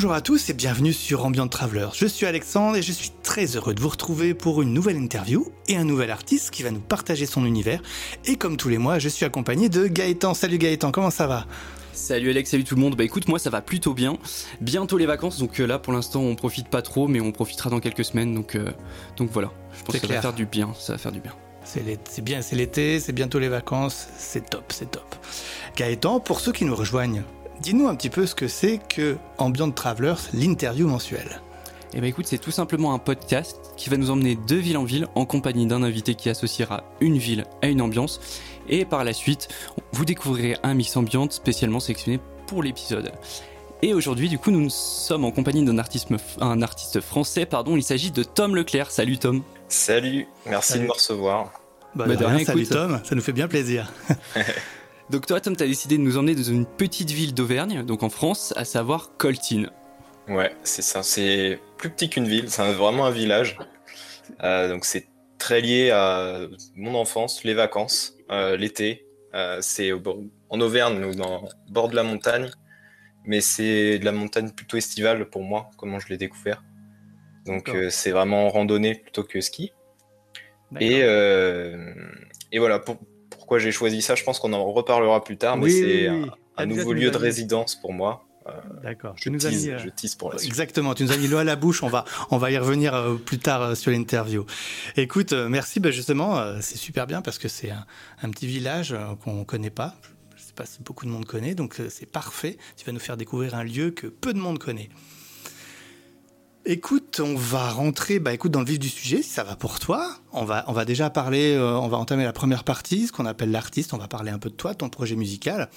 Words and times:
Bonjour 0.00 0.14
à 0.14 0.22
tous 0.22 0.48
et 0.48 0.54
bienvenue 0.54 0.94
sur 0.94 1.26
Ambient 1.26 1.46
Traveler. 1.46 1.88
Je 1.92 2.06
suis 2.06 2.24
Alexandre 2.24 2.74
et 2.74 2.80
je 2.80 2.90
suis 2.90 3.10
très 3.22 3.44
heureux 3.44 3.74
de 3.74 3.82
vous 3.82 3.90
retrouver 3.90 4.32
pour 4.32 4.62
une 4.62 4.72
nouvelle 4.72 4.96
interview 4.96 5.52
et 5.68 5.76
un 5.76 5.84
nouvel 5.84 6.10
artiste 6.10 6.52
qui 6.52 6.62
va 6.62 6.70
nous 6.70 6.80
partager 6.80 7.26
son 7.26 7.44
univers. 7.44 7.82
Et 8.24 8.36
comme 8.36 8.56
tous 8.56 8.70
les 8.70 8.78
mois, 8.78 8.98
je 8.98 9.10
suis 9.10 9.26
accompagné 9.26 9.68
de 9.68 9.88
Gaëtan. 9.88 10.32
Salut 10.32 10.56
Gaëtan, 10.56 10.90
comment 10.90 11.10
ça 11.10 11.26
va? 11.26 11.44
Salut 11.92 12.30
Alex, 12.30 12.50
salut 12.50 12.64
tout 12.64 12.76
le 12.76 12.80
monde. 12.80 12.96
Bah 12.96 13.04
écoute, 13.04 13.28
moi 13.28 13.38
ça 13.38 13.50
va 13.50 13.60
plutôt 13.60 13.92
bien. 13.92 14.16
Bientôt 14.62 14.96
les 14.96 15.04
vacances, 15.04 15.38
donc 15.38 15.60
euh, 15.60 15.66
là 15.66 15.78
pour 15.78 15.92
l'instant 15.92 16.22
on 16.22 16.34
profite 16.34 16.68
pas 16.68 16.80
trop, 16.80 17.06
mais 17.06 17.20
on 17.20 17.30
profitera 17.30 17.68
dans 17.68 17.80
quelques 17.80 18.06
semaines, 18.06 18.34
donc 18.34 18.54
euh, 18.54 18.70
donc 19.18 19.28
voilà. 19.30 19.52
Je 19.78 19.84
pense 19.84 19.98
que 19.98 20.06
ça 20.06 20.14
va 20.14 20.22
faire 20.22 20.32
du 20.32 20.46
bien. 20.46 20.72
Ça 20.78 20.94
va 20.94 20.98
faire 20.98 21.12
du 21.12 21.20
bien. 21.20 21.34
C'est 21.62 22.24
bien, 22.24 22.40
c'est 22.40 22.56
l'été, 22.56 23.00
c'est 23.00 23.12
bientôt 23.12 23.38
les 23.38 23.50
vacances, 23.50 24.08
c'est 24.16 24.48
top, 24.48 24.72
c'est 24.72 24.92
top. 24.92 25.14
Gaëtan, 25.76 26.20
pour 26.20 26.40
ceux 26.40 26.52
qui 26.52 26.64
nous 26.64 26.74
rejoignent, 26.74 27.22
dis-nous 27.60 27.88
un 27.88 27.94
petit 27.94 28.10
peu 28.10 28.26
ce 28.26 28.34
que 28.34 28.48
c'est 28.48 28.78
que 28.88 29.16
Ambient 29.38 29.70
Travelers, 29.70 30.16
l'interview 30.32 30.86
mensuelle. 30.86 31.40
Eh 31.92 32.00
ben 32.00 32.06
écoute, 32.06 32.26
c'est 32.26 32.38
tout 32.38 32.52
simplement 32.52 32.94
un 32.94 32.98
podcast 32.98 33.58
qui 33.76 33.90
va 33.90 33.96
nous 33.96 34.10
emmener 34.10 34.36
de 34.36 34.56
ville 34.56 34.78
en 34.78 34.84
ville 34.84 35.08
en 35.14 35.26
compagnie 35.26 35.66
d'un 35.66 35.82
invité 35.82 36.14
qui 36.14 36.28
associera 36.28 36.84
une 37.00 37.18
ville 37.18 37.44
à 37.62 37.66
une 37.66 37.82
ambiance. 37.82 38.20
Et 38.68 38.84
par 38.84 39.02
la 39.02 39.12
suite, 39.12 39.48
vous 39.92 40.04
découvrirez 40.04 40.56
un 40.62 40.74
mix 40.74 40.96
ambiante 40.96 41.32
spécialement 41.32 41.80
sélectionné 41.80 42.20
pour 42.46 42.62
l'épisode. 42.62 43.12
Et 43.82 43.94
aujourd'hui, 43.94 44.28
du 44.28 44.38
coup, 44.38 44.50
nous 44.50 44.70
sommes 44.70 45.24
en 45.24 45.30
compagnie 45.30 45.64
d'un 45.64 45.78
artiste, 45.78 46.08
un 46.40 46.62
artiste 46.62 47.00
français, 47.00 47.46
pardon. 47.46 47.76
Il 47.76 47.82
s'agit 47.82 48.10
de 48.10 48.22
Tom 48.22 48.54
Leclerc. 48.54 48.90
Salut 48.90 49.18
Tom. 49.18 49.42
Salut, 49.68 50.28
merci 50.46 50.78
de 50.78 50.84
me 50.84 50.92
recevoir. 50.92 51.50
Bah, 51.94 52.04
bah 52.06 52.14
de 52.14 52.24
rien, 52.24 52.44
salut 52.44 52.66
Tom, 52.66 53.00
ça 53.02 53.14
nous 53.16 53.22
fait 53.22 53.32
bien 53.32 53.48
plaisir. 53.48 53.92
donc 55.10 55.26
toi, 55.26 55.40
Tom, 55.40 55.56
tu 55.56 55.64
as 55.64 55.66
décidé 55.66 55.98
de 55.98 56.02
nous 56.02 56.16
emmener 56.18 56.34
dans 56.34 56.42
une 56.42 56.66
petite 56.66 57.10
ville 57.10 57.34
d'Auvergne, 57.34 57.84
donc 57.84 58.02
en 58.02 58.10
France, 58.10 58.54
à 58.56 58.64
savoir 58.64 59.16
Coltine. 59.16 59.70
Ouais, 60.28 60.54
c'est 60.62 60.82
ça. 60.82 61.02
C'est 61.02 61.58
plus 61.76 61.90
petit 61.90 62.08
qu'une 62.08 62.28
ville. 62.28 62.48
C'est 62.48 62.72
vraiment 62.72 63.06
un 63.06 63.10
village. 63.10 63.58
Euh, 64.44 64.68
donc 64.68 64.84
c'est 64.84 65.08
très 65.38 65.60
lié 65.60 65.90
à 65.90 66.40
mon 66.76 66.94
enfance, 66.94 67.42
les 67.42 67.54
vacances, 67.54 68.16
euh, 68.30 68.56
l'été. 68.56 69.06
Euh, 69.34 69.58
c'est 69.60 69.90
en 69.92 70.60
Auvergne, 70.60 71.00
nous, 71.00 71.14
dans 71.16 71.48
bord 71.68 71.88
de 71.88 71.96
la 71.96 72.04
montagne. 72.04 72.48
Mais 73.24 73.40
c'est 73.40 73.98
de 73.98 74.04
la 74.04 74.12
montagne 74.12 74.50
plutôt 74.50 74.76
estivale 74.76 75.28
pour 75.28 75.42
moi, 75.42 75.70
comment 75.76 75.98
je 75.98 76.08
l'ai 76.08 76.16
découvert. 76.16 76.62
Donc 77.46 77.70
c'est 77.90 78.12
vraiment 78.12 78.48
randonnée 78.48 78.94
plutôt 78.94 79.24
que 79.24 79.40
ski. 79.40 79.72
Et, 80.78 81.00
et 81.00 82.58
voilà, 82.58 82.82
pourquoi 83.50 83.64
j'ai 83.64 83.72
choisi 83.72 84.00
ça, 84.00 84.14
je 84.14 84.22
pense 84.22 84.38
qu'on 84.38 84.52
en 84.52 84.64
reparlera 84.72 85.24
plus 85.24 85.36
tard, 85.36 85.56
mais 85.56 85.68
c'est 85.70 86.06
un, 86.56 86.66
nouveau 86.66 86.92
lieu 86.92 87.10
de 87.10 87.16
résidence 87.16 87.74
pour 87.74 87.92
moi. 87.92 88.24
Euh, 88.46 88.52
D'accord. 88.84 89.16
Je, 89.16 89.28
nous 89.28 89.44
euh, 89.44 89.50
je 89.76 89.88
tease 89.88 90.14
pour 90.14 90.30
la 90.30 90.38
suite. 90.38 90.48
Exactement. 90.48 90.94
Tu 90.94 91.02
nous 91.02 91.10
as 91.10 91.16
mis 91.16 91.26
l'eau 91.26 91.38
à 91.38 91.42
la 91.42 91.56
bouche. 91.56 91.82
On 91.82 91.88
va, 91.88 92.04
on 92.30 92.38
va 92.38 92.52
y 92.52 92.58
revenir 92.58 92.94
euh, 92.94 93.16
plus 93.16 93.40
tard 93.40 93.76
sur 93.76 93.90
l'interview. 93.90 94.46
Écoute, 94.96 95.32
merci. 95.32 95.80
Ben 95.80 95.90
justement, 95.90 96.60
c'est 96.60 96.76
super 96.76 97.08
bien 97.08 97.22
parce 97.22 97.38
que 97.38 97.48
c'est 97.48 97.72
un, 98.22 98.30
petit 98.30 98.46
village 98.46 98.94
qu'on 99.24 99.42
connaît 99.42 99.70
pas. 99.70 99.96
Je 100.36 100.42
sais 100.44 100.52
pas 100.52 100.64
si 100.64 100.80
beaucoup 100.84 101.04
de 101.04 101.10
monde 101.10 101.24
connaît, 101.24 101.56
donc 101.56 101.74
c'est 101.88 102.06
parfait. 102.06 102.56
Tu 102.76 102.84
vas 102.84 102.92
nous 102.92 103.00
faire 103.00 103.16
découvrir 103.16 103.56
un 103.56 103.64
lieu 103.64 103.90
que 103.90 104.06
peu 104.06 104.32
de 104.32 104.38
monde 104.38 104.60
connaît. 104.60 104.90
Écoute, 106.66 107.20
on 107.24 107.34
va 107.34 107.70
rentrer 107.70 108.18
bah, 108.18 108.34
écoute, 108.34 108.52
dans 108.52 108.60
le 108.60 108.66
vif 108.66 108.78
du 108.78 108.90
sujet, 108.90 109.22
si 109.22 109.30
ça 109.30 109.44
va 109.44 109.56
pour 109.56 109.80
toi. 109.80 110.16
On 110.32 110.44
va, 110.44 110.84
déjà 110.84 111.08
parler, 111.08 111.58
on 111.58 111.88
va 111.88 111.96
entamer 111.96 112.24
la 112.24 112.34
première 112.34 112.64
partie, 112.64 113.06
ce 113.06 113.12
qu'on 113.12 113.26
appelle 113.26 113.50
l'artiste. 113.50 113.94
On 113.94 113.98
va 113.98 114.08
parler 114.08 114.30
un 114.30 114.38
peu 114.38 114.50
de 114.50 114.54
toi, 114.54 114.74
ton 114.74 114.90
projet 114.90 115.16
musical. 115.16 115.70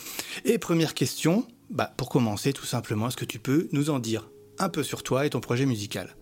Et 0.44 0.58
première 0.58 0.94
question, 0.94 1.48
bah, 1.70 1.94
pour 1.96 2.10
commencer, 2.10 2.52
tout 2.52 2.66
simplement, 2.66 3.08
est-ce 3.08 3.18
que 3.18 3.26
tu 3.26 3.40
peux 3.40 3.70
nous 3.72 3.90
en 3.90 4.00
dire 4.00 4.30
un 4.60 4.70
peu 4.70 4.84
sur 4.84 5.04
toi 5.04 5.26
et 5.26 5.30
ton 5.30 5.40
projet 5.40 5.66
musical? 5.66 6.16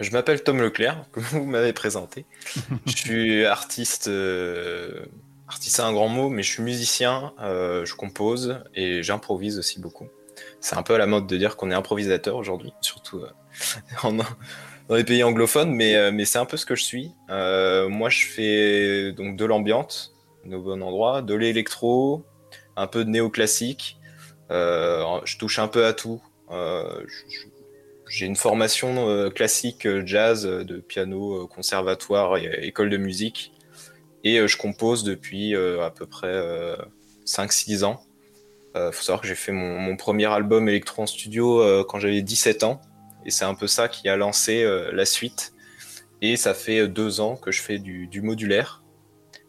Je 0.00 0.10
m'appelle 0.10 0.42
Tom 0.42 0.60
Leclerc, 0.60 1.04
comme 1.12 1.24
vous 1.24 1.44
m'avez 1.44 1.72
présenté. 1.72 2.24
je 2.86 2.96
suis 2.96 3.44
artiste, 3.44 4.08
euh, 4.08 5.04
artiste 5.48 5.76
c'est 5.76 5.82
un 5.82 5.92
grand 5.92 6.08
mot, 6.08 6.28
mais 6.28 6.42
je 6.42 6.50
suis 6.50 6.62
musicien, 6.62 7.32
euh, 7.40 7.84
je 7.84 7.94
compose 7.94 8.58
et 8.74 9.02
j'improvise 9.02 9.58
aussi 9.58 9.80
beaucoup. 9.80 10.08
C'est 10.60 10.76
un 10.76 10.82
peu 10.82 10.94
à 10.94 10.98
la 10.98 11.06
mode 11.06 11.26
de 11.26 11.36
dire 11.36 11.56
qu'on 11.56 11.70
est 11.70 11.74
improvisateur 11.74 12.36
aujourd'hui, 12.36 12.72
surtout 12.80 13.20
euh, 13.20 14.10
dans 14.88 14.94
les 14.94 15.04
pays 15.04 15.22
anglophones, 15.22 15.72
mais, 15.72 16.12
mais 16.12 16.24
c'est 16.24 16.38
un 16.38 16.44
peu 16.44 16.56
ce 16.56 16.66
que 16.66 16.74
je 16.74 16.84
suis. 16.84 17.12
moi, 17.28 18.08
je 18.08 18.26
fais 18.26 19.12
donc 19.12 19.36
de 19.36 19.44
l'ambiance, 19.44 20.14
au 20.44 20.60
bon 20.60 20.82
endroit, 20.82 21.22
de 21.22 21.34
l'électro, 21.34 22.24
un 22.76 22.86
peu 22.86 23.04
de 23.04 23.10
néoclassique, 23.10 23.98
euh, 24.50 25.20
je 25.24 25.38
touche 25.38 25.58
un 25.58 25.68
peu 25.68 25.86
à 25.86 25.92
tout. 25.92 26.22
Euh, 26.50 27.04
j'ai 28.08 28.26
une 28.26 28.36
formation 28.36 29.08
euh, 29.08 29.30
classique 29.30 29.88
jazz 30.04 30.44
de 30.44 30.76
piano, 30.78 31.46
conservatoire 31.48 32.36
et 32.36 32.66
école 32.66 32.90
de 32.90 32.96
musique. 32.96 33.52
Et 34.24 34.46
je 34.46 34.56
compose 34.56 35.04
depuis 35.04 35.54
à 35.54 35.90
peu 35.90 36.06
près 36.06 36.42
5-6 37.26 37.84
ans. 37.84 38.00
Il 38.76 38.92
faut 38.92 39.02
savoir 39.02 39.20
que 39.22 39.26
j'ai 39.26 39.34
fait 39.34 39.52
mon, 39.52 39.96
premier 39.96 40.26
album 40.26 40.68
électro 40.68 41.02
en 41.02 41.06
studio 41.06 41.84
quand 41.88 41.98
j'avais 41.98 42.22
17 42.22 42.62
ans. 42.64 42.80
Et 43.24 43.30
c'est 43.30 43.44
un 43.44 43.54
peu 43.54 43.66
ça 43.66 43.88
qui 43.88 44.08
a 44.08 44.16
lancé 44.16 44.64
la 44.92 45.06
suite. 45.06 45.54
Et 46.22 46.36
ça 46.36 46.54
fait 46.54 46.86
deux 46.88 47.20
ans 47.20 47.36
que 47.36 47.50
je 47.50 47.62
fais 47.62 47.78
du 47.78 48.20
modulaire. 48.22 48.82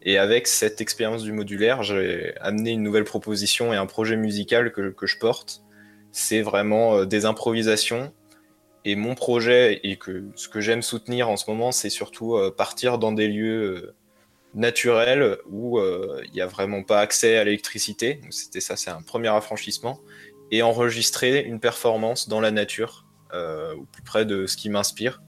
Et 0.07 0.17
avec 0.17 0.47
cette 0.47 0.79
expérience 0.79 1.23
du 1.23 1.33
modulaire, 1.33 1.83
j'ai 1.83 2.33
amené 2.39 2.71
une 2.71 2.81
nouvelle 2.81 3.03
proposition 3.03 3.73
et 3.73 3.75
un 3.75 3.85
projet 3.85 4.15
musical 4.15 4.71
que, 4.71 5.05
je 5.05 5.17
porte. 5.17 5.63
C'est 6.13 6.41
vraiment 6.41 6.99
euh, 6.99 7.05
des 7.05 7.25
improvisations. 7.25 8.13
Et 8.85 8.95
mon 8.95 9.15
projet, 9.15 9.81
et 9.83 9.97
que 9.97 10.23
ce 10.35 10.47
que 10.47 10.61
j'aime 10.61 10.81
soutenir 10.81 11.29
en 11.29 11.35
ce 11.35 11.49
moment, 11.49 11.73
c'est 11.73 11.89
surtout 11.89 12.35
euh, 12.35 12.53
partir 12.55 12.99
dans 12.99 13.11
des 13.11 13.27
lieux 13.27 13.95
euh, 14.55 14.59
naturels 14.59 15.37
où 15.49 15.79
il 15.79 16.31
n'y 16.33 16.41
a 16.41 16.47
vraiment 16.47 16.83
pas 16.83 16.99
accès 16.99 17.37
à 17.37 17.43
l'électricité. 17.43 18.21
C'était 18.29 18.61
ça, 18.61 18.75
c'est 18.75 18.89
un 18.89 19.01
premier 19.01 19.29
affranchissement. 19.29 19.99
Et 20.49 20.61
enregistrer 20.61 21.41
une 21.43 21.59
performance 21.59 22.29
dans 22.29 22.39
la 22.39 22.51
nature, 22.51 23.05
au 23.33 23.83
plus 23.91 24.03
près 24.03 24.25
de 24.25 24.47
ce 24.47 24.55
qui 24.55 24.69
m'inspire. 24.69 25.21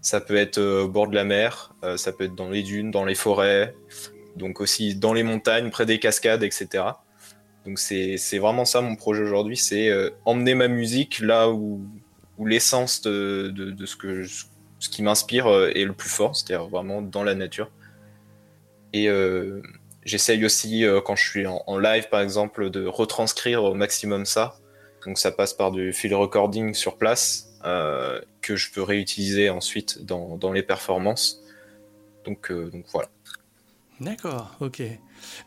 Ça 0.00 0.20
peut 0.20 0.36
être 0.36 0.58
au 0.58 0.88
bord 0.88 1.08
de 1.08 1.14
la 1.14 1.24
mer, 1.24 1.74
euh, 1.82 1.96
ça 1.96 2.12
peut 2.12 2.24
être 2.24 2.34
dans 2.34 2.48
les 2.48 2.62
dunes, 2.62 2.90
dans 2.90 3.04
les 3.04 3.16
forêts, 3.16 3.74
donc 4.36 4.60
aussi 4.60 4.94
dans 4.94 5.12
les 5.12 5.22
montagnes, 5.22 5.70
près 5.70 5.84
des 5.84 5.98
cascades, 5.98 6.42
etc. 6.42 6.84
Donc 7.64 7.80
c'est 7.80 8.38
vraiment 8.38 8.64
ça 8.64 8.80
mon 8.80 8.94
projet 8.94 9.22
aujourd'hui, 9.22 9.56
c'est 9.56 9.88
euh, 9.88 10.10
emmener 10.24 10.54
ma 10.54 10.68
musique 10.68 11.18
là 11.18 11.50
où, 11.50 11.84
où 12.38 12.46
l'essence 12.46 13.02
de, 13.02 13.52
de, 13.52 13.86
ce, 13.86 13.96
que 13.96 14.24
ce 14.24 14.88
qui 14.88 15.02
m'inspire 15.02 15.48
euh, 15.48 15.72
est 15.74 15.84
le 15.84 15.92
plus 15.92 16.08
fort, 16.08 16.36
c'est-à-dire 16.36 16.68
vraiment 16.68 17.02
dans 17.02 17.24
la 17.24 17.34
nature. 17.34 17.70
Et 18.92 19.08
j'essaye 20.04 20.44
aussi, 20.44 20.84
quand 21.04 21.16
je 21.16 21.28
suis 21.28 21.46
en, 21.46 21.62
en, 21.66 21.78
live 21.78 22.08
par 22.08 22.20
exemple, 22.20 22.70
de 22.70 22.86
retranscrire 22.86 23.64
au 23.64 23.74
maximum 23.74 24.24
ça. 24.24 24.58
Donc 25.06 25.18
ça 25.18 25.30
passe 25.30 25.54
par 25.54 25.70
du 25.70 25.92
field 25.92 26.14
recording 26.14 26.74
sur 26.74 26.98
place, 26.98 27.46
euh, 27.64 28.20
que 28.42 28.56
je 28.56 28.70
peux 28.72 28.82
réutiliser 28.82 29.50
ensuite 29.50 30.04
dans, 30.04 30.36
dans 30.36 30.52
les 30.52 30.62
performances. 30.62 31.42
Donc, 32.24 32.50
euh, 32.50 32.70
donc 32.70 32.84
voilà. 32.92 33.08
D'accord, 34.00 34.56
ok. 34.60 34.82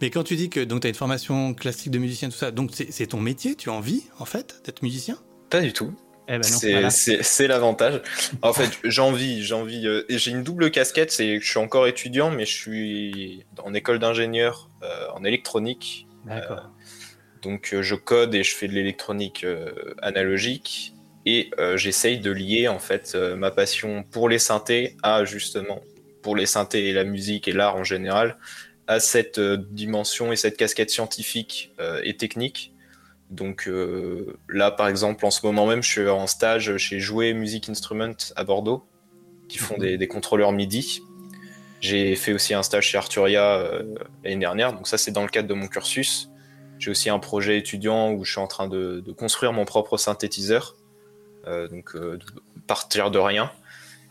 Mais 0.01 0.09
quand 0.09 0.23
tu 0.23 0.35
dis 0.35 0.49
que 0.49 0.61
tu 0.61 0.87
as 0.87 0.89
une 0.89 0.95
formation 0.95 1.53
classique 1.53 1.91
de 1.91 1.99
musicien, 1.99 2.29
tout 2.29 2.37
ça, 2.37 2.51
donc 2.51 2.71
c'est 2.73 3.07
ton 3.07 3.19
métier 3.19 3.55
Tu 3.55 3.69
as 3.69 3.73
envie, 3.73 4.05
en 4.17 4.25
fait, 4.25 4.61
d'être 4.65 4.81
musicien? 4.81 5.17
Pas 5.49 5.61
du 5.61 5.73
tout. 5.73 5.93
Eh 6.29 6.37
ben 6.37 6.89
c'est 6.89 7.47
l'avantage. 7.47 8.01
En 8.41 8.53
fait, 8.53 8.69
j'ai 8.83 9.01
envie, 9.01 9.43
j'ai 9.43 9.55
envie. 9.55 9.87
Euh, 9.87 10.03
j'ai 10.09 10.31
une 10.31 10.43
double 10.43 10.69
casquette, 10.69 11.11
c'est 11.11 11.39
je 11.39 11.49
suis 11.49 11.59
encore 11.59 11.87
étudiant, 11.87 12.29
mais 12.29 12.45
je 12.45 12.53
suis 12.53 13.45
en 13.63 13.73
école 13.73 13.99
d'ingénieur 13.99 14.69
en 15.13 15.23
électronique. 15.23 16.07
D'accord. 16.25 16.69
donc 17.41 17.73
je 17.79 17.95
code 17.95 18.35
et 18.35 18.43
je 18.43 18.53
fais 18.53 18.67
de 18.67 18.73
l'électronique 18.73 19.45
analogique 20.01 20.93
et 21.25 21.51
euh, 21.59 21.77
j'essaye 21.77 22.19
de 22.19 22.31
lier 22.31 22.67
en 22.67 22.79
fait 22.79 23.13
euh, 23.15 23.35
ma 23.35 23.51
passion 23.51 24.03
pour 24.03 24.29
les 24.29 24.39
synthés 24.39 24.95
à 25.03 25.25
justement 25.25 25.81
pour 26.21 26.35
les 26.35 26.45
synthés 26.45 26.89
et 26.89 26.93
la 26.93 27.03
musique 27.03 27.47
et 27.47 27.51
l'art 27.51 27.75
en 27.75 27.83
général 27.83 28.37
à 28.87 28.99
cette 28.99 29.37
euh, 29.37 29.57
dimension 29.69 30.31
et 30.31 30.35
cette 30.35 30.57
casquette 30.57 30.89
scientifique 30.89 31.71
et 32.03 32.17
technique. 32.17 32.73
Donc 33.29 33.69
là 34.49 34.71
par 34.71 34.87
exemple 34.87 35.25
en 35.25 35.31
ce 35.31 35.45
moment 35.45 35.67
même 35.67 35.83
je 35.83 35.89
suis 35.89 36.07
en 36.07 36.25
stage 36.25 36.77
chez 36.77 36.99
Jouer 36.99 37.33
Music 37.33 37.69
Instrument 37.69 38.15
à 38.35 38.43
Bordeaux 38.43 38.83
qui 39.47 39.59
font 39.59 39.77
mhm. 39.77 39.97
des, 39.97 40.07
contrôleurs 40.07 40.51
MIDI. 40.51 41.01
J'ai 41.79 42.15
fait 42.15 42.33
aussi 42.33 42.53
un 42.53 42.63
stage 42.63 42.87
chez 42.87 42.97
Arturia 42.97 43.63
l'année 44.23 44.37
dernière, 44.37 44.73
donc 44.73 44.87
ça 44.87 44.97
c'est 44.97 45.11
dans 45.11 45.21
le 45.21 45.29
cadre 45.29 45.47
de 45.47 45.53
mon 45.53 45.67
cursus. 45.67 46.29
J'ai 46.79 46.89
aussi 46.89 47.09
un 47.09 47.19
projet 47.19 47.57
étudiant 47.57 48.11
où 48.11 48.25
je 48.25 48.31
suis 48.31 48.41
en 48.41 48.47
train 48.47 48.67
de 48.67 49.11
construire 49.15 49.53
mon 49.53 49.65
propre 49.65 49.97
synthétiseur 49.97 50.75
euh, 51.47 51.67
donc 51.67 51.95
euh, 51.95 52.19
partir 52.67 53.11
de 53.11 53.19
rien. 53.19 53.51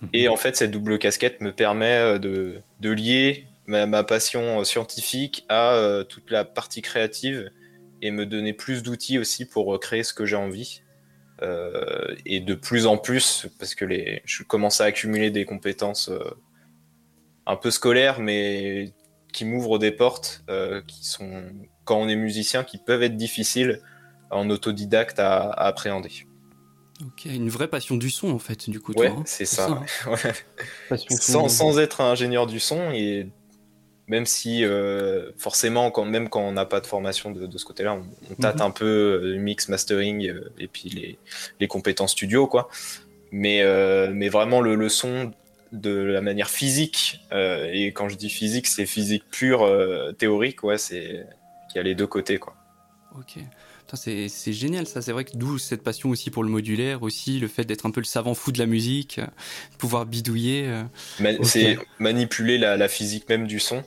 Mhm. 0.02 0.08
Et 0.12 0.28
en 0.28 0.36
fait, 0.36 0.56
cette 0.56 0.70
double 0.70 0.98
casquette 0.98 1.40
me 1.40 1.52
permet 1.52 1.98
euh, 1.98 2.18
de, 2.18 2.60
de 2.80 2.90
lier 2.90 3.46
ma, 3.66 4.02
passion 4.02 4.64
scientifique 4.64 5.44
à 5.50 6.02
toute 6.08 6.30
la 6.30 6.46
partie 6.46 6.80
créative 6.80 7.50
et 8.02 8.10
me 8.10 8.26
donner 8.26 8.52
plus 8.52 8.82
d'outils 8.82 9.18
aussi 9.18 9.44
pour 9.46 9.78
créer 9.80 10.02
ce 10.02 10.12
que 10.12 10.26
j'ai 10.26 10.36
envie. 10.36 10.82
et 12.26 12.40
de 12.40 12.54
plus 12.54 12.86
en 12.86 12.98
plus, 12.98 13.46
parce 13.58 13.74
que 13.74 13.84
les, 13.84 14.22
je 14.24 14.42
commence 14.42 14.80
à 14.80 14.84
accumuler 14.84 15.30
des 15.30 15.44
compétences 15.44 16.10
un 17.46 17.56
peu 17.56 17.70
scolaires, 17.70 18.20
mais 18.20 18.92
qui 19.32 19.44
m'ouvrent 19.44 19.78
des 19.78 19.92
portes 19.92 20.44
qui 20.86 21.06
sont, 21.06 21.44
quand 21.84 21.98
on 21.98 22.08
est 22.08 22.16
musicien, 22.16 22.64
qui 22.64 22.78
peuvent 22.78 23.02
être 23.02 23.16
difficiles 23.16 23.80
en 24.30 24.50
autodidacte 24.50 25.18
à, 25.18 25.50
appréhender. 25.50 26.26
Ok, 27.04 27.26
une 27.26 27.48
vraie 27.48 27.68
passion 27.68 27.96
du 27.96 28.10
son 28.10 28.30
en 28.30 28.38
fait, 28.38 28.68
du 28.68 28.80
coup. 28.80 28.92
Ouais, 28.92 29.08
hein. 29.08 29.22
c'est 29.24 29.44
ça. 29.44 29.82
sans, 31.20 31.48
sans, 31.48 31.78
être 31.78 32.00
ingénieur 32.00 32.46
du 32.46 32.58
son 32.58 32.90
et 32.90 33.28
même 34.08 34.24
si 34.24 34.64
euh, 34.64 35.30
forcément, 35.36 35.90
quand, 35.90 36.06
même 36.06 36.28
quand 36.28 36.40
on 36.40 36.52
n'a 36.52 36.64
pas 36.64 36.80
de 36.80 36.86
formation 36.86 37.30
de, 37.30 37.58
ce 37.58 37.64
côté-là, 37.64 37.98
on, 38.30 38.34
tâte 38.34 38.56
mhm. 38.56 38.62
un 38.62 38.70
peu 38.70 39.20
le 39.22 39.34
euh, 39.34 39.38
mix, 39.38 39.68
mastering 39.68 40.26
euh, 40.26 40.50
et 40.58 40.66
puis 40.66 40.88
les, 40.88 41.18
les, 41.60 41.68
compétences 41.68 42.12
studio, 42.12 42.46
quoi. 42.46 42.68
Mais, 43.30 43.62
mais 44.10 44.30
vraiment 44.30 44.62
le, 44.62 44.74
le, 44.74 44.88
son 44.88 45.32
de 45.72 45.90
la 45.90 46.22
manière 46.22 46.48
physique, 46.48 47.20
et 47.30 47.88
quand 47.88 48.08
je 48.08 48.16
dis 48.16 48.30
physique, 48.30 48.66
c'est 48.66 48.86
physique 48.86 49.24
pure, 49.30 49.70
théorique, 50.16 50.64
ouais, 50.64 50.78
c'est 50.78 51.26
qu'il 51.68 51.76
y 51.76 51.78
a 51.78 51.82
les 51.82 51.94
deux 51.94 52.06
côtés, 52.06 52.38
quoi. 52.38 52.54
Ok. 53.18 53.34
C'est 53.94 54.52
génial 54.52 54.86
ça, 54.86 55.02
c'est 55.02 55.12
vrai 55.12 55.24
que 55.24 55.36
d'où 55.36 55.58
cette 55.58 55.82
passion 55.82 56.08
aussi 56.08 56.30
pour 56.30 56.42
le 56.42 56.48
modulaire, 56.48 57.02
aussi 57.02 57.38
le 57.38 57.48
fait 57.48 57.64
d'être 57.64 57.84
un 57.84 57.90
peu 57.90 58.00
le 58.00 58.06
savant 58.06 58.32
fou 58.32 58.50
de 58.50 58.58
la 58.58 58.66
musique, 58.66 59.20
pouvoir 59.76 60.06
bidouiller. 60.06 60.70
C'est 61.42 61.78
manipuler 61.98 62.56
la, 62.56 62.78
la, 62.78 62.88
physique 62.88 63.28
même 63.28 63.46
du 63.46 63.60
son 63.60 63.82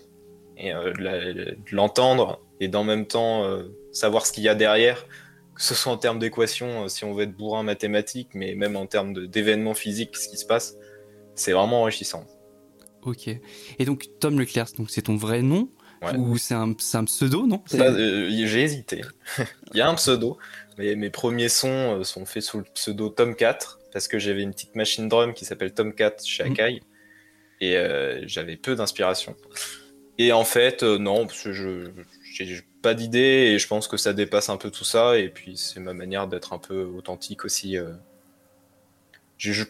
et 0.62 0.74
euh, 0.74 0.94
de 0.94 1.76
l'entendre 1.76 2.40
et 2.60 2.68
d'en 2.68 2.84
même 2.84 3.08
temps 3.08 3.44
euh, 3.44 3.64
savoir 3.92 4.26
ce 4.26 4.32
qu'il 4.32 4.44
y 4.44 4.50
a 4.50 4.56
derrière, 4.56 5.06
que 5.56 5.62
ce 5.62 5.74
soit 5.74 5.92
en 5.92 5.98
termes 5.98 6.20
d'équations, 6.20 6.84
euh, 6.84 6.88
si 6.88 7.04
on 7.04 7.14
veut 7.14 7.24
être 7.24 7.36
bourrin 7.36 7.64
mathématique, 7.64 8.30
mais 8.36 8.54
même 8.54 8.76
en 8.76 8.86
termes 8.86 9.28
d'événements 9.28 9.74
physiques, 9.74 10.16
ce 10.16 10.30
qui 10.30 10.38
se 10.38 10.46
passe, 10.46 10.76
c'est 11.36 11.52
vraiment 11.52 11.82
enrichissant. 11.82 12.26
Ok. 13.02 13.28
Et 13.28 13.86
donc 13.86 14.06
Tom 14.20 14.40
Leclerc, 14.40 14.68
c'est 14.88 15.02
ton 15.02 15.16
vrai 15.16 15.42
nom? 15.42 15.70
Ou 16.18 16.40
c'est 16.40 16.56
un, 16.56 16.72
un, 16.72 17.06
pseudo, 17.06 17.46
non? 17.46 17.62
J'ai 17.70 18.64
hésité. 18.64 19.02
Il 19.74 19.78
y 19.78 19.82
a 19.82 19.88
un 19.88 19.94
pseudo, 19.94 20.40
mais 20.80 20.96
mes 20.96 21.12
premiers 21.12 21.50
sons 21.50 22.04
sont 22.04 22.26
faits 22.26 22.42
sous 22.42 22.58
le 22.58 22.64
pseudo 22.74 23.10
Tom 23.10 23.36
4 23.36 23.80
parce 23.94 24.08
que 24.08 24.18
j'avais 24.18 24.42
une 24.42 24.52
petite 24.52 24.76
machine 24.76 25.08
drum 25.08 25.36
qui 25.36 25.46
s'appelle 25.46 25.76
Tom 25.76 25.94
4 25.94 26.26
chez 26.26 26.44
mm. 26.44 26.52
Akai 26.54 26.82
et 27.62 27.76
j'avais 28.24 28.58
peu 28.58 28.76
d'inspiration. 28.76 29.36
Et 30.18 30.32
en 30.32 30.44
fait, 30.44 30.84
euh, 30.84 30.98
non, 30.98 31.26
parce 31.26 31.42
que 31.42 31.54
je 31.54 31.90
j'ai 32.32 32.62
pas 32.82 32.94
d'idée 32.94 33.52
et 33.54 33.60
je 33.60 33.68
pense 33.68 33.88
que 33.88 33.98
ça 33.98 34.14
dépasse 34.14 34.50
un 34.50 34.58
peu 34.58 34.72
tout 34.72 34.84
ça. 34.84 35.18
Et 35.18 35.30
puis 35.30 35.58
c'est 35.58 35.80
ma 35.80 35.94
manière 35.94 36.28
d'être 36.28 36.54
un 36.54 36.58
peu 36.58 36.84
authentique 36.84 37.46
aussi. 37.46 37.78
Euh. 37.78 37.94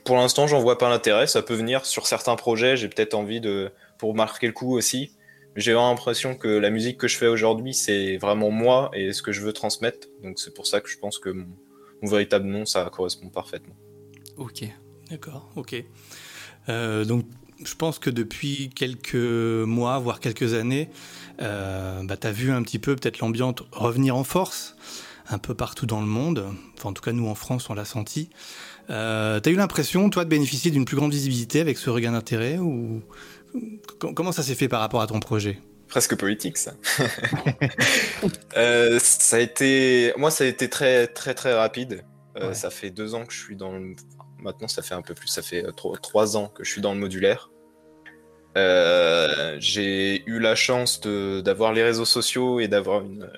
pour 0.04 0.16
l'instant, 0.16 0.48
j'en 0.48 0.60
vois 0.60 0.78
pas 0.78 0.90
l'intérêt. 0.90 1.28
Ça 1.28 1.42
peut 1.42 1.54
venir 1.54 1.86
sur 1.86 2.08
certains 2.08 2.36
projets. 2.36 2.78
J'ai 2.78 2.90
peut-être 2.90 3.14
envie 3.14 3.42
de 3.42 3.72
pour 3.98 4.16
marquer 4.16 4.48
le 4.48 4.54
coup 4.54 4.76
aussi. 4.76 5.12
J'ai 5.56 5.74
vraiment 5.74 5.90
l'impression 5.90 6.36
que 6.36 6.48
la 6.48 6.70
musique 6.70 6.98
que 6.98 7.08
je 7.08 7.18
fais 7.18 7.28
aujourd'hui, 7.28 7.74
c'est 7.74 8.18
vraiment 8.18 8.52
moi 8.52 8.90
et 8.94 9.12
ce 9.12 9.22
que 9.22 9.34
je 9.34 9.42
veux 9.42 9.52
transmettre. 9.52 10.08
Donc 10.24 10.40
c'est 10.40 10.54
pour 10.54 10.66
ça 10.66 10.80
que 10.80 10.90
je 10.90 10.98
pense 10.98 11.20
que 11.20 11.30
mon, 11.30 11.48
véritable 12.04 12.48
nom, 12.48 12.66
ça 12.66 12.90
correspond 12.92 13.30
parfaitement. 13.30 13.76
Ok. 14.38 14.64
D'accord. 15.10 15.52
Ok. 15.56 15.76
Euh, 16.70 17.04
donc 17.04 17.26
je 17.64 17.76
pense 17.76 18.00
que 18.00 18.10
depuis 18.10 18.70
quelques 18.70 19.16
mois, 19.16 20.00
voire 20.00 20.20
quelques 20.20 20.54
années, 20.54 20.90
euh, 21.42 22.02
bah, 22.04 22.18
tu 22.18 22.28
as 22.28 22.32
vu 22.32 22.52
un 22.52 22.62
petit 22.64 22.80
peu 22.80 22.96
peut-être 22.96 23.20
l'ambiance 23.20 23.56
revenir 23.72 24.16
en 24.16 24.24
force 24.24 24.76
un 25.30 25.38
peu 25.38 25.54
partout 25.54 25.86
dans 25.86 26.02
le 26.02 26.08
monde. 26.08 26.46
Enfin, 26.78 26.90
en 26.90 26.94
tout 26.94 27.02
cas, 27.02 27.14
nous 27.14 27.28
en 27.28 27.36
France, 27.36 27.70
on 27.70 27.74
l'a 27.74 27.86
senti. 27.86 28.30
Euh, 28.90 29.40
tu 29.40 29.50
as 29.50 29.52
eu 29.52 29.56
l'impression, 29.56 30.10
toi, 30.10 30.26
de 30.26 30.30
bénéficier 30.30 30.72
d'une 30.72 30.86
plus 30.86 30.98
grande 30.98 31.14
visibilité 31.14 31.62
avec 31.62 31.78
ce 31.78 31.90
regain 31.90 32.12
d'intérêt 32.12 32.58
ou 32.58 33.02
comment 34.16 34.32
ça 34.32 34.44
s'est 34.44 34.56
fait 34.56 34.68
par 34.68 34.82
rapport 34.82 35.02
à 35.02 35.08
ton 35.08 35.20
projet? 35.20 35.60
Presque 35.88 36.16
politique, 36.16 36.58
ça. 36.58 36.74
euh, 38.58 38.98
ça 39.02 39.36
a 39.36 39.40
été, 39.40 40.14
moi, 40.18 40.32
ça 40.32 40.46
a 40.46 40.48
été 40.48 40.70
très, 40.70 41.08
très, 41.08 41.34
très 41.34 41.54
rapide. 41.54 42.06
Euh, 42.38 42.54
Ça 42.54 42.70
fait 42.70 42.92
deux 42.92 43.14
ans 43.14 43.26
que 43.26 43.34
je 43.34 43.40
suis 43.40 43.56
dans 43.58 43.74
le... 43.74 43.96
Maintenant, 44.40 44.70
ça 44.70 44.82
fait 44.82 44.96
un 44.96 45.02
peu 45.02 45.14
plus. 45.14 45.28
Ça 45.28 45.42
fait 45.42 45.66
euh, 45.66 45.72
trois 46.02 46.38
ans 46.38 46.48
que 46.48 46.64
je 46.64 46.72
suis 46.72 46.82
dans 46.82 46.94
le 46.94 47.00
modulaire. 47.00 47.51
Euh, 48.58 49.56
j'ai 49.60 50.24
eu 50.26 50.40
la 50.40 50.56
chance 50.56 51.02
d'avoir 51.02 51.74
les 51.74 51.84
réseaux 51.84 52.06
sociaux 52.06 52.60
et 52.60 52.68
d'avoir 52.68 53.02
une, 53.02 53.30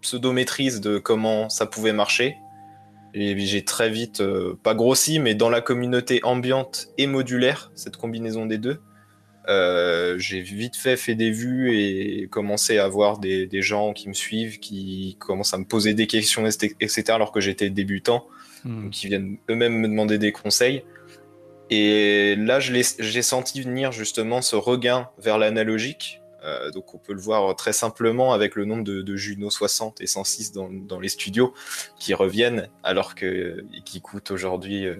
pseudo-maîtrise 0.00 0.80
de 0.80 0.98
comment 0.98 1.48
ça 1.48 1.66
pouvait 1.66 1.92
marcher. 1.92 2.36
Et 3.14 3.38
j'ai 3.38 3.62
très 3.62 3.90
vite, 3.90 4.20
euh, 4.20 4.58
pas 4.62 4.74
grossi, 4.74 5.18
mais 5.18 5.34
dans 5.34 5.50
la 5.50 5.60
communauté 5.60 6.20
ambiante 6.22 6.88
et 6.96 7.06
modulaire, 7.06 7.70
cette 7.74 7.96
combinaison 7.96 8.46
des 8.46 8.58
deux, 8.58 8.80
euh, 9.48 10.18
j'ai 10.18 10.40
vite 10.40 10.76
fait 10.76 10.96
fait 10.96 11.14
des 11.14 11.30
vues 11.30 11.76
et 11.76 12.28
commencé 12.28 12.78
à 12.78 12.88
voir 12.88 13.18
des, 13.18 13.46
des, 13.46 13.60
gens 13.60 13.92
qui 13.92 14.08
me 14.08 14.14
suivent, 14.14 14.60
qui 14.60 15.16
commencent 15.18 15.52
à 15.52 15.58
me 15.58 15.64
poser 15.64 15.94
des 15.94 16.06
questions, 16.06 16.46
etc., 16.46 17.02
alors 17.08 17.32
que 17.32 17.40
j'étais 17.40 17.68
débutant, 17.68 18.26
hmm. 18.64 18.88
qui 18.90 19.08
viennent 19.08 19.36
eux-mêmes 19.50 19.74
me 19.74 19.88
demander 19.88 20.16
des 20.16 20.32
conseils. 20.32 20.84
Et 21.74 22.36
là, 22.36 22.60
j'ai 22.60 23.22
senti 23.22 23.62
venir 23.62 23.92
justement 23.92 24.42
ce 24.42 24.56
regain 24.56 25.08
vers 25.16 25.38
l'analogique. 25.38 26.20
Euh, 26.44 26.70
donc 26.70 26.94
on 26.94 26.98
peut 26.98 27.14
le 27.14 27.20
voir 27.20 27.56
très 27.56 27.72
simplement 27.72 28.34
avec 28.34 28.56
le 28.56 28.66
nombre 28.66 28.84
de, 28.84 29.16
Juno 29.16 29.48
60 29.48 30.02
et 30.02 30.06
106 30.06 30.52
dans, 30.52 31.00
les 31.00 31.08
studios 31.08 31.54
qui 31.98 32.12
reviennent, 32.12 32.68
alors 32.82 33.14
que 33.14 33.64
qui 33.86 34.02
coûtent 34.02 34.32
aujourd'hui, 34.32 34.84
euh, 34.84 34.96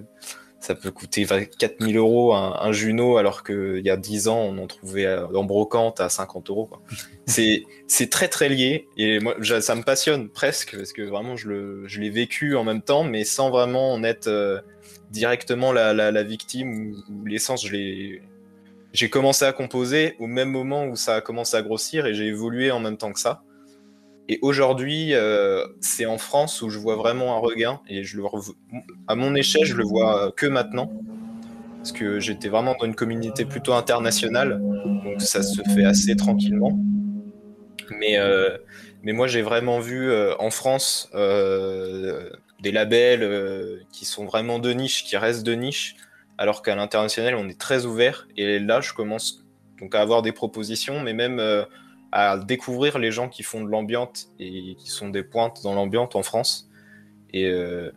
ça 0.59 0.73
peut 0.73 0.89
coûter 0.89 1.27
4000 1.59 1.95
euros 1.95 2.33
un, 2.33 2.71
Juno, 2.71 3.17
alors 3.17 3.43
qu'il 3.43 3.83
y 3.85 3.91
a 3.91 3.97
10 3.97 4.27
ans 4.29 4.39
on 4.39 4.57
en 4.57 4.65
trouvait 4.65 5.15
en 5.15 5.43
brocante 5.43 5.99
à 5.99 6.09
50 6.09 6.49
euros. 6.49 6.71
C'est 7.27 8.09
très 8.09 8.29
très 8.29 8.49
lié 8.49 8.87
et 8.97 9.19
moi 9.19 9.35
ça 9.61 9.75
me 9.75 9.83
passionne 9.83 10.29
presque 10.29 10.75
parce 10.75 10.91
que 10.93 11.03
vraiment 11.03 11.37
je 11.37 11.99
l'ai 11.99 12.09
vécu 12.09 12.55
en 12.55 12.63
même 12.63 12.81
temps, 12.81 13.03
mais 13.03 13.25
sans 13.25 13.51
vraiment 13.51 13.93
en 13.93 14.03
être 14.03 14.27
euh, 14.27 14.59
directement 15.13 15.71
la, 15.71 16.23
victime 16.23 16.95
ou, 17.07 17.25
l'essence, 17.25 17.65
J'ai 17.65 19.09
commencé 19.09 19.45
à 19.45 19.53
composer 19.53 20.15
au 20.19 20.27
même 20.27 20.49
moment 20.49 20.85
où 20.87 20.95
ça 20.95 21.15
a 21.15 21.21
commencé 21.21 21.55
à 21.55 21.61
grossir 21.61 22.05
et 22.07 22.13
j'ai 22.13 22.25
évolué 22.25 22.71
en 22.71 22.79
même 22.79 22.97
temps 22.97 23.13
que 23.13 23.19
ça. 23.19 23.43
Et 24.27 24.39
aujourd'hui, 24.41 25.13
euh, 25.13 25.65
c'est 25.81 26.05
en 26.05 26.17
France 26.17 26.61
où 26.61 26.69
je 26.69 26.79
vois 26.79 26.95
vraiment 26.95 27.35
un 27.35 27.39
regain 27.39 27.81
et 27.87 28.03
je 28.03 28.17
le 28.17 28.23
à 29.07 29.15
mon 29.15 29.35
échelle, 29.35 29.65
je 29.65 29.75
le 29.75 29.83
vois 29.83 30.31
que 30.35 30.47
maintenant 30.47 30.91
parce 31.77 31.91
que 31.91 32.19
j'étais 32.21 32.47
vraiment 32.47 32.75
dans 32.79 32.85
une 32.85 32.95
communauté 32.95 33.43
plutôt 33.43 33.73
internationale, 33.73 34.61
donc 35.03 35.21
ça 35.21 35.43
se 35.43 35.61
fait 35.75 35.83
assez 35.83 36.15
tranquillement. 36.15 36.79
Mais 37.99 38.17
euh, 38.17 38.57
mais 39.03 39.11
moi, 39.11 39.27
j'ai 39.27 39.41
vraiment 39.41 39.79
vu 39.79 40.09
euh, 40.09 40.33
en 40.39 40.49
France 40.49 41.09
des 42.63 42.71
labels 42.71 43.23
euh, 43.23 43.79
qui 43.91 44.05
sont 44.05 44.25
vraiment 44.25 44.57
de 44.57 44.71
niche, 44.71 45.03
qui 45.03 45.17
restent 45.17 45.45
de 45.45 45.53
niche, 45.53 45.95
alors 46.37 46.63
qu'à 46.63 46.75
l'international, 46.75 47.35
on 47.35 47.47
est 47.49 47.59
très 47.59 47.85
ouvert. 47.85 48.27
Et 48.37 48.57
là, 48.57 48.79
je 48.79 48.93
commence 48.93 49.43
donc 49.79 49.93
à 49.93 49.99
avoir 49.99 50.21
des 50.21 50.31
propositions, 50.31 51.01
mais 51.01 51.13
même 51.13 51.39
euh, 51.39 51.65
à 52.13 52.37
découvrir 52.37 52.97
les 52.99 53.11
gens 53.11 53.27
qui 53.27 53.43
font 53.43 53.61
de 53.61 53.69
l'ambiance 53.69 54.31
et 54.39 54.75
qui 54.79 54.89
sont 54.89 55.09
des 55.09 55.23
pointes 55.23 55.61
dans 55.61 55.75
l'ambiance 55.75 56.15
en 56.15 56.23
France. 56.23 56.69
Et 57.33 57.47
euh, 57.47 57.91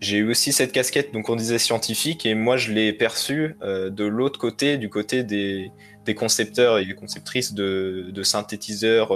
j'ai 0.00 0.18
eu 0.18 0.30
aussi 0.30 0.52
cette 0.52 0.72
casquette, 0.72 1.14
donc 1.14 1.30
on 1.30 1.36
disait 1.36 1.58
scientifique, 1.58 2.26
et 2.26 2.34
moi 2.34 2.58
je 2.58 2.72
l'ai 2.72 2.92
perçue 2.92 3.56
de 3.62 4.04
l'autre 4.04 4.38
côté, 4.38 4.76
du 4.76 4.90
côté 4.90 5.22
des, 5.22 5.70
concepteurs 6.16 6.78
et 6.78 6.84
des 6.84 6.94
conceptrices 6.94 7.54
de, 7.54 8.10
de 8.10 8.22
synthétiseurs 8.24 9.12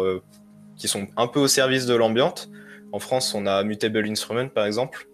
qui 0.77 0.87
sont 0.87 1.09
un 1.17 1.27
peu 1.27 1.41
au 1.41 1.49
service 1.49 1.87
de 1.87 1.95
l'ambiance 1.97 2.49
en 2.93 2.99
France, 2.99 3.35
on 3.35 3.47
a 3.47 3.63
Mutable 3.63 4.07
Instrument, 4.09 4.49
par 4.49 4.67
exemple. 4.67 5.09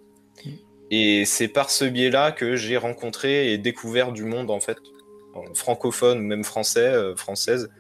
Et 0.91 1.25
c'est 1.25 1.49
par 1.49 1.71
ce 1.71 1.85
biais-là 1.85 2.33
que 2.33 2.55
j'ai 2.55 2.77
rencontré 2.77 3.53
et 3.53 3.59
découvert 3.59 4.13
du 4.13 4.25
monde, 4.25 4.51
en 4.51 4.61
fait, 4.61 4.77
francophone 5.55 6.19
ou 6.19 6.23
même 6.23 6.45
français, 6.45 6.87
euh, 6.87 7.17
française, 7.17 7.71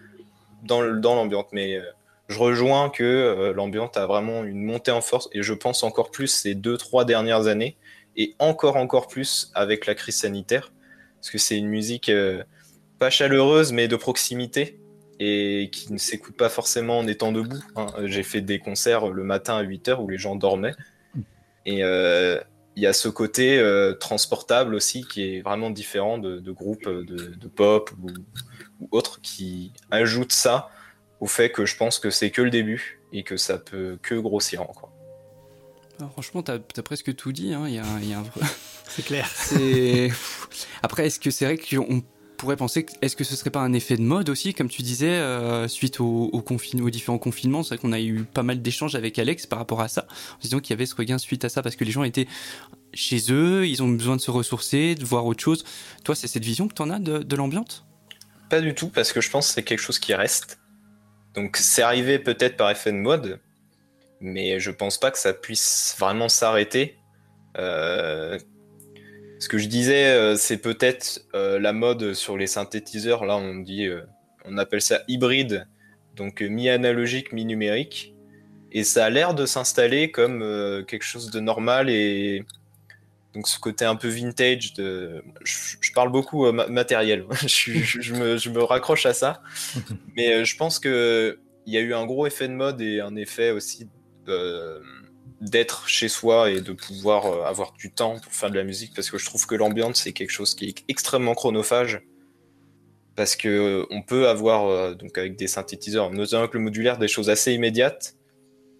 dans, 0.62 0.82
dans 0.98 1.14
l'ambiance. 1.14 1.46
Mais 1.52 1.76
euh, 1.76 1.82
je 2.28 2.38
rejoins 2.38 2.88
que 2.88 3.04
euh, 3.04 3.52
l'ambiance 3.52 3.96
a 3.96 4.06
vraiment 4.06 4.44
une 4.44 4.64
montée 4.64 4.92
en 4.92 5.02
force, 5.02 5.28
et 5.32 5.42
je 5.42 5.52
pense 5.52 5.82
encore 5.82 6.10
plus 6.10 6.28
ces 6.28 6.54
deux, 6.54 6.78
trois 6.78 7.04
dernières 7.04 7.46
années, 7.46 7.76
et 8.16 8.34
encore, 8.38 8.76
encore 8.76 9.08
plus 9.08 9.50
avec 9.54 9.86
la 9.86 9.94
crise 9.94 10.16
sanitaire, 10.16 10.72
parce 11.16 11.30
que 11.30 11.38
c'est 11.38 11.56
une 11.56 11.68
musique 11.68 12.10
pas 12.98 13.10
chaleureuse, 13.10 13.72
mais 13.72 13.88
de 13.88 13.96
proximité 13.96 14.81
et 15.24 15.70
qui 15.70 15.92
ne 15.92 15.98
s'écoute 15.98 16.36
pas 16.36 16.48
forcément 16.48 16.98
en 16.98 17.06
étant 17.06 17.30
debout. 17.30 17.62
Hein. 17.76 17.86
J'ai 18.04 18.24
fait 18.24 18.40
des 18.40 18.58
concerts 18.58 19.08
le 19.08 19.22
matin 19.22 19.56
à 19.56 19.62
8h 19.62 20.00
où 20.02 20.08
les 20.08 20.18
gens 20.18 20.34
dormaient. 20.34 20.74
Et 21.64 21.84
euh, 21.84 22.40
il 22.74 22.82
y 22.82 22.86
a 22.86 22.92
ce 22.92 23.08
côté 23.08 23.58
euh, 23.60 23.94
transportable 23.94 24.74
aussi 24.74 25.04
qui 25.04 25.22
est 25.22 25.40
vraiment 25.42 25.70
différent 25.70 26.18
de, 26.18 26.50
groupes 26.50 26.88
de, 26.88 27.48
pop 27.48 27.90
ou, 28.02 28.88
autres 28.90 29.20
qui 29.20 29.72
ajoutent 29.92 30.32
ça 30.32 30.70
au 31.20 31.26
fait 31.26 31.52
que 31.52 31.66
je 31.66 31.76
pense 31.76 32.00
que 32.00 32.10
c'est 32.10 32.30
que 32.30 32.42
le 32.42 32.50
début 32.50 33.00
et 33.12 33.22
que 33.22 33.36
ça 33.36 33.58
peut 33.58 33.98
que 34.02 34.16
grossir 34.16 34.62
encore. 34.62 34.90
franchement, 36.10 36.42
t'as 36.42 36.54
as 36.54 36.82
presque 36.82 37.14
tout 37.14 37.30
dit. 37.30 37.54
Hein. 37.54 37.68
Il 37.68 37.74
y 37.74 37.78
a, 37.78 37.84
il 38.00 38.08
y 38.08 38.12
a 38.12 38.18
un... 38.18 38.24
C'est 38.88 39.04
clair. 39.04 39.30
Après, 40.82 41.06
est-ce 41.06 41.20
que 41.20 41.30
c'est 41.30 41.44
vrai 41.44 41.58
qu'on 41.58 42.02
penser, 42.56 42.86
est-ce 43.00 43.16
que 43.16 43.24
ce 43.24 43.36
serait 43.36 43.50
pas 43.50 43.60
un 43.60 43.72
effet 43.72 43.96
de 43.96 44.02
mode 44.02 44.28
aussi, 44.28 44.54
comme 44.54 44.68
tu 44.68 44.82
disais, 44.82 45.10
euh, 45.10 45.68
suite 45.68 46.00
au, 46.00 46.30
au 46.32 46.42
aux 46.42 46.90
différents 46.90 47.18
confinements? 47.18 47.62
C'est 47.62 47.74
vrai 47.74 47.78
qu'on 47.78 47.92
a 47.92 48.00
eu 48.00 48.24
pas 48.24 48.42
mal 48.42 48.60
d'échanges 48.60 48.94
avec 48.94 49.18
Alex 49.18 49.46
par 49.46 49.58
rapport 49.58 49.80
à 49.80 49.88
ça, 49.88 50.06
en 50.34 50.38
disant 50.40 50.60
qu'il 50.60 50.70
y 50.70 50.72
avait 50.74 50.86
ce 50.86 50.94
regain 50.94 51.18
suite 51.18 51.44
à 51.44 51.48
ça, 51.48 51.62
parce 51.62 51.76
que 51.76 51.84
les 51.84 51.90
gens 51.90 52.04
étaient 52.04 52.26
chez 52.94 53.32
eux, 53.32 53.66
ils 53.66 53.82
ont 53.82 53.88
besoin 53.88 54.16
de 54.16 54.20
se 54.20 54.30
ressourcer, 54.30 54.94
de 54.94 55.04
voir 55.04 55.26
autre 55.26 55.42
chose. 55.42 55.64
Toi, 56.04 56.14
c'est 56.14 56.28
cette 56.28 56.44
vision 56.44 56.68
que 56.68 56.74
tu 56.74 56.82
en 56.82 56.90
as 56.90 56.98
de, 56.98 57.18
de 57.18 57.36
l'ambiance? 57.36 57.86
Pas 58.50 58.60
du 58.60 58.74
tout, 58.74 58.88
parce 58.88 59.12
que 59.12 59.20
je 59.20 59.30
pense 59.30 59.48
que 59.48 59.54
c'est 59.54 59.62
quelque 59.62 59.80
chose 59.80 59.98
qui 59.98 60.14
reste. 60.14 60.58
Donc 61.34 61.56
c'est 61.56 61.82
arrivé 61.82 62.18
peut-être 62.18 62.56
par 62.56 62.70
effet 62.70 62.92
de 62.92 62.98
mode, 62.98 63.40
mais 64.20 64.60
je 64.60 64.70
pense 64.70 64.98
pas 64.98 65.10
que 65.10 65.18
ça 65.18 65.32
puisse 65.32 65.96
vraiment 65.98 66.28
s'arrêter. 66.28 66.98
Euh, 67.58 68.38
ce 69.42 69.48
que 69.48 69.58
je 69.58 69.66
disais, 69.66 70.04
euh, 70.04 70.36
c'est 70.36 70.58
peut-être 70.58 71.26
euh, 71.34 71.58
la 71.58 71.72
mode 71.72 72.14
sur 72.14 72.38
les 72.38 72.46
synthétiseurs. 72.46 73.24
Là, 73.24 73.36
on 73.36 73.56
dit, 73.56 73.86
euh, 73.86 74.02
on 74.44 74.56
appelle 74.56 74.80
ça 74.80 75.00
hybride, 75.08 75.66
donc 76.14 76.42
mi-analogique, 76.42 77.32
mi-numérique. 77.32 78.14
Et 78.70 78.84
ça 78.84 79.04
a 79.04 79.10
l'air 79.10 79.34
de 79.34 79.44
s'installer 79.44 80.12
comme 80.12 80.40
quelque 80.86 81.02
chose 81.02 81.32
de 81.32 81.40
normal 81.40 81.90
et 81.90 82.44
donc 83.34 83.48
ce 83.48 83.58
côté 83.58 83.84
un 83.84 83.96
peu 83.96 84.08
vintage 84.08 84.74
de 84.74 85.24
je, 85.42 85.92
parle 85.92 86.10
beaucoup 86.10 86.50
matériel 86.52 87.26
je, 87.46 88.14
me, 88.14 88.36
je, 88.38 88.50
me, 88.50 88.62
raccroche 88.62 89.04
à 89.04 89.12
ça 89.12 89.42
mais 90.16 90.44
je 90.44 90.56
pense 90.56 90.78
que 90.78 91.38
il 91.66 91.74
y 91.74 91.76
a 91.76 91.80
eu 91.80 91.92
un 91.92 92.06
gros 92.06 92.26
effet 92.26 92.48
de 92.48 92.54
mode 92.54 92.80
et 92.80 93.00
un 93.00 93.14
effet 93.16 93.50
aussi 93.50 93.88
d'être 95.42 95.88
chez 95.88 96.08
soi 96.08 96.50
et 96.50 96.60
de 96.60 96.72
pouvoir 96.72 97.26
euh, 97.26 97.44
avoir 97.44 97.72
du 97.72 97.90
temps 97.90 98.18
pour 98.20 98.32
faire 98.32 98.50
de 98.50 98.56
la 98.56 98.62
musique 98.62 98.94
parce 98.94 99.10
que 99.10 99.18
je 99.18 99.26
trouve 99.26 99.44
que 99.44 99.56
l'ambiance 99.56 100.02
c'est 100.02 100.12
quelque 100.12 100.30
chose 100.30 100.54
qui 100.54 100.66
est 100.66 100.84
extrêmement 100.88 101.34
chronophage. 101.34 102.00
Parce 103.16 103.36
que 103.36 103.48
euh, 103.48 103.86
on 103.90 104.02
peut 104.02 104.28
avoir 104.28 104.66
euh, 104.66 104.94
donc 104.94 105.18
avec 105.18 105.36
des 105.36 105.48
synthétiseurs 105.48 106.10
notamment 106.10 106.42
avec 106.42 106.54
le 106.54 106.60
modulaire 106.60 106.96
des 106.96 107.08
choses 107.08 107.28
assez 107.28 107.52
immédiates. 107.52 108.14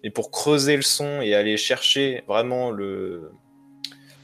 Et 0.05 0.09
pour 0.09 0.31
creuser 0.31 0.75
le 0.77 0.81
son 0.81 1.21
et 1.21 1.35
aller 1.35 1.57
chercher 1.57 2.23
vraiment 2.27 2.71
le 2.71 3.31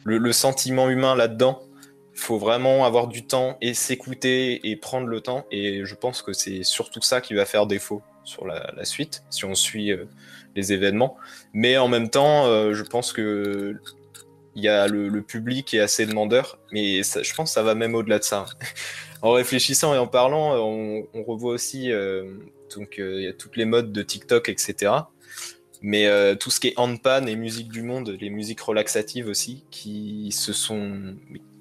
le, 0.05 0.31
sentiment 0.31 0.89
humain 0.89 1.15
là-dedans 1.15 1.61
faut 2.15 2.39
vraiment 2.39 2.83
avoir 2.83 3.07
du 3.07 3.27
temps 3.27 3.57
et 3.61 3.73
s'écouter 3.73 4.67
et 4.69 4.75
prendre 4.75 5.07
le 5.07 5.21
temps. 5.21 5.45
Et 5.51 5.85
je 5.85 5.95
pense 5.95 6.21
que 6.21 6.33
c'est 6.33 6.63
surtout 6.63 7.01
ça 7.01 7.21
qui 7.21 7.33
va 7.33 7.45
faire 7.45 7.65
défaut 7.67 8.01
sur 8.23 8.45
la, 8.45 8.83
suite. 8.83 9.23
Si 9.29 9.45
on 9.45 9.55
suit 9.55 9.93
les 10.55 10.73
événements. 10.73 11.17
Mais 11.53 11.77
en 11.77 11.87
même 11.87 12.09
temps, 12.09 12.45
euh, 12.45 12.73
je 12.73 12.83
pense 12.83 13.13
que 13.13 13.75
il 14.55 14.63
y 14.63 14.67
a 14.67 14.87
le, 14.87 15.21
public 15.21 15.73
est 15.73 15.79
assez 15.79 16.05
demandeur, 16.05 16.59
mais 16.71 17.01
je 17.03 17.33
pense 17.33 17.51
que 17.51 17.53
ça 17.53 17.63
va 17.63 17.75
même 17.75 17.95
au-delà 17.95 18.19
de 18.19 18.23
ça. 18.23 18.45
en 19.21 19.31
réfléchissant 19.31 19.93
et 19.93 19.97
en 19.97 20.07
parlant, 20.07 20.55
on, 20.57 21.23
revoit 21.23 21.53
aussi 21.53 21.91
euh, 21.91 22.33
donc 22.75 22.99
euh, 22.99 23.19
il 23.19 23.23
y 23.23 23.27
a 23.27 23.33
toutes 23.33 23.55
les 23.55 23.65
modes 23.65 23.93
de 23.93 24.01
TikTok, 24.01 24.49
etc. 24.49 24.91
Mais 25.81 26.09
tout 26.35 26.49
ce 26.49 26.59
qui 26.59 26.69
est 26.69 26.73
handpan 26.77 27.25
et 27.25 27.37
musique 27.37 27.69
du 27.69 27.83
monde, 27.83 28.17
les 28.19 28.29
musiques 28.29 28.59
relaxatives 28.59 29.29
aussi, 29.29 29.63
qui 29.71 30.29
se 30.33 30.51
sont 30.51 31.15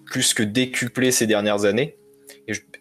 plus 0.07 0.35
que 0.35 0.43
décuplées 0.43 1.13
ces 1.13 1.29
dernières 1.29 1.67
années. 1.67 1.97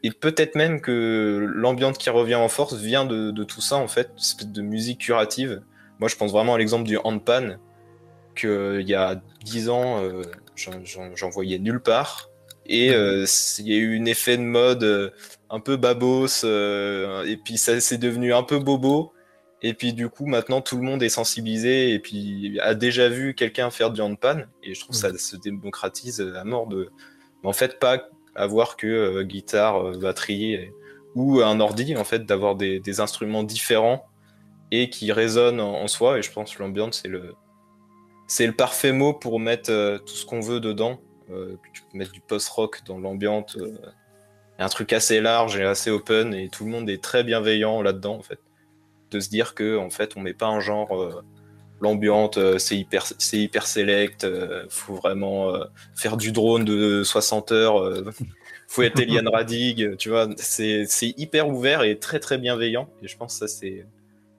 Et, 0.01 0.11
peut-être 0.11 0.55
même 0.55 0.81
que 0.81 1.47
l'ambiance 1.53 1.99
qui 1.99 2.09
revient 2.09 2.35
en 2.35 2.47
force 2.47 2.75
vient 2.75 3.05
de, 3.05 3.29
de, 3.29 3.43
tout 3.43 3.61
ça, 3.61 3.75
en 3.75 3.87
fait, 3.87 4.09
de 4.45 4.61
musique 4.63 4.99
curative 4.99 5.61
moi, 5.99 6.09
je 6.09 6.15
pense 6.15 6.31
vraiment 6.31 6.55
à 6.55 6.57
l'exemple 6.57 6.83
du 6.83 6.97
handpan, 7.03 7.57
qu'il 8.35 8.87
y 8.87 8.95
a 8.95 9.21
10 9.43 9.69
ans, 9.69 10.01
euh, 10.01 10.21
j'en 10.55 11.29
voyais 11.29 11.59
nulle 11.59 11.81
part. 11.81 12.29
Et 12.65 12.91
euh, 12.91 13.25
il 13.59 13.67
y 13.67 13.73
a 13.73 13.77
eu 13.77 13.99
un 13.99 14.05
effet 14.05 14.37
de 14.37 14.43
mode 14.43 14.83
euh, 14.83 15.09
un 15.49 15.59
peu 15.59 15.77
babos, 15.77 16.43
et 16.43 17.37
puis 17.43 17.57
ça 17.57 17.79
s'est 17.79 17.97
devenu 17.97 18.33
un 18.33 18.43
peu 18.43 18.59
bobo. 18.59 19.13
Et 19.63 19.73
puis 19.73 19.93
du 19.93 20.07
coup, 20.07 20.27
maintenant, 20.27 20.61
tout 20.61 20.75
le 20.75 20.83
monde 20.83 21.01
est 21.01 21.09
sensibilisé 21.09 21.91
et 21.93 21.99
puis 21.99 22.59
a 22.61 22.75
déjà 22.75 23.09
vu 23.09 23.33
quelqu'un 23.33 23.71
faire 23.71 23.89
du 23.89 24.01
handpan. 24.01 24.43
Et 24.61 24.75
je 24.75 24.81
trouve 24.81 24.91
que 24.95 25.01
ça 25.01 25.09
mm. 25.09 25.17
se 25.17 25.35
démocratise 25.35 26.21
à 26.21 26.43
mort 26.43 26.67
de. 26.67 26.91
En 27.43 27.53
fait, 27.53 27.79
pas 27.79 28.07
avoir 28.35 28.75
que 28.77 29.23
guitare, 29.23 29.97
batterie 29.97 30.69
ou 31.15 31.41
un 31.41 31.59
ordi, 31.59 31.95
en 31.95 32.03
fait, 32.03 32.25
d'avoir 32.25 32.55
des, 32.55 32.79
des, 32.79 32.99
instruments 32.99 33.43
différents 33.43 34.05
et 34.71 34.89
qui 34.89 35.11
résonne 35.11 35.59
en, 35.59 35.87
soi. 35.87 36.19
Et 36.19 36.21
je 36.21 36.31
pense 36.31 36.55
que 36.55 36.63
l'ambiance, 36.63 37.01
c'est 37.01 37.07
le, 37.07 37.35
c'est 38.27 38.47
le 38.47 38.53
parfait 38.53 38.91
mot 38.91 39.13
pour 39.13 39.39
mettre 39.39 39.71
euh, 39.71 39.97
tout 39.97 40.15
ce 40.15 40.25
qu'on 40.25 40.41
veut 40.41 40.59
dedans. 40.59 40.99
Euh, 41.31 41.55
tu 41.73 41.83
peux 41.83 41.97
mettre 41.97 42.11
du 42.11 42.21
post-rock 42.21 42.81
dans 42.85 42.97
l'ambiance, 42.97 43.57
euh, 43.57 43.77
un 44.59 44.69
truc 44.69 44.93
assez 44.93 45.21
large 45.21 45.57
et 45.57 45.63
assez 45.63 45.91
open, 45.91 46.33
et 46.33 46.49
tout 46.49 46.65
le 46.65 46.71
monde 46.71 46.89
est 46.89 47.01
très 47.01 47.23
bienveillant 47.23 47.81
là-dedans, 47.81 48.15
en 48.15 48.21
fait. 48.21 48.39
De 49.11 49.19
se 49.19 49.29
dire 49.29 49.55
que, 49.55 49.77
en 49.77 49.89
fait, 49.89 50.17
on 50.17 50.21
met 50.21 50.33
pas 50.33 50.47
un 50.47 50.59
genre. 50.59 51.23
L'ambiance, 51.79 52.37
c'est 52.57 52.75
hyper, 52.75 53.05
c'est 53.19 53.37
hyper 53.37 53.67
select. 53.67 54.27
faut 54.69 54.95
vraiment 54.95 55.53
faire 55.95 56.17
du 56.17 56.33
drone 56.33 56.65
de 56.65 57.03
60 57.03 57.51
heures. 57.53 58.03
faut 58.67 58.81
être 58.81 58.99
Eliane 58.99 59.29
Radig, 59.29 59.95
tu 59.97 60.09
vois. 60.09 60.27
C'est, 60.37 60.85
c'est 60.87 61.13
hyper 61.17 61.47
ouvert 61.47 61.83
et 61.83 61.99
très 61.99 62.19
très 62.19 62.37
bienveillant. 62.37 62.89
Et 63.01 63.07
je 63.07 63.15
pense 63.15 63.39
que 63.39 63.47
ça 63.47 63.47
c'est 63.47 63.85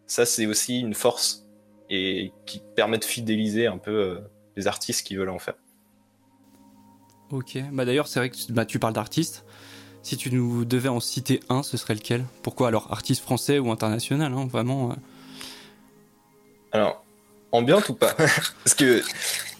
ça 0.08 0.26
c'est 0.26 0.46
aussi 0.46 0.80
une 0.80 0.94
force 0.94 1.46
et 1.90 2.32
qui 2.46 2.60
permet 2.74 2.98
de 2.98 3.04
fidéliser 3.04 3.66
un 3.66 3.78
peu 3.78 3.92
euh, 3.92 4.18
les 4.56 4.66
artistes 4.66 5.06
qui 5.06 5.14
veulent 5.14 5.28
en 5.28 5.38
faire. 5.38 5.54
Ok, 7.30 7.58
bah 7.72 7.84
d'ailleurs 7.84 8.08
c'est 8.08 8.18
vrai 8.18 8.30
que 8.30 8.36
bah, 8.50 8.64
tu 8.64 8.78
parles 8.78 8.94
d'artistes. 8.94 9.44
Si 10.02 10.16
tu 10.16 10.32
nous 10.32 10.64
devais 10.64 10.88
en 10.88 11.00
citer 11.00 11.40
un, 11.48 11.62
ce 11.62 11.76
serait 11.76 11.94
lequel? 11.94 12.24
Pourquoi 12.42 12.68
alors 12.68 12.90
artiste 12.90 13.22
français 13.22 13.58
ou 13.58 13.70
international 13.70 14.32
hein, 14.32 14.46
Vraiment. 14.46 14.90
Euh? 14.90 14.94
Alors, 16.72 17.04
ambiante 17.52 17.88
ou 17.90 17.94
pas? 17.94 18.14
Parce 18.64 18.74
que 18.74 19.02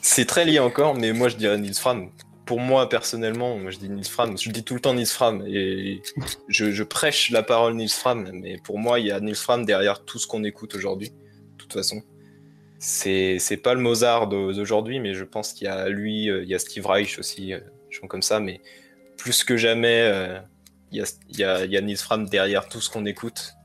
c'est 0.01 0.25
très 0.25 0.45
lié 0.45 0.59
encore, 0.59 0.95
mais 0.95 1.13
moi 1.13 1.29
je 1.29 1.37
dirais 1.37 1.59
Nils 1.59 1.75
Fram 1.75 2.11
pour 2.49 2.61
moi 2.61 2.89
personnellement, 2.89 3.71
je 3.71 3.77
dis 3.77 3.91
Nils 3.91 4.09
Fram, 4.09 4.39
je 4.39 4.49
dis 4.49 4.65
tout 4.65 4.73
le 4.73 4.81
temps 4.81 4.95
Nils 4.95 5.05
Fram 5.05 5.45
et 5.47 6.01
je, 6.49 6.83
prêche 6.83 7.29
la 7.31 7.43
parole 7.43 7.75
Nils 7.75 7.91
Fram, 7.91 8.31
mais 8.33 8.57
pour 8.65 8.79
moi 8.79 8.99
il 9.01 9.07
y 9.07 9.11
a 9.11 9.21
Nils 9.21 9.35
Fram 9.35 9.67
derrière 9.67 10.03
tout 10.03 10.19
ce 10.19 10.27
qu'on 10.27 10.43
écoute 10.45 10.75
aujourd'hui, 10.75 11.11
de 11.11 11.57
toute 11.59 11.75
façon. 11.75 12.03
C'est 12.79 13.39
c'est 13.39 13.59
pas 13.59 13.75
le 13.75 13.81
Mozart 13.81 14.29
d'aujourd'hui, 14.29 14.99
mais 14.99 15.13
je 15.13 15.25
pense 15.25 15.53
qu'il 15.53 15.67
y 15.67 15.69
a 15.69 15.91
lui, 15.91 16.31
euh, 16.31 16.43
il 16.43 16.49
y 16.49 16.55
a 16.55 16.59
Steve 16.59 16.87
Reich 16.87 17.19
aussi, 17.19 17.53
euh, 17.53 17.61
je 17.91 18.01
comme 18.01 18.23
ça, 18.23 18.41
mais 18.41 18.63
plus 19.19 19.45
que 19.45 19.59
jamais, 19.59 20.01
euh, 20.01 20.39
il, 20.91 21.01
y 21.01 21.03
a, 21.03 21.07
il, 21.29 21.39
y 21.39 21.45
a, 21.45 21.65
il 21.67 21.85
Nils 21.85 21.99
Fram 21.99 22.27
derrière 22.31 22.67
tout 22.71 22.81
ce 22.81 22.89
qu'on 22.89 23.05
écoute. 23.05 23.57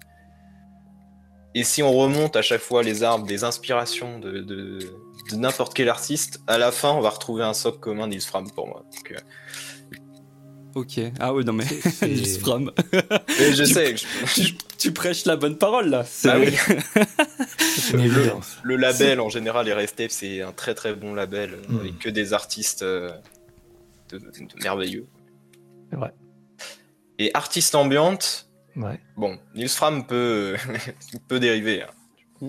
Et 1.55 1.63
si 1.63 1.81
on 1.83 1.93
remonte 1.93 2.35
à 2.35 2.41
chaque 2.41 2.59
fois 2.59 2.83
les 2.83 3.01
arbres 3.01 3.25
des 3.25 3.45
inspirations 3.45 4.19
de 4.19 4.41
de 5.31 5.35
n'importe 5.37 5.73
quel 5.73 5.89
artiste, 5.89 6.41
à 6.47 6.57
la 6.57 6.71
fin, 6.71 6.91
on 6.91 7.01
va 7.01 7.09
retrouver 7.09 7.43
un 7.43 7.53
socle 7.53 7.79
commun 7.79 8.07
Nils 8.07 8.21
Fram 8.21 8.49
pour 8.51 8.67
moi. 8.67 8.85
Euh, 9.11 9.17
ok. 10.75 10.99
Ah 11.19 11.33
oui, 11.33 11.45
non 11.45 11.53
mais 11.53 11.65
Nils 12.01 12.39
Fram. 12.39 12.71
je 12.91 13.63
tu, 13.63 13.65
sais. 13.65 13.95
Tu, 14.77 14.91
prêches 14.91 15.25
la 15.25 15.35
bonne 15.35 15.57
parole 15.57 15.89
là. 15.89 16.05
Ah 16.25 16.37
oui. 16.39 16.53
le, 18.63 18.75
label 18.75 19.21
en 19.21 19.29
général, 19.29 19.69
Restep, 19.71 20.11
c'est 20.11 20.41
un 20.41 20.51
très 20.51 20.75
très 20.75 20.93
bon 20.93 21.13
label 21.13 21.57
hmm. 21.69 21.79
avec 21.79 21.99
que 21.99 22.09
des 22.09 22.33
artistes 22.33 22.83
euh, 22.83 23.11
de, 24.09 24.19
merveilleux. 24.61 25.07
C'est 25.89 25.97
vrai. 25.97 26.13
Et 27.19 27.31
artiste 27.33 27.75
ambiante. 27.75 28.49
Ouais. 28.75 28.99
Bon, 29.15 29.37
Nils 29.53 29.69
Fram 29.69 30.05
peut, 30.05 30.55
peut 31.27 31.39
dériver. 31.39 31.83
Hein 31.83 31.87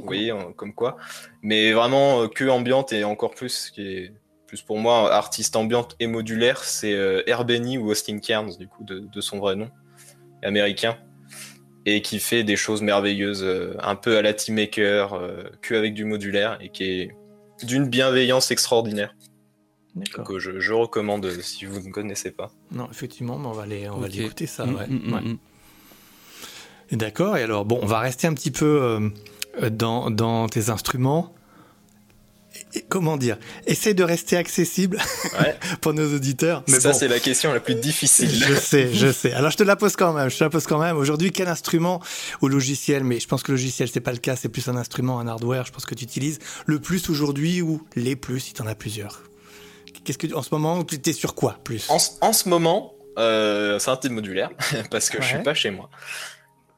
vous 0.01 0.07
voyez, 0.07 0.33
comme 0.57 0.75
quoi. 0.75 0.97
Mais 1.43 1.73
vraiment, 1.73 2.23
euh, 2.23 2.29
que 2.29 2.45
ambiante 2.49 2.93
et 2.93 3.05
encore 3.05 3.35
plus, 3.35 3.71
qui 3.71 3.83
est 3.83 4.13
plus 4.47 4.63
pour 4.63 4.79
moi, 4.79 5.13
artiste 5.13 5.57
ambiante 5.57 5.97
et 6.01 6.07
modulaire, 6.07 6.65
c'est 6.65 6.93
euh, 6.93 7.23
Benny 7.47 7.79
ou 7.79 7.91
Austin 7.91 8.19
Cairns, 8.19 8.57
du 8.59 8.69
coup, 8.69 8.85
de, 8.85 9.21
son 9.21 9.39
vrai 9.39 9.57
nom, 9.57 9.71
américain, 10.43 10.97
et 11.87 12.03
qui 12.03 12.21
fait 12.21 12.45
des 12.45 12.57
choses 12.57 12.83
merveilleuses, 12.83 13.43
euh, 13.43 13.75
un 13.81 13.97
peu 13.97 14.17
à 14.17 14.23
la 14.23 14.35
Team 14.35 14.57
Maker, 14.57 15.15
euh, 15.15 15.45
que 15.63 15.75
avec 15.75 15.95
du 15.95 16.05
modulaire, 16.05 16.59
et 16.61 16.69
qui 16.69 16.85
est 16.85 17.17
d'une 17.63 17.89
bienveillance 17.89 18.51
extraordinaire. 18.51 19.15
Donc 19.95 20.39
je, 20.39 20.73
recommande 20.73 21.31
si 21.41 21.67
vous 21.67 21.81
ne 21.81 21.93
connaissez 21.93 22.33
pas. 22.33 22.51
Non, 22.73 22.89
effectivement, 22.91 23.37
on 23.37 23.53
va 23.53 23.63
aller, 23.63 23.89
on 23.89 23.99
va 23.99 24.09
l'écouter 24.09 24.47
ça. 24.47 24.67
Mm, 24.67 24.75
ouais. 24.75 24.87
Mm, 24.89 25.39
mm, 26.91 26.97
d'accord. 26.97 27.37
Et 27.37 27.43
alors, 27.43 27.65
bon, 27.65 27.79
on 27.81 27.87
va 27.87 28.01
rester 28.01 28.27
un 28.27 28.35
petit 28.35 28.51
peu 28.51 28.83
euh, 28.83 29.09
dans, 29.71 30.49
tes 30.49 30.71
instruments. 30.71 31.35
comment 32.89 33.17
dire, 33.17 33.39
essaye 33.67 33.95
de 33.95 34.05
rester 34.05 34.37
accessible 34.37 34.99
pour 35.81 35.95
nos 35.95 36.15
auditeurs. 36.15 36.63
Mais 36.69 36.81
ça, 36.81 36.93
c'est 36.93 37.09
la 37.09 37.21
question 37.21 37.53
la 37.53 37.61
plus 37.61 37.75
difficile. 37.75 38.31
Je 38.31 38.55
sais, 38.55 38.93
je 38.93 39.13
sais. 39.13 39.33
Alors, 39.33 39.51
je 39.51 39.57
te 39.57 39.63
la 39.63 39.77
pose 39.77 39.97
quand 39.97 40.13
même. 40.13 40.29
Je 40.29 40.39
te 40.39 40.45
la 40.45 40.51
pose 40.51 40.67
quand 40.67 40.79
même. 40.79 40.97
Aujourd'hui, 40.97 41.33
quel 41.33 41.49
instrument 41.49 42.01
ou 42.43 42.49
logiciel, 42.49 43.05
mais 43.05 43.21
je 43.21 43.29
pense 43.29 43.43
que 43.43 43.53
le 43.53 43.57
logiciel, 43.57 43.89
c'est 43.89 44.01
pas 44.01 44.13
le 44.13 44.19
cas, 44.19 44.37
c'est 44.37 44.49
plus 44.49 44.69
un 44.69 44.77
instrument, 44.77 45.21
un 45.21 45.27
hardware, 45.27 45.67
je 45.67 45.73
pense 45.73 45.87
que 45.87 45.95
tu 45.95 46.05
utilises 46.05 46.39
le 46.67 46.79
plus 46.79 47.09
aujourd'hui 47.11 47.63
ou 47.63 47.83
les 47.97 48.17
plus 48.17 48.41
si 48.41 48.53
tu 48.53 48.63
en 48.63 48.67
as 48.67 48.75
plusieurs. 48.75 49.23
Qu'est-ce 50.05 50.19
que, 50.19 50.33
en 50.35 50.43
ce 50.43 50.51
moment, 50.53 50.85
tu 50.85 50.99
es 51.05 51.13
sur 51.13 51.35
quoi 51.35 51.59
plus? 51.65 51.89
En, 51.91 51.99
en, 52.21 52.33
ce 52.33 52.49
moment, 52.49 52.95
euh, 53.19 53.79
c'est 53.79 53.91
un 53.91 53.97
type 53.97 54.13
modulaire, 54.13 54.51
parce 54.91 55.09
que 55.09 55.23
je 55.23 55.27
suis 55.27 55.43
pas 55.43 55.55
chez 55.55 55.71
moi. 55.71 55.89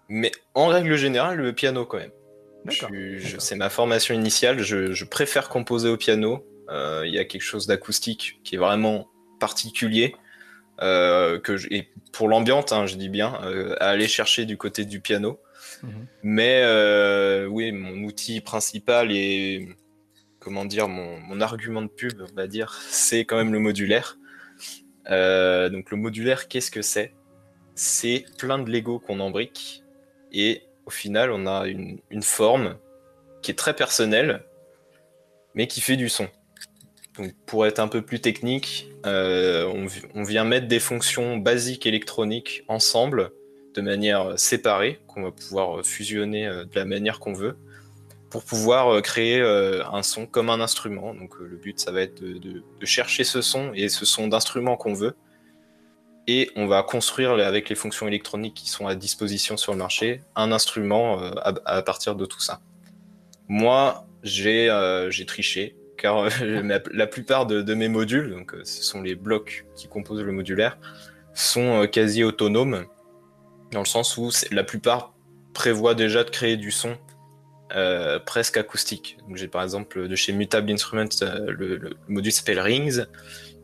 Mais 0.09 0.31
en 0.55 0.69
règle 0.69 0.97
générale, 0.97 1.37
le 1.39 1.53
piano 1.53 1.85
quand 1.85 1.99
même. 1.99 2.11
C'est 3.39 3.57
ma 3.57 3.71
formation 3.71 4.15
initiale. 4.15 4.61
Je, 4.61 5.05
préfère 5.05 5.49
composer 5.49 5.89
au 5.89 5.97
piano. 5.97 6.47
Euh, 6.69 7.05
il 7.07 7.15
y 7.15 7.19
a 7.19 7.25
quelque 7.25 7.43
chose 7.43 7.67
d'acoustique 7.67 8.41
qui 8.45 8.57
est 8.57 8.59
vraiment 8.59 9.09
particulier. 9.39 10.15
Euh, 10.83 11.39
que 11.39 11.57
et 11.73 11.89
pour 12.13 12.29
l'ambiance, 12.29 12.73
hein, 12.73 12.87
je 12.87 12.97
dis 12.97 13.09
bien, 13.09 13.41
euh, 13.45 13.77
à 13.81 13.89
aller 13.89 14.09
chercher 14.09 14.45
du 14.45 14.57
côté 14.57 14.85
du 14.85 15.01
piano. 15.01 15.41
Mhm. 15.83 16.07
Mais 16.23 17.47
oui, 17.47 17.73
mon 17.73 18.05
outil 18.05 18.41
principal 18.41 19.13
et 19.13 19.69
comment 20.39 20.65
dire 20.65 20.89
mon, 20.89 21.19
mon, 21.21 21.41
argument 21.41 21.83
de 21.83 21.89
pub, 21.89 22.21
on 22.21 22.35
va 22.35 22.47
dire, 22.47 22.79
c'est 22.89 23.25
quand 23.25 23.37
même 23.37 23.53
le 23.53 23.59
modulaire. 23.59 24.19
donc 25.07 25.91
le 25.91 25.97
modulaire, 25.97 26.49
qu'est-ce 26.49 26.71
que 26.71 26.83
c'est? 26.83 27.15
C'est 27.75 28.25
plein 28.39 28.59
de 28.59 28.71
Lego 28.71 28.99
qu'on 28.99 29.21
embrique 29.21 29.83
et 30.33 30.63
au 30.87 30.91
final, 30.91 31.33
on 31.33 31.47
a 31.47 31.67
une, 31.67 32.23
forme 32.23 32.77
qui 33.43 33.51
est 33.51 33.55
très 33.55 33.75
personnelle, 33.75 34.45
mais 35.55 35.67
qui 35.67 35.81
fait 35.81 35.97
du 35.97 36.09
son. 36.09 36.29
Pour 37.47 37.67
être 37.67 37.81
un 37.81 37.89
peu 37.89 38.03
plus 38.03 38.21
technique, 38.21 38.89
euh, 39.05 39.67
on, 40.15 40.23
vient 40.23 40.45
mettre 40.45 40.69
des 40.69 40.81
fonctions 40.81 41.39
basiques 41.39 41.87
électroniques 41.87 42.65
ensemble 42.69 43.33
de 43.75 43.81
manière 43.81 44.39
séparée, 44.39 45.01
qu'on 45.07 45.23
va 45.23 45.33
pouvoir 45.33 45.85
fusionner 45.85 46.47
euh, 46.47 46.65
de 46.65 46.75
la 46.75 46.85
manière 46.85 47.19
qu'on 47.19 47.33
veut, 47.33 47.57
pour 48.31 48.45
pouvoir 48.45 48.89
euh, 48.89 49.01
créer 49.01 49.41
un 49.41 50.03
son 50.03 50.27
comme 50.27 50.51
un 50.51 50.61
instrument. 50.61 51.15
Donc 51.15 51.39
le 51.41 51.57
but, 51.57 51.81
ça 51.81 51.91
va 51.91 52.03
être 52.03 52.23
de 52.23 52.63
chercher 52.83 53.25
ce 53.25 53.41
son 53.41 53.73
et 53.75 53.89
ce 53.89 54.05
son 54.05 54.29
d'instrument 54.29 54.77
qu'on 54.77 54.95
veut, 54.95 55.17
et 56.27 56.51
on 56.57 56.67
va 56.67 56.83
construire 56.83 57.33
avec 57.33 57.69
les 57.69 57.75
fonctions 57.75 58.09
électroniques 58.09 58.55
qui 58.55 58.69
sont 58.69 58.87
à 58.87 58.95
disposition 58.95 59.57
sur 59.57 59.73
le 59.73 59.79
marché 59.79 60.23
un 60.35 60.51
instrument 60.53 61.23
euh, 61.23 61.31
à, 61.65 61.83
partir 61.83 62.17
de 62.17 62.27
tout 62.27 62.41
ça. 62.41 62.61
Moi, 63.49 64.07
j'ai 64.23 64.69
euh, 64.69 65.11
triché 65.27 65.77
car 65.97 66.29
euh, 66.43 66.79
la 66.93 67.07
plupart 67.07 67.47
de, 67.47 67.75
mes 67.75 67.89
modules, 67.89 68.31
donc 68.31 68.55
ce 68.65 68.83
sont 68.83 69.03
les 69.03 69.15
blocs 69.15 69.67
qui 69.77 69.89
composent 69.89 70.23
le 70.23 70.33
modulaire, 70.33 70.79
sont 71.33 71.87
quasi 71.87 72.25
autonomes 72.25 72.87
dans 73.73 73.81
le 73.81 73.87
sens 73.87 74.17
où 74.17 74.31
la 74.51 74.65
plupart 74.65 75.15
prévoient 75.55 75.95
déjà 75.95 76.25
de 76.25 76.31
créer 76.31 76.57
du 76.57 76.71
son 76.71 76.97
presque 78.25 78.57
acoustique. 78.57 79.19
J'ai 79.35 79.49
par 79.49 79.63
exemple 79.63 80.09
de 80.09 80.17
chez 80.17 80.33
Mutable 80.33 80.71
Instruments 80.71 81.09
le, 81.47 81.77
le 81.77 81.91
module 82.09 82.33
s'appelle 82.33 82.61
Rings 82.61 83.05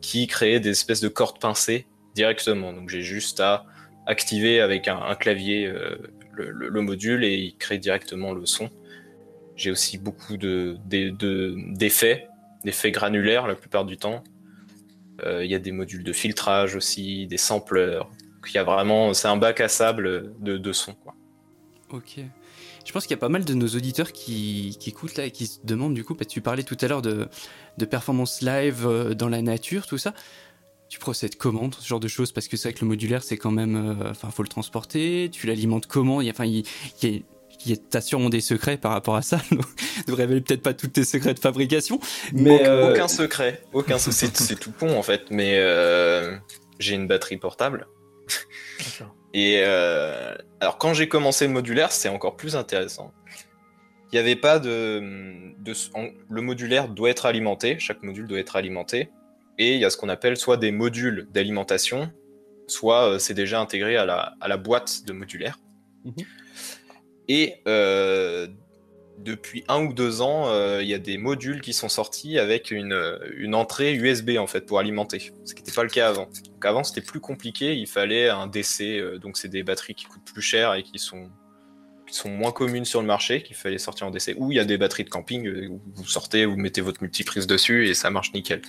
qui 0.01 0.27
crée 0.27 0.59
des 0.61 0.71
espèces 0.71 1.01
de 1.01 1.09
cordes 1.09 1.39
pincées 1.39 1.87
directement. 2.15 2.73
Donc 2.73 2.89
j'ai 2.89 3.03
juste 3.03 3.41
à 3.41 3.65
activer 4.07 4.61
avec 4.61 4.89
un, 4.89 5.15
clavier 5.15 5.67
euh, 5.67 5.97
le, 6.33 6.81
module 6.81 7.25
et 7.25 7.35
il 7.35 7.57
crée 7.57 7.79
directement 7.79 8.33
le 8.33 8.47
son. 8.47 8.71
J'ai 9.57 9.71
aussi 9.71 9.99
beaucoup 9.99 10.37
de, 10.37 10.77
d'effets, 10.87 12.29
d'effets 12.65 12.91
granulaires 12.91 13.47
la 13.47 13.55
plupart 13.55 13.85
du 13.85 13.97
temps. 13.97 14.25
Euh, 15.25 15.45
il 15.45 15.51
y 15.51 15.55
a 15.55 15.59
des 15.59 15.73
modules 15.73 16.05
de 16.05 16.13
filtrage 16.13 16.75
aussi, 16.75 17.27
des 17.27 17.37
sampleurs. 17.37 18.11
Il 18.49 18.55
y 18.55 18.59
a 18.59 18.65
vraiment, 18.65 19.15
c'est 19.15 19.29
un 19.29 19.37
bac 19.37 19.61
à 19.61 19.69
sable 19.69 20.35
de, 20.41 20.57
de 20.57 20.73
son. 20.73 20.95
Quoi. 20.95 21.15
Ok. 21.91 22.19
Je 22.85 22.93
pense 22.93 23.05
qu'il 23.05 23.13
y 23.13 23.15
a 23.15 23.21
pas 23.21 23.29
mal 23.29 23.45
de 23.45 23.55
nos 23.55 23.69
auditeurs 23.69 24.13
qui, 24.13 24.77
qui, 24.81 24.91
écoutent 24.91 25.17
là 25.17 25.27
et 25.27 25.31
qui 25.31 25.47
se 25.47 25.61
demandent 25.63 25.95
du 25.95 26.03
coup, 26.03 26.17
tu 26.29 26.41
parlais 26.41 26.65
tout 26.65 26.77
à 26.81 26.89
l'heure 26.89 27.03
de, 27.03 27.29
de 27.79 27.85
performance 27.85 28.41
live 28.43 28.87
euh, 28.87 29.15
dans 29.15 29.29
la 29.29 29.41
nature, 29.43 29.87
tout 29.87 29.99
ça 29.99 30.15
tu 30.93 30.99
procèdes 30.99 31.37
comment 31.37 31.71
ce 31.73 31.89
genre 31.89 32.01
de 32.01 32.07
choses? 32.07 32.33
Parce 32.33 32.49
que 32.49 32.59
c'est 32.59 32.69
vrai 32.69 32.75
que 32.75 32.85
le 32.85 32.89
modulaire, 32.89 33.23
c'est 33.23 33.39
quand 33.39 33.51
même. 33.51 33.77
Euh, 33.77 34.11
enfin, 34.11 34.31
faut 34.31 34.43
le 34.43 34.49
transporter, 34.51 35.31
tu 35.33 35.47
l'alimentes 35.47 35.87
comment? 35.87 36.21
Il 36.21 36.27
y 36.27 36.29
a, 36.29 36.35
Enfin, 36.35 36.45
il, 36.45 36.65
y 37.65 37.73
a, 37.73 37.77
t'as 37.89 38.03
sûrement 38.03 38.29
des 38.29 38.43
secrets 38.43 38.77
par 38.77 38.93
rapport 38.93 39.17
à 39.17 39.23
ça. 39.23 39.41
Donc, 39.51 39.65
ne 40.07 40.13
révéler 40.13 40.43
peut-être 40.43 40.61
pas 40.61 40.75
tous 40.75 40.89
tes 40.89 41.05
secrets 41.05 41.33
de 41.33 41.39
fabrication. 41.39 41.99
Mais 42.35 42.57
aucun, 42.57 42.65
euh, 42.67 42.93
aucun 42.93 43.09
secret, 43.09 43.63
aucun 43.73 43.97
c'est, 43.97 44.37
c'est 44.37 44.61
tout 44.61 44.73
con 44.79 44.95
en 44.95 45.03
fait. 45.03 45.31
Mais 45.31 45.55
euh, 45.57 46.37
j'ai 46.79 46.95
une 46.95 47.07
batterie 47.07 47.39
portable. 47.39 47.89
Et 49.33 49.63
alors 49.63 50.77
quand 50.77 50.93
j'ai 50.93 51.09
commencé 51.09 51.47
le 51.47 51.55
modulaire, 51.55 51.91
c'est 51.91 52.11
encore 52.11 52.37
plus 52.37 52.55
intéressant. 52.55 53.15
Il 54.13 54.17
n'y 54.17 54.19
avait 54.19 54.37
pas 54.37 54.59
de, 54.59 55.01
de 55.59 55.73
le 56.29 56.43
modulaire 56.43 56.89
doit 56.89 57.09
être 57.09 57.25
alimenté. 57.25 57.79
Chaque 57.79 58.03
module 58.03 58.27
doit 58.27 58.39
être 58.39 58.57
alimenté. 58.57 59.09
Et 59.59 59.75
il 59.75 59.81
y 59.81 59.85
a 59.85 59.91
ce 59.91 59.97
qu'on 59.97 60.09
appelle 60.09 60.37
soit 60.37 60.57
des 60.57 60.71
modules 60.71 61.29
d'alimentation, 61.31 62.11
soit 62.67 63.09
euh, 63.09 63.19
c'est 63.19 63.35
déjà 63.35 63.61
intégré 63.61 63.97
à 63.97 64.05
la, 64.05 64.35
à 64.41 64.49
la, 64.49 64.57
boîte 64.57 65.05
de 65.07 65.13
modulaire. 65.13 65.59
Mhm. 66.05 66.15
Et 67.29 67.55
euh, 67.69 68.49
depuis 69.19 69.65
un 69.69 69.85
ou 69.85 69.93
deux 69.93 70.23
ans, 70.23 70.49
euh, 70.49 70.83
il 70.83 70.89
y 70.89 70.95
a 70.95 70.99
des 70.99 71.19
modules 71.19 71.61
qui 71.61 71.73
sont 71.73 71.89
sortis 71.89 72.39
avec 72.39 72.71
une, 72.71 73.19
une 73.37 73.55
entrée 73.55 73.95
USB 73.95 74.31
en 74.39 74.47
fait 74.47 74.63
pour 74.63 74.79
alimenter, 74.79 75.33
ce 75.45 75.55
qui 75.55 75.63
n'était 75.63 75.73
pas 75.73 75.85
le 75.85 75.91
cas 75.91 76.09
avant. 76.09 76.29
Donc 76.47 76.65
avant 76.65 76.83
c'était 76.83 77.01
plus 77.01 77.21
compliqué, 77.21 77.77
il 77.77 77.87
fallait 77.87 78.29
un 78.29 78.47
DC, 78.47 79.19
donc 79.21 79.37
c'est 79.37 79.49
des 79.49 79.63
batteries 79.63 79.95
qui 79.95 80.07
coûtent 80.07 80.25
plus 80.25 80.43
cher 80.43 80.75
et 80.75 80.83
qui 80.83 80.99
sont, 80.99 81.31
qui 82.09 82.15
sont 82.17 82.31
moins 82.31 82.51
communes 82.51 82.85
sur 82.85 83.01
le 83.01 83.07
marché, 83.07 83.43
qu'il 83.43 83.55
fallait 83.55 83.79
sortir 83.79 84.09
en 84.09 84.11
DC. 84.11 84.35
Ou 84.37 84.51
il 84.51 84.57
y 84.57 84.61
a 84.61 84.65
des 84.65 84.79
batteries 84.79 85.05
de 85.05 85.11
camping, 85.11 85.69
où 85.69 85.81
vous 85.95 86.07
sortez, 86.07 86.45
vous 86.45 86.57
mettez 86.57 86.81
votre 86.81 87.03
multiprise 87.03 87.47
dessus 87.47 87.89
et 87.89 87.95
ça 87.95 88.11
marche 88.11 88.33
nickel. 88.33 88.63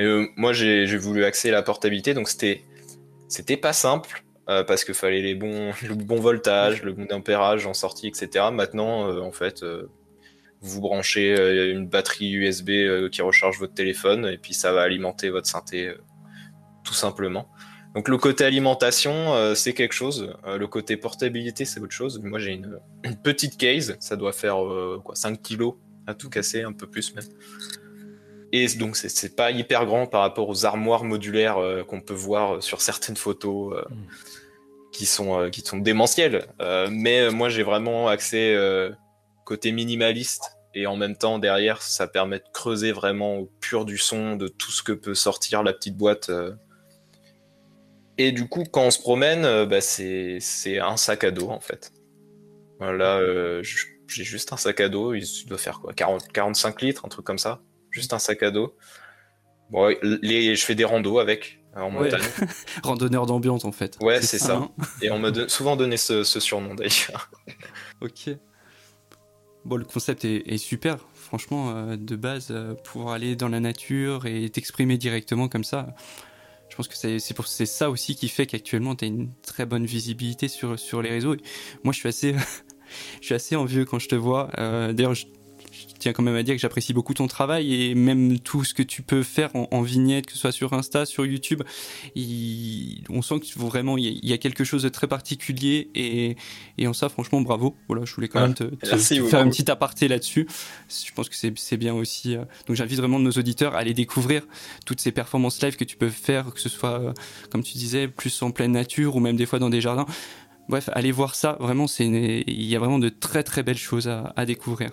Euh, 0.00 0.26
moi, 0.36 0.52
j'ai 0.52 0.96
voulu 0.96 1.24
axer 1.24 1.50
la 1.50 1.62
portabilité, 1.62 2.14
donc 2.14 2.28
c'était 2.28 3.56
pas 3.56 3.72
simple 3.72 4.24
euh, 4.48 4.64
parce 4.64 4.84
qu'il 4.84 4.94
fallait 4.94 5.22
les 5.22 5.34
bons, 5.34 5.72
le 5.82 5.94
bon 5.94 6.16
voltage, 6.16 6.82
le 6.82 6.92
bon 6.92 7.06
ampérage 7.12 7.66
en 7.66 7.74
sortie, 7.74 8.08
etc. 8.08 8.46
Maintenant, 8.52 9.08
euh, 9.08 9.20
en 9.20 9.32
fait, 9.32 9.64
vous 10.60 10.80
branchez 10.80 11.34
une 11.72 11.88
batterie 11.88 12.32
USB 12.32 12.70
qui 13.10 13.20
recharge 13.20 13.58
votre 13.58 13.74
téléphone 13.74 14.26
et 14.26 14.38
puis 14.38 14.54
ça 14.54 14.72
va 14.72 14.82
alimenter 14.82 15.28
votre 15.28 15.48
synthé 15.48 15.92
tout 16.84 16.94
simplement. 16.94 17.48
Donc 17.96 18.08
le 18.08 18.16
côté 18.16 18.44
alimentation, 18.44 19.54
c'est 19.56 19.72
quelque 19.72 19.92
chose. 19.92 20.32
le 20.46 20.66
côté 20.68 20.96
portabilité, 20.96 21.64
c'est 21.64 21.80
autre 21.80 21.92
chose. 21.92 22.20
Moi, 22.22 22.38
j'ai 22.38 22.52
une, 22.52 22.78
une, 23.02 23.16
petite 23.16 23.58
case, 23.58 23.96
ça 23.98 24.14
doit 24.14 24.32
faire 24.32 24.58
quoi, 25.04 25.16
5 25.16 25.42
kilos 25.42 25.74
à 26.06 26.14
tout 26.14 26.30
casser, 26.30 26.62
un 26.62 26.72
peu 26.72 26.86
plus 26.86 27.12
même. 27.16 27.24
Et 28.52 28.66
donc, 28.68 28.96
c'est 28.96 29.34
pas 29.34 29.50
hyper 29.50 29.86
grand 29.86 30.06
par 30.06 30.20
rapport 30.20 30.46
aux 30.48 30.66
armoires 30.66 31.04
modulaires 31.04 31.56
euh, 31.56 31.84
qu'on 31.84 32.02
peut 32.02 32.12
voir 32.12 32.62
sur 32.62 32.82
certaines 32.82 33.16
photos 33.16 33.74
euh, 33.74 33.82
mm. 33.88 34.06
qui, 34.92 35.06
sont, 35.06 35.40
euh, 35.40 35.48
qui 35.48 35.62
sont 35.62 35.78
démentielles. 35.78 36.46
mais 36.90 37.30
moi, 37.30 37.48
j'ai 37.48 37.62
vraiment 37.62 38.08
accès 38.08 38.56
côté 39.44 39.72
minimaliste. 39.72 40.58
Et 40.74 40.86
en 40.86 40.96
même 40.96 41.16
temps, 41.16 41.38
derrière, 41.38 41.82
ça 41.82 42.06
permet 42.06 42.38
de 42.38 42.44
creuser 42.52 42.92
vraiment 42.92 43.36
au 43.36 43.50
pur 43.60 43.84
du 43.84 43.98
son, 43.98 44.36
de 44.36 44.48
tout 44.48 44.70
ce 44.70 44.82
que 44.82 44.92
peut 44.92 45.14
sortir 45.14 45.62
la 45.62 45.72
petite 45.74 45.96
boîte. 45.96 46.30
Et 48.16 48.32
du 48.32 48.48
coup, 48.48 48.64
quand 48.64 48.84
on 48.84 48.90
se 48.90 48.98
promène, 48.98 49.64
bah, 49.64 49.80
c'est 49.80 50.40
un 50.78 50.96
sac 50.96 51.24
à 51.24 51.30
dos, 51.30 51.48
en 51.48 51.60
fait. 51.60 51.92
Voilà, 52.78 53.20
j'ai 53.62 54.24
juste 54.24 54.52
un 54.52 54.56
sac 54.56 54.80
à 54.80 54.88
dos, 54.88 55.14
il 55.14 55.26
doit 55.46 55.58
faire 55.58 55.80
quoi 55.80 55.92
40, 55.92 56.32
45 56.32 56.82
litres, 56.82 57.04
un 57.04 57.08
truc 57.08 57.24
comme 57.24 57.38
ça 57.38 57.60
juste 57.92 58.12
un 58.12 58.18
sac 58.18 58.42
à 58.42 58.50
dos. 58.50 58.74
Bon, 59.70 59.94
les, 60.02 60.56
je 60.56 60.64
fais 60.64 60.74
des 60.74 60.84
randos 60.84 61.18
avec 61.18 61.62
en 61.74 61.90
montagne. 61.90 62.20
Randonneur 62.82 63.26
d'ambiance 63.26 63.64
en 63.64 63.72
fait. 63.72 63.96
Ouais, 64.00 64.20
c'est 64.20 64.38
ça. 64.38 64.56
Hein. 64.56 64.70
Et 65.00 65.10
on 65.10 65.18
m'a 65.18 65.30
souvent 65.48 65.76
donné 65.76 65.96
ce, 65.96 66.24
surnom 66.24 66.74
d'ailleurs. 66.74 67.30
ok. 68.00 68.30
Bon, 69.64 69.76
le 69.76 69.84
concept 69.84 70.24
est, 70.24 70.58
super. 70.58 70.98
Franchement, 71.14 71.70
euh, 71.70 71.96
de 71.96 72.16
base, 72.16 72.48
euh, 72.50 72.74
pouvoir 72.74 73.14
aller 73.14 73.36
dans 73.36 73.48
la 73.48 73.60
nature 73.60 74.26
et 74.26 74.50
t'exprimer 74.50 74.98
directement 74.98 75.48
comme 75.48 75.64
ça, 75.64 75.94
je 76.68 76.76
pense 76.76 76.88
que 76.88 76.96
c'est 76.96 77.34
pour 77.34 77.46
c'est 77.46 77.66
ça 77.66 77.90
aussi 77.90 78.16
qui 78.16 78.28
fait 78.28 78.46
qu'actuellement 78.46 78.96
tu 78.96 79.04
as 79.04 79.08
une 79.08 79.30
très 79.42 79.66
bonne 79.66 79.84
visibilité 79.86 80.48
sur 80.48 80.78
sur 80.78 81.00
les 81.00 81.10
réseaux. 81.10 81.36
moi, 81.84 81.92
je 81.92 81.98
suis 81.98 82.08
assez 82.08 82.34
je 83.20 83.26
suis 83.26 83.34
assez 83.34 83.56
envieux 83.56 83.84
quand 83.84 83.98
je 83.98 84.08
te 84.08 84.14
vois. 84.14 84.50
Euh, 84.58 84.92
d'ailleurs, 84.92 85.14
tiens 86.02 86.12
quand 86.12 86.22
même 86.22 86.36
à 86.36 86.42
dire 86.42 86.54
que 86.54 86.60
j'apprécie 86.60 86.92
beaucoup 86.92 87.14
ton 87.14 87.26
travail 87.26 87.74
et 87.74 87.94
même 87.94 88.38
tout 88.38 88.64
ce 88.64 88.74
que 88.74 88.82
tu 88.82 89.02
peux 89.02 89.22
faire 89.22 89.50
en, 89.54 89.82
vignette, 89.82 90.26
que 90.26 90.32
ce 90.32 90.38
soit 90.38 90.52
sur 90.52 90.72
Insta, 90.72 91.06
sur 91.06 91.24
YouTube. 91.24 91.62
on 92.16 93.22
sent 93.22 93.40
que 93.40 93.58
vraiment 93.58 93.96
il 93.96 94.24
y, 94.24 94.32
a 94.32 94.38
quelque 94.38 94.64
chose 94.64 94.82
de 94.82 94.88
très 94.88 95.06
particulier 95.06 95.90
et, 95.94 96.36
et 96.78 96.86
en 96.86 96.92
ça, 96.92 97.08
franchement, 97.08 97.40
bravo. 97.40 97.76
Voilà, 97.88 98.04
je 98.04 98.14
voulais 98.14 98.28
quand 98.28 98.40
même 98.40 98.54
te, 98.54 98.64
faire 98.84 99.40
un 99.40 99.48
petit 99.48 99.70
aparté 99.70 100.08
là-dessus. 100.08 100.46
Je 100.88 101.12
pense 101.12 101.28
que 101.28 101.36
c'est 101.36 101.76
bien 101.76 101.94
aussi. 101.94 102.36
Euh, 102.36 102.44
donc 102.66 102.76
j'invite 102.76 102.98
vraiment 102.98 103.18
nos 103.18 103.30
auditeurs 103.32 103.74
à 103.74 103.78
aller 103.78 103.94
découvrir 103.94 104.42
toutes 104.86 105.00
ces 105.00 105.12
performances 105.12 105.62
live 105.62 105.76
que 105.76 105.84
tu 105.84 105.96
peux 105.96 106.08
faire, 106.08 106.52
que 106.52 106.60
ce 106.60 106.68
soit, 106.68 107.00
euh, 107.00 107.12
comme 107.50 107.62
tu 107.62 107.78
disais, 107.78 108.08
plus 108.08 108.42
en 108.42 108.50
pleine 108.50 108.72
nature 108.72 109.16
ou 109.16 109.20
même 109.20 109.36
des 109.36 109.46
fois 109.46 109.58
dans 109.58 109.70
des 109.70 109.80
jardins. 109.80 110.06
Bref, 110.68 110.88
allez 110.92 111.12
voir 111.12 111.34
ça. 111.34 111.56
Vraiment, 111.60 111.86
c'est 111.86 112.06
il 112.06 112.64
y 112.64 112.76
a 112.76 112.78
vraiment 112.78 112.98
de 112.98 113.08
très 113.08 113.42
très 113.42 113.62
belles 113.62 113.78
choses 113.78 114.08
à, 114.08 114.46
découvrir. 114.46 114.90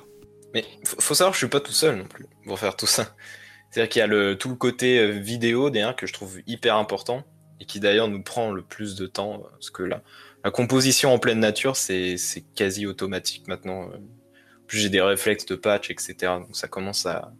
Mais 0.54 0.66
faut 0.84 1.14
savoir, 1.14 1.34
je 1.34 1.40
suis 1.40 1.48
pas 1.48 1.60
tout 1.60 1.72
seul 1.72 1.98
non 1.98 2.06
plus 2.06 2.26
pour 2.46 2.60
faire 2.60 2.76
tout 2.76 2.88
ça. 2.88 3.16
C'est-à-dire 3.70 3.90
qu'il 3.90 4.00
y 4.00 4.04
a 4.04 4.08
le, 4.08 4.38
tout 4.38 4.50
le 4.50 4.56
côté 4.56 5.00
euh, 5.00 5.12
vidéo 5.12 5.70
derrière 5.70 5.96
que 5.96 6.08
je 6.08 6.14
trouve 6.14 6.40
hyper 6.48 6.76
important 6.76 7.24
et 7.60 7.66
qui 7.66 7.80
d'ailleurs 7.80 8.08
nous 8.08 8.24
prend 8.24 8.52
le 8.52 8.64
plus 8.64 8.96
de 8.96 9.06
temps 9.06 9.44
parce 9.52 9.70
que 9.70 9.84
là, 9.84 10.02
la 10.44 10.52
composition 10.52 11.14
en 11.14 11.20
pleine 11.20 11.40
nature, 11.40 11.76
c'est 11.76 12.18
quasi 12.56 12.88
automatique 12.88 13.48
maintenant. 13.48 13.84
En 13.84 14.66
plus, 14.68 14.80
j'ai 14.80 14.90
des 14.90 15.02
réflexes 15.02 15.46
de 15.46 15.56
patch, 15.56 15.92
etc. 15.92 16.16
Donc 16.40 16.56
ça 16.56 16.68
commence 16.68 17.06
à. 17.06 17.34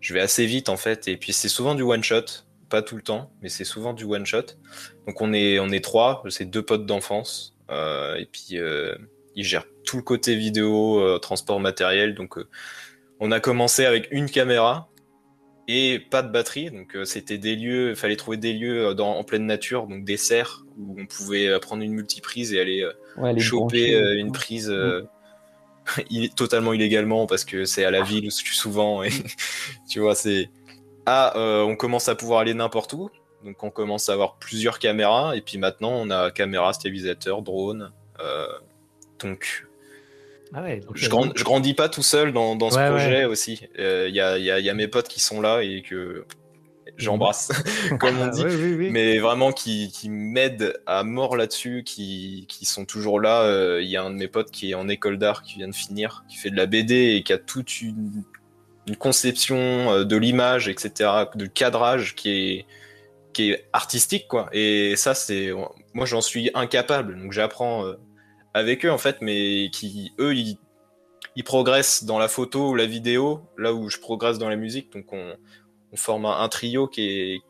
Je 0.00 0.14
vais 0.14 0.20
assez 0.20 0.44
vite 0.44 0.68
en 0.68 0.76
fait. 0.76 1.08
Et 1.08 1.16
puis 1.16 1.32
c'est 1.32 1.48
souvent 1.48 1.74
du 1.74 1.82
one 1.82 2.02
shot 2.02 2.24
pas 2.68 2.82
tout 2.82 2.96
le 2.96 3.02
temps, 3.02 3.32
mais 3.42 3.48
c'est 3.48 3.64
souvent 3.64 3.92
du 3.92 4.04
one 4.04 4.26
shot. 4.26 4.42
Donc 5.06 5.20
on 5.20 5.32
est 5.32 5.58
on 5.58 5.70
est 5.70 5.82
trois, 5.82 6.22
c'est 6.28 6.44
deux 6.44 6.62
potes 6.62 6.86
d'enfance, 6.86 7.56
euh, 7.70 8.16
et 8.16 8.26
puis 8.26 8.58
euh, 8.58 8.94
ils 9.38 9.44
gèrent 9.44 9.66
tout 9.84 9.96
le 9.96 10.02
côté 10.02 10.36
vidéo, 10.36 11.00
euh, 11.00 11.18
transport 11.18 11.60
matériel. 11.60 12.14
Donc 12.14 12.36
on 13.20 13.32
a 13.32 13.40
commencé 13.40 13.86
avec 13.86 14.08
une 14.10 14.28
caméra 14.30 14.88
et 15.66 15.98
pas 15.98 16.22
de 16.22 16.30
batterie. 16.30 16.70
Donc 16.70 16.96
c'était 17.04 17.38
des 17.38 17.56
lieux, 17.56 17.90
il 17.90 17.96
fallait 17.96 18.16
trouver 18.16 18.36
des 18.36 18.52
lieux 18.52 18.94
dans, 18.94 19.16
en 19.16 19.24
pleine 19.24 19.46
nature, 19.46 19.86
donc 19.86 20.04
des 20.04 20.16
serres 20.16 20.64
où 20.78 20.96
on 20.98 21.06
pouvait 21.06 21.58
prendre 21.60 21.82
une 21.82 21.92
multiprise 21.92 22.52
et 22.52 22.60
aller, 22.60 22.86
choper 23.38 23.98
une 24.18 24.32
prise. 24.32 24.74
totalement 26.36 26.74
illégalement 26.74 27.26
parce 27.26 27.46
que 27.46 27.64
c'est 27.64 27.82
à 27.82 27.90
la 27.90 28.02
ville 28.02 28.30
souvent 28.30 29.02
et 29.02 29.08
tu 29.88 30.00
vois 30.00 30.14
c'est 30.14 30.50
ah, 31.10 31.32
euh, 31.36 31.62
on 31.62 31.74
commence 31.74 32.10
à 32.10 32.14
pouvoir 32.14 32.40
aller 32.40 32.52
n'importe 32.52 32.92
où. 32.92 33.08
Donc 33.42 33.64
on 33.64 33.70
commence 33.70 34.10
à 34.10 34.12
avoir 34.12 34.36
plusieurs 34.36 34.78
caméras. 34.78 35.36
Et 35.36 35.40
puis 35.40 35.56
maintenant, 35.56 35.92
on 35.92 36.10
a 36.10 36.30
caméra, 36.30 36.74
stabilisateur, 36.74 37.40
drone. 37.40 37.92
Euh, 38.20 38.46
donc, 39.20 39.66
ah 40.54 40.64
je, 40.94 41.08
grandis 41.08 41.74
pas 41.74 41.88
tout 41.88 42.02
seul 42.02 42.32
dans, 42.32 42.58
ce 42.70 42.90
projet 42.90 43.24
aussi. 43.24 43.60
Il 43.76 43.80
euh, 43.80 44.08
y, 44.08 44.20
a, 44.20 44.74
mes 44.74 44.88
potes 44.88 45.08
qui 45.08 45.20
sont 45.20 45.40
là 45.40 45.60
et 45.62 45.82
que 45.82 46.24
j'embrasse, 46.96 47.50
comme 48.00 48.18
on 48.18 48.26
dit, 48.28 48.44
mais 48.90 49.18
vraiment 49.18 49.52
qui, 49.52 49.92
m'aident 50.08 50.80
à 50.86 51.04
mort 51.04 51.36
là-dessus, 51.36 51.82
qui, 51.84 52.46
qui, 52.48 52.64
sont 52.64 52.84
toujours 52.84 53.20
là. 53.20 53.78
Il 53.80 53.88
y 53.88 53.96
a 53.96 54.02
un 54.02 54.10
de 54.10 54.16
mes 54.16 54.28
potes 54.28 54.50
qui 54.50 54.70
est 54.70 54.74
en 54.74 54.88
école 54.88 55.18
d'art, 55.18 55.42
qui 55.42 55.56
vient 55.58 55.68
de 55.68 55.74
finir, 55.74 56.24
qui 56.28 56.36
fait 56.36 56.50
de 56.50 56.56
la 56.56 56.66
BD 56.66 57.16
et 57.16 57.22
qui 57.22 57.32
a 57.32 57.38
toute 57.38 57.82
une 57.82 58.24
une 58.88 58.96
conception 58.96 59.56
euh, 59.56 60.04
de 60.04 60.16
l'image, 60.16 60.68
etc., 60.68 61.10
de 61.34 61.46
cadrage 61.46 62.14
qui 62.14 62.30
est, 62.30 62.66
qui 63.32 63.50
est 63.50 63.68
artistique, 63.72 64.26
quoi. 64.28 64.48
Et 64.52 64.96
ça, 64.96 65.14
c'est. 65.14 65.52
Moi, 65.94 66.06
j'en 66.06 66.20
suis 66.20 66.50
incapable, 66.54 67.20
donc 67.20 67.32
j'apprends 67.32 67.84
euh, 67.84 67.94
avec 68.58 68.84
eux, 68.84 68.90
en 68.90 68.98
fait, 68.98 69.18
mais 69.20 69.70
qui, 69.72 70.12
eux, 70.18 70.34
ils, 70.34 70.58
progressent 71.44 72.04
dans 72.04 72.18
la 72.18 72.28
photo 72.28 72.70
ou 72.70 72.74
la 72.74 72.86
vidéo, 72.86 73.42
là 73.56 73.72
où 73.72 73.88
je 73.88 73.98
progresse 73.98 74.38
dans 74.38 74.48
la 74.48 74.56
musique, 74.56 74.92
donc 74.92 75.12
on, 75.12 75.36
forme 75.94 76.26
un, 76.26 76.48
trio 76.48 76.86
qui 76.88 77.08
est 77.08 77.40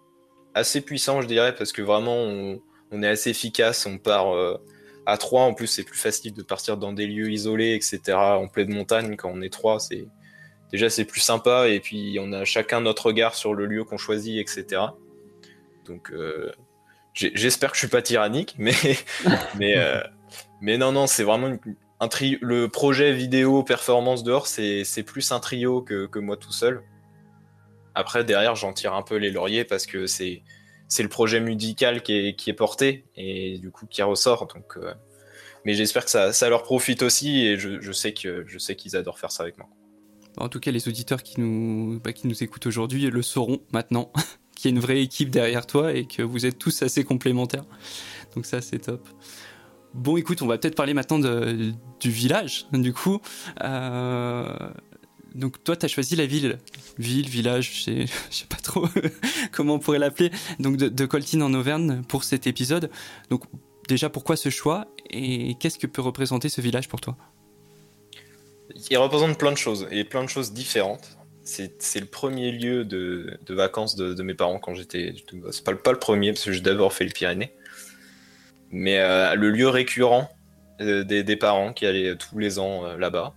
assez 0.54 0.80
puissant, 0.80 1.22
je 1.22 1.26
dirais, 1.26 1.54
parce 1.54 1.72
que 1.72 1.82
vraiment, 1.82 2.16
on, 2.16 3.02
est 3.02 3.08
assez 3.08 3.30
efficace, 3.30 3.86
on 3.86 3.98
part. 3.98 4.34
Euh, 4.34 4.56
à 5.06 5.16
trois, 5.16 5.44
en 5.44 5.54
plus, 5.54 5.68
c'est 5.68 5.84
plus 5.84 5.98
facile 5.98 6.34
de 6.34 6.42
partir 6.42 6.76
dans 6.76 6.92
des 6.92 7.06
lieux 7.06 7.30
isolés, 7.30 7.74
etc., 7.74 8.12
en 8.14 8.46
pleine 8.46 8.74
montagne, 8.74 9.16
quand 9.16 9.30
on 9.34 9.40
est 9.40 9.50
trois, 9.50 9.80
c'est 9.80 10.06
déjà 10.70 10.90
c'est 10.90 11.04
plus 11.04 11.20
sympa 11.20 11.68
et 11.68 11.80
puis 11.80 12.18
on 12.20 12.32
a 12.32 12.44
chacun 12.44 12.80
notre 12.80 13.06
regard 13.06 13.34
sur 13.34 13.54
le 13.54 13.66
lieu 13.66 13.84
qu'on 13.84 13.96
choisit, 13.96 14.38
etc. 14.38 14.82
Donc 15.86 16.10
euh, 16.12 16.52
j'espère 17.14 17.70
que 17.70 17.76
je 17.76 17.80
suis 17.80 17.88
pas 17.88 18.02
tyrannique, 18.02 18.54
mais 18.58 18.74
mais 19.58 19.76
euh, 19.78 20.00
mais 20.60 20.78
non 20.78 20.92
non 20.92 21.06
c'est 21.06 21.24
vraiment 21.24 21.56
un 22.00 22.08
trio. 22.08 22.38
Le 22.40 22.68
projet 22.68 23.12
vidéo 23.12 23.62
performance 23.62 24.22
dehors 24.22 24.46
c'est 24.46 25.02
plus 25.04 25.32
un 25.32 25.40
trio 25.40 25.82
que, 25.82 26.06
que, 26.06 26.18
moi 26.18 26.36
tout 26.36 26.52
seul. 26.52 26.82
Après 27.94 28.24
derrière 28.24 28.54
j'en 28.54 28.72
tire 28.72 28.94
un 28.94 29.02
peu 29.02 29.16
les 29.16 29.30
lauriers 29.30 29.64
parce 29.64 29.86
que 29.86 30.06
c'est 30.06 30.42
le 30.98 31.08
projet 31.08 31.40
musical 31.40 32.02
qui 32.02 32.12
est, 32.12 32.36
qui 32.36 32.50
est 32.50 32.54
porté 32.54 33.04
et 33.16 33.58
du 33.58 33.70
coup 33.70 33.86
qui 33.86 34.02
ressort 34.02 34.46
donc. 34.46 34.76
Euh, 34.76 34.94
mais 35.64 35.74
j'espère 35.74 36.04
que 36.04 36.10
ça, 36.10 36.32
ça, 36.32 36.48
leur 36.48 36.62
profite 36.62 37.02
aussi 37.02 37.44
et 37.44 37.58
je, 37.58 37.80
je 37.80 37.92
sais 37.92 38.12
qu'ils 38.12 38.96
adorent 38.96 39.18
faire 39.18 39.32
ça 39.32 39.42
avec 39.42 39.58
moi. 39.58 39.68
En 40.40 40.48
tout 40.48 40.60
cas, 40.60 40.70
les 40.70 40.88
auditeurs 40.88 41.22
qui 41.22 41.40
nous, 41.40 42.00
bah, 42.00 42.12
qui 42.12 42.28
nous 42.28 42.42
écoutent 42.42 42.66
aujourd'hui 42.66 43.06
le 43.10 43.22
sauront 43.22 43.60
maintenant, 43.72 44.12
qu'il 44.56 44.70
y 44.70 44.74
a 44.74 44.76
une 44.76 44.82
vraie 44.82 45.00
équipe 45.00 45.30
derrière 45.30 45.66
toi 45.66 45.92
et 45.92 46.06
que 46.06 46.22
vous 46.22 46.46
êtes 46.46 46.58
tous 46.58 46.82
assez 46.82 47.04
complémentaires. 47.04 47.64
Donc 48.34 48.46
ça, 48.46 48.60
c'est 48.60 48.78
top. 48.78 49.08
Bon, 49.94 50.16
écoute, 50.16 50.42
on 50.42 50.46
va 50.46 50.58
peut-être 50.58 50.74
parler 50.74 50.94
maintenant 50.94 51.18
de, 51.18 51.72
du 52.00 52.10
village, 52.10 52.66
du 52.72 52.92
coup. 52.92 53.20
Euh, 53.62 54.70
donc 55.34 55.62
toi, 55.64 55.76
tu 55.76 55.86
as 55.86 55.88
choisi 55.88 56.16
la 56.16 56.26
ville, 56.26 56.58
ville, 56.98 57.28
village, 57.28 57.84
je 57.86 58.06
sais, 58.30 58.46
pas 58.48 58.56
trop 58.56 58.86
comment 59.52 59.74
on 59.74 59.78
pourrait 59.78 59.98
l'appeler, 59.98 60.30
donc 60.58 60.76
de, 60.76 61.06
Coltine 61.06 61.42
en 61.42 61.52
Auvergne 61.54 62.02
pour 62.08 62.24
cet 62.24 62.46
épisode. 62.46 62.90
Donc 63.30 63.44
déjà, 63.88 64.10
pourquoi 64.10 64.36
ce 64.36 64.50
choix 64.50 64.86
et 65.10 65.54
qu'est-ce 65.58 65.78
que 65.78 65.86
peut 65.86 66.02
représenter 66.02 66.48
ce 66.48 66.60
village 66.60 66.88
pour 66.88 67.00
toi? 67.00 67.16
Il 68.90 68.98
représente 68.98 69.38
plein 69.38 69.52
de 69.52 69.56
choses 69.56 69.86
et 69.90 70.04
plein 70.04 70.22
de 70.22 70.28
choses 70.28 70.52
différentes. 70.52 71.16
C'est 71.42 72.00
le 72.00 72.04
premier 72.06 72.52
lieu 72.52 72.84
de, 72.84 73.38
vacances 73.48 73.96
de, 73.96 74.22
mes 74.22 74.34
parents 74.34 74.58
quand 74.58 74.74
j'étais. 74.74 75.14
C'est 75.50 75.64
pas, 75.64 75.74
pas 75.74 75.92
le 75.92 75.98
premier 75.98 76.32
parce 76.32 76.44
que 76.44 76.52
j'ai 76.52 76.60
d'abord 76.60 76.92
fait 76.92 77.04
le 77.04 77.10
Pyrénées. 77.10 77.54
Mais 78.70 78.98
euh, 78.98 79.34
le 79.34 79.50
lieu 79.50 79.68
récurrent 79.68 80.28
euh, 80.80 81.04
des, 81.04 81.36
parents 81.36 81.72
qui 81.72 81.86
allaient 81.86 82.16
tous 82.16 82.38
les 82.38 82.58
ans 82.58 82.84
euh, 82.84 82.96
là-bas. 82.96 83.34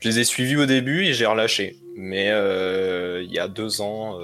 Je 0.00 0.08
les 0.08 0.20
ai 0.20 0.24
suivis 0.24 0.56
au 0.56 0.66
début 0.66 1.04
et 1.04 1.12
j'ai 1.12 1.26
relâché. 1.26 1.76
Mais 1.96 2.26
il 2.26 3.32
y 3.32 3.38
a 3.38 3.48
deux 3.48 3.80
ans, 3.80 4.18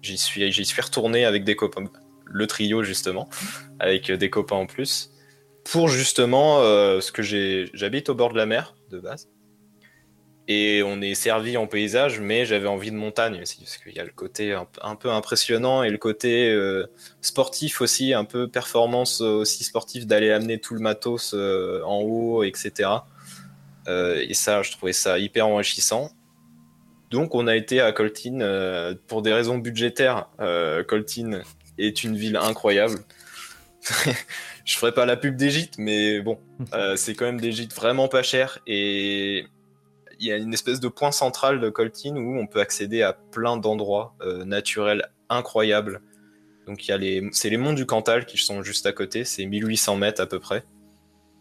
j'y 0.00 0.16
suis, 0.16 0.52
suis 0.52 0.80
retourné 0.80 1.24
avec 1.24 1.44
des 1.44 1.56
copains. 1.56 1.84
Le 2.24 2.46
trio, 2.46 2.82
justement, 2.82 3.28
avec 3.80 4.10
des 4.10 4.30
copains 4.30 4.56
en 4.56 4.66
plus. 4.66 5.10
Pour 5.64 5.88
justement, 5.88 6.60
ce 6.62 7.12
que 7.12 7.22
j'habite 7.22 8.08
au 8.08 8.14
bord 8.14 8.32
de 8.32 8.38
la 8.38 8.46
mer 8.46 8.76
de 8.90 8.98
base 8.98 9.28
et 10.52 10.82
on 10.82 11.00
est 11.00 11.14
servi 11.14 11.56
en 11.56 11.68
paysage, 11.68 12.18
mais 12.18 12.44
j'avais 12.44 12.66
envie 12.66 12.90
de 12.90 12.96
montagne 12.96 13.40
aussi, 13.40 13.58
parce 13.58 13.76
qu'il 13.76 13.94
y 13.94 14.00
a 14.00 14.04
le 14.04 14.10
côté 14.10 14.52
un, 14.82 14.96
peu 14.96 15.08
impressionnant 15.08 15.84
et 15.84 15.90
le 15.90 15.96
côté 15.96 16.50
euh, 16.50 16.90
sportif 17.20 17.80
aussi, 17.80 18.14
un 18.14 18.24
peu 18.24 18.48
performance 18.48 19.20
aussi 19.20 19.62
sportive 19.62 20.08
d'aller 20.08 20.32
amener 20.32 20.58
tout 20.58 20.74
le 20.74 20.80
matos 20.80 21.34
euh, 21.34 21.84
en 21.84 22.00
haut, 22.00 22.42
etc. 22.42 22.90
Euh, 23.86 24.26
et 24.28 24.34
ça, 24.34 24.62
je 24.62 24.72
trouvais 24.72 24.92
ça 24.92 25.20
hyper 25.20 25.46
enrichissant. 25.46 26.10
Donc 27.12 27.36
on 27.36 27.46
a 27.46 27.54
été 27.54 27.80
à 27.80 27.92
Coltine 27.92 28.44
pour 29.06 29.22
des 29.22 29.32
raisons 29.32 29.58
budgétaires. 29.58 30.30
Coltine 30.88 31.42
est 31.78 32.02
une 32.02 32.16
ville 32.16 32.36
incroyable. 32.36 32.98
je 34.64 34.76
ferai 34.76 34.90
pas 34.90 35.06
la 35.06 35.16
pub 35.16 35.36
des 35.36 35.50
gîtes, 35.50 35.78
mais 35.78 36.20
bon, 36.20 36.40
c'est 36.96 37.14
quand 37.14 37.26
même 37.26 37.40
des 37.40 37.52
gîtes 37.52 37.72
vraiment 37.72 38.08
pas 38.08 38.24
chers 38.24 38.58
et 38.66 39.46
il 40.20 40.26
y 40.26 40.32
a 40.32 40.36
une 40.36 40.52
espèce 40.52 40.80
de 40.80 40.88
point 40.88 41.12
central 41.12 41.60
de 41.60 41.70
Coltine 41.70 42.18
où 42.18 42.38
on 42.38 42.46
peut 42.46 42.60
accéder 42.60 43.02
à 43.02 43.14
plein 43.14 43.56
d'endroits 43.56 44.14
euh, 44.20 44.44
naturels 44.44 45.10
incroyables. 45.30 46.02
Donc 46.66 46.86
il 46.86 46.90
y 46.90 46.94
a 46.94 46.98
les, 46.98 47.28
c'est 47.32 47.48
les 47.48 47.56
monts 47.56 47.72
du 47.72 47.86
Cantal 47.86 48.26
qui 48.26 48.36
sont 48.36 48.62
juste 48.62 48.84
à 48.84 48.92
côté, 48.92 49.24
c'est 49.24 49.46
1800 49.46 49.96
mètres 49.96 50.20
à 50.20 50.26
peu 50.26 50.38
près. 50.38 50.62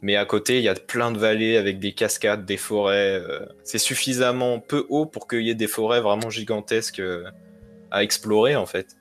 Mais 0.02 0.16
à 0.16 0.24
côté, 0.24 0.60
il 0.60 0.64
y 0.64 0.70
a 0.70 0.76
plein 0.76 1.12
de 1.12 1.18
vallées 1.18 1.58
avec 1.58 1.78
des 1.80 1.92
cascades, 1.92 2.46
des 2.46 2.56
forêts. 2.56 3.22
Euh, 3.22 3.46
c'est 3.66 3.80
suffisamment 3.80 4.62
peu 4.62 4.86
haut 4.88 5.06
pour 5.06 5.28
qu'il 5.28 5.42
y 5.42 5.50
ait 5.50 5.56
des 5.56 5.68
forêts 5.68 6.00
vraiment 6.00 6.30
gigantesques 6.30 7.02
euh, 7.02 7.26
à 7.92 8.02
explorer 8.02 8.56
en 8.56 8.66
fait. 8.66 8.96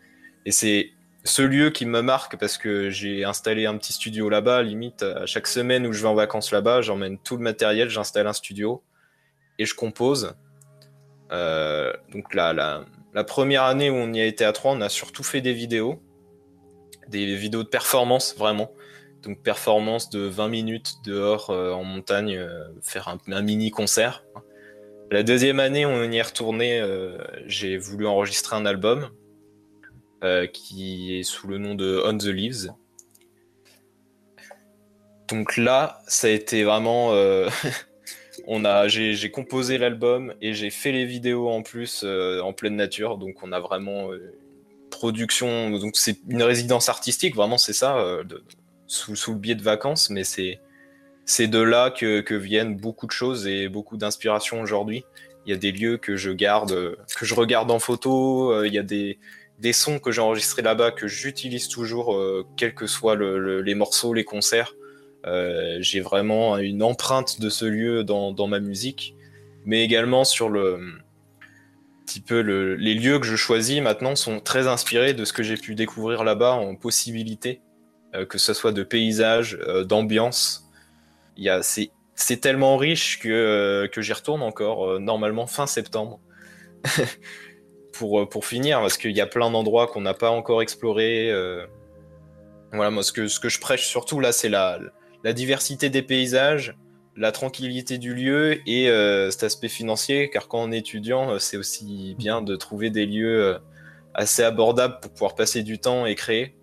Et 0.44 0.50
c'est 0.50 0.90
ce 1.22 1.42
lieu 1.42 1.70
qui 1.70 1.86
me 1.86 2.00
marque 2.00 2.36
parce 2.36 2.58
que 2.58 2.90
j'ai 2.90 3.24
installé 3.24 3.66
un 3.66 3.76
petit 3.76 3.92
studio 3.92 4.28
là-bas. 4.28 4.62
Limite, 4.62 5.04
à 5.04 5.24
chaque 5.26 5.46
semaine 5.46 5.86
où 5.86 5.92
je 5.92 6.02
vais 6.02 6.08
en 6.08 6.14
vacances 6.14 6.50
là-bas, 6.50 6.82
j'emmène 6.82 7.16
tout 7.18 7.36
le 7.36 7.44
matériel, 7.44 7.88
j'installe 7.90 8.26
un 8.26 8.32
studio 8.32 8.82
et 9.58 9.66
je 9.66 9.74
compose. 9.74 10.34
Euh, 11.32 11.92
donc 12.12 12.34
la, 12.34 12.52
la, 12.52 13.24
première 13.24 13.64
année 13.64 13.90
où 13.90 13.94
on 13.94 14.12
y 14.12 14.20
a 14.20 14.24
été 14.24 14.44
à 14.44 14.52
trois, 14.52 14.72
on 14.72 14.80
a 14.80 14.88
surtout 14.88 15.22
fait 15.22 15.40
des 15.40 15.52
vidéos, 15.52 16.00
des 17.08 17.34
vidéos 17.34 17.64
de 17.64 17.68
performance 17.68 18.34
vraiment. 18.36 18.72
Donc 19.22 19.42
performance 19.42 20.10
de 20.10 20.20
20 20.20 20.48
minutes 20.48 20.94
dehors 21.04 21.50
euh, 21.50 21.72
en 21.72 21.84
montagne, 21.84 22.36
euh, 22.36 22.68
faire 22.82 23.08
un, 23.08 23.42
mini 23.42 23.70
concert. 23.70 24.24
La 25.10 25.22
deuxième 25.22 25.58
année, 25.58 25.84
on 25.86 26.04
y 26.04 26.16
est 26.16 26.22
retourné. 26.22 26.82
J'ai 27.46 27.78
voulu 27.78 28.06
enregistrer 28.06 28.56
un 28.56 28.66
album 28.66 29.08
qui 30.52 31.18
est 31.18 31.22
sous 31.22 31.48
le 31.48 31.56
nom 31.56 31.74
de 31.74 32.02
On 32.04 32.18
the 32.18 32.26
Leaves. 32.26 32.70
Donc 35.28 35.56
là, 35.56 36.02
ça 36.08 36.26
a 36.26 36.30
été 36.30 36.62
vraiment. 36.62 37.14
on 38.50 38.64
a, 38.64 38.88
j'ai 38.88 39.30
composé 39.30 39.76
l'album 39.78 40.32
et 40.40 40.54
j'ai 40.54 40.70
fait 40.70 40.90
les 40.90 41.04
vidéos 41.04 41.48
en 41.50 41.62
plus 41.62 42.04
en 42.04 42.52
pleine 42.52 42.76
nature. 42.76 43.18
Donc 43.18 43.42
on 43.42 43.52
a 43.52 43.61
vraiment 43.61 44.08
production. 44.90 45.70
Donc 45.78 45.96
c'est 45.96 46.16
une 46.28 46.42
résidence 46.42 46.88
artistique, 46.88 47.37
vraiment 47.37 47.58
c'est 47.58 47.74
ça, 47.74 48.22
de, 48.24 48.42
sous, 48.88 49.32
le 49.32 49.38
biais 49.38 49.54
de 49.54 49.62
vacances, 49.62 50.11
mais 50.11 50.24
c'est 50.24 51.46
de 51.46 51.58
là 51.58 51.90
que, 51.90 52.34
viennent 52.34 52.76
beaucoup 52.76 53.06
de 53.06 53.12
choses 53.12 53.46
et 53.46 53.68
beaucoup 53.68 53.96
d'inspiration 53.96 54.61
aujourd'hui. 54.61 55.04
Il 55.46 55.50
y 55.50 55.54
a 55.54 55.56
des 55.56 55.72
lieux 55.72 55.98
que 55.98 56.16
je 56.16 56.30
garde, 56.30 56.96
que 57.16 57.24
je 57.24 57.34
regarde 57.34 57.70
en 57.70 57.78
photo. 57.78 58.52
Euh, 58.52 58.66
il 58.66 58.74
y 58.74 58.78
a 58.78 58.82
des, 58.82 59.18
sons 59.72 59.98
que 59.98 60.11
j'ai 60.11 60.20
enregistrés 60.20 60.62
là-bas 60.62 60.90
que 60.90 61.06
j'utilise 61.06 61.68
toujours, 61.68 62.14
euh, 62.14 62.44
quels 62.56 62.74
que 62.74 62.87
soient 62.87 63.16
les 63.16 63.74
morceaux, 63.74 64.12
les 64.14 64.24
concerts. 64.24 64.74
Euh, 65.26 65.78
j'ai 65.81 66.00
vraiment 66.00 66.59
une 66.59 66.83
empreinte 66.83 67.40
de 67.40 67.50
ce 67.50 67.64
lieu 67.64 68.04
dans, 68.04 68.46
ma 68.46 68.61
musique, 68.61 69.14
mais 69.64 69.83
également 69.85 70.24
sur 70.24 70.48
le 70.48 70.81
petit 72.07 72.20
peu 72.20 72.40
les 72.40 72.94
lieux 72.94 73.18
que 73.18 73.26
je 73.26 73.37
choisis 73.37 73.83
maintenant 73.83 74.16
sont 74.16 74.40
très 74.40 74.66
inspirés 74.66 75.12
de 75.12 75.26
ce 75.26 75.33
que 75.35 75.42
j'ai 75.42 75.57
pu 75.57 75.74
découvrir 75.74 76.24
là-bas 76.24 76.52
en 76.52 76.74
possibilités, 76.74 77.61
que 78.31 78.38
ce 78.38 78.54
soit 78.54 78.72
de 78.72 78.83
paysages, 78.83 79.59
d'ambiance 79.85 80.68
c'est 82.18 82.40
tellement 82.40 82.76
riche 82.76 83.20
que, 83.20 83.28
euh, 83.28 83.88
que 83.88 84.02
j'y 84.02 84.12
retourne 84.12 84.42
encore 84.42 84.87
euh, 84.87 84.98
normalement 84.98 85.46
fin 85.46 85.66
septembre 85.66 86.20
pour, 87.92 88.20
euh, 88.20 88.28
pour 88.28 88.44
finir 88.44 88.81
parce 88.81 88.98
qu'il 88.98 89.16
y 89.16 89.20
a 89.20 89.26
plein 89.26 89.50
d'endroits 89.50 89.87
qu'on 89.87 90.00
n'a 90.00 90.14
pas 90.14 90.31
encore 90.31 90.61
explorés. 90.61 91.33
Voilà, 92.72 92.90
moi 92.90 93.02
ce 93.02 93.12
que, 93.12 93.28
ce 93.28 93.40
que 93.40 93.48
je 93.48 93.61
prêche 93.61 93.87
surtout 93.87 94.20
là, 94.20 94.33
c'est 94.33 94.50
la, 94.50 94.78
la 95.28 95.32
diversité 95.34 95.90
des 95.90 96.02
paysages, 96.02 96.74
la 97.16 97.32
tranquillité 97.32 97.98
du 97.98 98.14
lieu 98.14 98.60
et 98.66 98.86
cet 99.30 99.42
aspect 99.42 99.68
financier, 99.68 100.30
car 100.30 100.48
quand 100.48 100.62
on 100.62 100.72
est 100.72 100.78
étudiant, 100.78 101.38
c'est 101.38 101.56
aussi 101.56 102.14
bien 102.18 102.40
de 102.40 102.56
trouver 102.56 102.90
des 102.90 103.06
lieux 103.06 103.58
assez 104.14 104.42
abordables 104.42 104.98
pour 105.00 105.12
pouvoir 105.12 105.34
passer 105.34 105.62
du 105.62 105.78
temps 105.78 106.06
et 106.06 106.14
créer. 106.14 106.56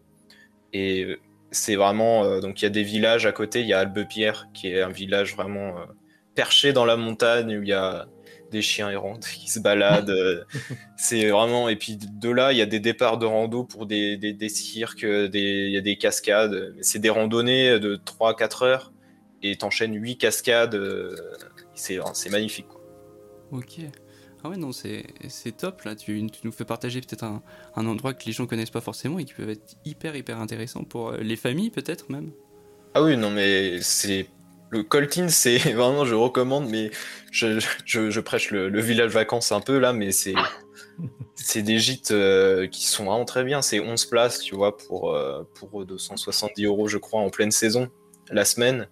Et 0.74 1.18
c'est 1.52 1.76
vraiment 1.76 2.26
euh, 2.26 2.42
donc 2.42 2.62
il 2.62 2.66
y 2.66 2.68
a 2.68 2.72
des 2.72 2.84
villages 2.84 3.26
à 3.26 3.32
côté. 3.32 3.62
Il 3.62 3.68
y 3.68 3.74
a 3.74 3.80
Albepierre 3.80 4.48
qui 4.54 4.68
est 4.68 4.82
un 4.82 4.90
village 4.90 5.36
vraiment 5.36 5.78
euh, 5.78 5.86
perché 6.36 6.74
dans 6.74 6.86
la 6.86 6.98
montagne 6.98 7.58
où 7.58 7.64
il 7.64 7.70
y 7.70 7.74
a 7.74 8.08
des 8.56 8.62
chiens 8.62 8.90
errants 8.90 9.20
qui 9.40 9.50
se 9.50 9.60
baladent. 9.60 10.10
Euh, 10.10 10.44
c'est 10.98 11.30
vraiment 11.30 11.70
et 11.70 11.76
puis 11.76 11.98
de 11.98 12.30
là 12.30 12.52
il 12.52 12.58
y 12.58 12.62
a 12.62 12.66
des 12.66 12.80
départs 12.80 13.18
de 13.18 13.26
rando 13.26 13.64
pour 13.64 13.86
des, 13.86 14.18
des, 14.18 14.50
cirques, 14.50 15.06
des, 15.06 15.66
il 15.68 15.72
y 15.72 15.78
a 15.78 15.82
des 15.82 15.98
cascades. 15.98 16.76
C'est 16.82 17.00
des 17.00 17.10
randonnées 17.10 17.80
de 17.80 17.96
3-4 17.96 18.66
heures 18.66 18.94
et 19.44 19.56
t'enchaînes 19.58 19.96
8 19.96 20.18
cascades. 20.18 20.80
C'est 21.74 22.00
c'est 22.14 22.30
magnifique. 22.30 22.68
Quoi. 22.68 22.82
Ok. 23.52 23.80
Ah 24.46 24.50
ouais, 24.50 24.58
non, 24.58 24.72
c'est 24.72 25.04
top 25.58 25.82
là. 25.82 25.96
Tu, 25.96 26.22
nous 26.44 26.52
fais 26.52 26.66
partager 26.66 27.02
peut-être 27.02 27.24
un, 27.24 27.42
endroit 27.76 28.14
que 28.14 28.26
les 28.26 28.32
gens 28.32 28.46
connaissent 28.46 28.70
pas 28.70 28.80
forcément 28.80 29.18
et 29.18 29.26
qui 29.26 29.34
peut 29.34 29.50
être 29.50 29.76
hyper, 29.86 30.16
hyper 30.16 30.40
intéressant 30.40 30.84
pour 30.84 31.10
euh, 31.10 31.18
les 31.18 31.36
familles, 31.36 31.72
peut-être 31.72 32.12
même. 32.12 32.32
Ah 32.94 33.02
oui, 33.02 33.18
non, 33.18 33.32
mais 33.32 33.82
c'est. 33.82 34.28
Le 34.76 34.84
Coltin, 34.84 35.30
c'est 35.30 35.58
vraiment, 35.74 36.06
je 36.06 36.16
recommande, 36.16 36.70
mais 36.70 36.92
je, 37.32 38.20
prêche 38.20 38.52
le, 38.52 38.80
village 38.82 39.12
vacances 39.12 39.52
un 39.52 39.62
peu 39.62 39.80
là, 39.80 39.94
mais 39.94 40.12
c'est. 40.12 40.36
c'est 41.36 41.62
des 41.62 41.80
gîtes 41.80 42.12
euh, 42.12 42.68
qui 42.68 42.86
sont 42.86 43.06
vraiment 43.06 43.26
très 43.26 43.44
bien. 43.44 43.62
C'est 43.62 43.80
11 43.80 44.06
places, 44.06 44.40
tu 44.40 44.56
vois, 44.56 44.78
pour, 44.78 45.14
euh, 45.14 45.44
pour 45.56 45.86
270 45.86 46.66
euros, 46.66 46.88
je 46.88 46.98
crois, 46.98 47.22
en 47.22 47.30
pleine 47.30 47.52
saison, 47.52 47.90
la 48.30 48.46
semaine. 48.46 48.88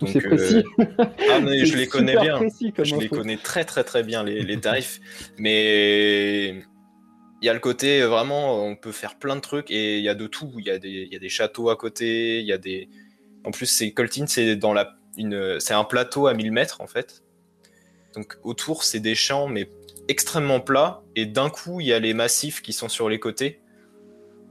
Donc, 0.00 0.22
précis. 0.22 0.62
Euh, 0.78 0.84
ah, 0.98 1.40
mais 1.40 1.64
je 1.64 1.76
les 1.76 1.86
connais 1.86 2.18
bien. 2.18 2.40
Je 2.60 2.96
les 2.96 3.08
connais 3.08 3.38
très 3.38 3.64
très 3.64 3.82
très 3.82 4.02
bien 4.02 4.22
les, 4.22 4.60
tarifs. 4.60 5.00
mais 5.38 6.62
il 7.42 7.46
y 7.46 7.48
a 7.48 7.54
le 7.54 7.60
côté 7.60 8.02
euh, 8.02 8.08
vraiment, 8.08 8.62
on 8.66 8.76
peut 8.76 8.92
faire 8.92 9.18
plein 9.18 9.36
de 9.36 9.40
trucs 9.40 9.70
et 9.70 9.98
il 9.98 10.04
y 10.04 10.08
a 10.08 10.14
de 10.14 10.26
tout. 10.26 10.52
Il 10.58 10.66
y, 10.66 10.70
a 10.70 10.78
des, 10.78 11.08
y 11.10 11.16
a 11.16 11.18
des 11.18 11.28
châteaux 11.28 11.70
à 11.70 11.76
côté. 11.76 12.40
Il 12.40 12.46
y 12.46 12.52
a 12.52 12.58
des. 12.58 12.88
En 13.44 13.50
plus, 13.50 13.66
c'est 13.66 13.92
Coltine, 13.92 14.26
c'est 14.26 14.56
dans 14.56 14.74
la 14.74 14.96
c'est 15.58 15.74
un 15.74 15.84
plateau 15.84 16.26
à 16.26 16.34
1000 16.34 16.52
mètres 16.52 16.80
en 16.80 16.86
fait. 16.86 17.22
Donc 18.14 18.38
autour, 18.42 18.82
c'est 18.82 19.00
des 19.00 19.14
champs 19.14 19.46
mais 19.46 19.68
extrêmement 20.08 20.60
plats 20.60 21.02
et 21.14 21.26
d'un 21.26 21.50
coup, 21.50 21.80
il 21.80 21.86
y 21.86 21.92
a 21.92 21.98
les 21.98 22.14
massifs 22.14 22.62
qui 22.62 22.72
sont 22.72 22.88
sur 22.88 23.08
les 23.08 23.18
côtés. 23.18 23.60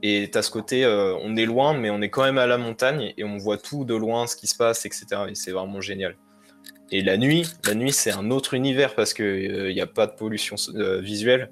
Et 0.02 0.30
à 0.34 0.42
ce 0.42 0.50
côté, 0.50 0.84
euh, 0.84 1.16
on 1.22 1.36
est 1.36 1.46
loin, 1.46 1.74
mais 1.74 1.90
on 1.90 2.02
est 2.02 2.10
quand 2.10 2.22
même 2.22 2.38
à 2.38 2.46
la 2.46 2.58
montagne 2.58 3.14
et 3.16 3.24
on 3.24 3.38
voit 3.38 3.56
tout 3.56 3.84
de 3.84 3.94
loin, 3.94 4.26
ce 4.26 4.36
qui 4.36 4.46
se 4.46 4.56
passe, 4.56 4.84
etc. 4.84 5.06
Et 5.30 5.34
c'est 5.34 5.52
vraiment 5.52 5.80
génial. 5.80 6.16
Et 6.92 7.02
la 7.02 7.16
nuit, 7.16 7.44
la 7.64 7.74
nuit, 7.74 7.92
c'est 7.92 8.12
un 8.12 8.30
autre 8.30 8.54
univers 8.54 8.94
parce 8.94 9.14
qu'il 9.14 9.24
n'y 9.72 9.80
euh, 9.80 9.82
a 9.82 9.86
pas 9.86 10.06
de 10.06 10.12
pollution 10.12 10.56
euh, 10.74 11.00
visuelle. 11.00 11.50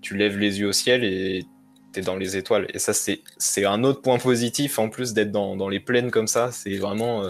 Tu 0.00 0.16
lèves 0.16 0.38
les 0.38 0.60
yeux 0.60 0.68
au 0.68 0.72
ciel 0.72 1.04
et 1.04 1.44
tu 1.92 2.00
es 2.00 2.02
dans 2.02 2.16
les 2.16 2.36
étoiles. 2.36 2.68
Et 2.72 2.78
ça, 2.78 2.92
c'est 2.94 3.64
un 3.64 3.84
autre 3.84 4.00
point 4.00 4.18
positif 4.18 4.78
en 4.78 4.88
plus 4.88 5.12
d'être 5.12 5.32
dans, 5.32 5.68
les 5.68 5.80
plaines 5.80 6.10
comme 6.10 6.28
ça. 6.28 6.52
C'est 6.52 6.76
vraiment 6.76 7.24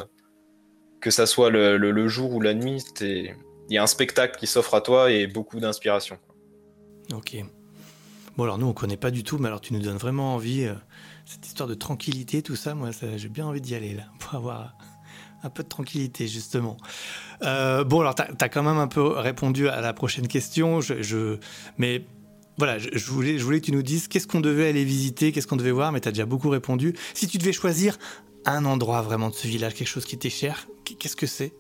que 1.05 1.11
ça 1.11 1.27
soit 1.27 1.51
le, 1.51 2.09
jour 2.09 2.33
ou 2.33 2.41
la 2.41 2.55
nuit, 2.55 2.83
il 3.03 3.35
y 3.69 3.77
a 3.77 3.83
un 3.83 3.87
spectacle 3.87 4.39
qui 4.39 4.47
s'offre 4.47 4.73
à 4.75 4.81
toi 4.81 5.11
et 5.11 5.27
beaucoup 5.27 5.61
d'inspiration. 5.61 6.17
Ok. 7.13 7.37
Bon, 8.39 8.45
alors 8.45 8.57
nous, 8.57 8.67
on 8.67 8.73
connaît 8.73 8.97
pas 8.97 9.11
du 9.11 9.23
tout, 9.23 9.37
mais 9.37 9.49
alors 9.49 9.61
tu 9.61 9.75
nous 9.75 9.81
donnes 9.81 9.99
vraiment 9.99 10.35
envie. 10.35 10.65
Euh, 10.65 10.73
cette 11.27 11.47
histoire 11.47 11.69
de 11.69 11.75
tranquillité, 11.75 12.41
tout 12.41 12.57
ça, 12.57 12.75
moi, 12.75 12.89
j'ai 13.17 13.29
bien 13.29 13.45
envie 13.45 13.61
d'y 13.61 13.75
aller, 13.75 13.93
là, 13.93 14.05
pour 14.19 14.35
avoir 14.35 14.79
un 15.43 15.51
peu 15.51 15.63
de 15.63 15.69
tranquillité, 15.69 16.27
justement. 16.27 16.79
Euh, 17.43 17.85
bon, 17.85 18.01
alors, 18.01 18.15
tu 18.15 18.23
as, 18.23 18.49
quand 18.49 18.63
même 18.63 18.79
un 18.79 18.89
peu 18.89 19.03
répondu 19.03 19.69
à 19.69 19.83
la 19.83 19.93
prochaine 19.93 20.27
question, 20.27 20.81
je, 20.81 21.37
mais 21.77 22.07
voilà, 22.57 22.79
je, 22.79 23.11
voulais, 23.11 23.39
je 23.39 23.45
voulais 23.45 23.61
que 23.61 23.67
tu 23.67 23.73
nous 23.73 23.83
dises 23.83 24.09
qu'est-ce 24.09 24.27
qu'on 24.27 24.41
devait 24.41 24.69
aller 24.69 24.85
visiter, 24.85 25.33
qu'est-ce 25.33 25.47
qu'on 25.47 25.57
devait 25.57 25.71
voir, 25.71 25.93
mais 25.93 26.01
tu 26.01 26.09
as 26.09 26.13
déjà 26.13 26.25
beaucoup 26.25 26.49
répondu. 26.49 26.95
Si 27.13 27.27
tu 27.27 27.37
devais 27.37 27.53
choisir 27.53 27.99
un 28.47 28.65
endroit 28.65 29.03
vraiment 29.03 29.31
de 29.31 29.35
ce 29.35 29.47
village, 29.47 29.75
quelque 29.75 29.89
chose 29.89 30.05
qui 30.05 30.19
t'est 30.19 30.31
cher, 30.31 30.67
qu'est-ce 30.85 31.17
que 31.17 31.27
c'est? 31.27 31.53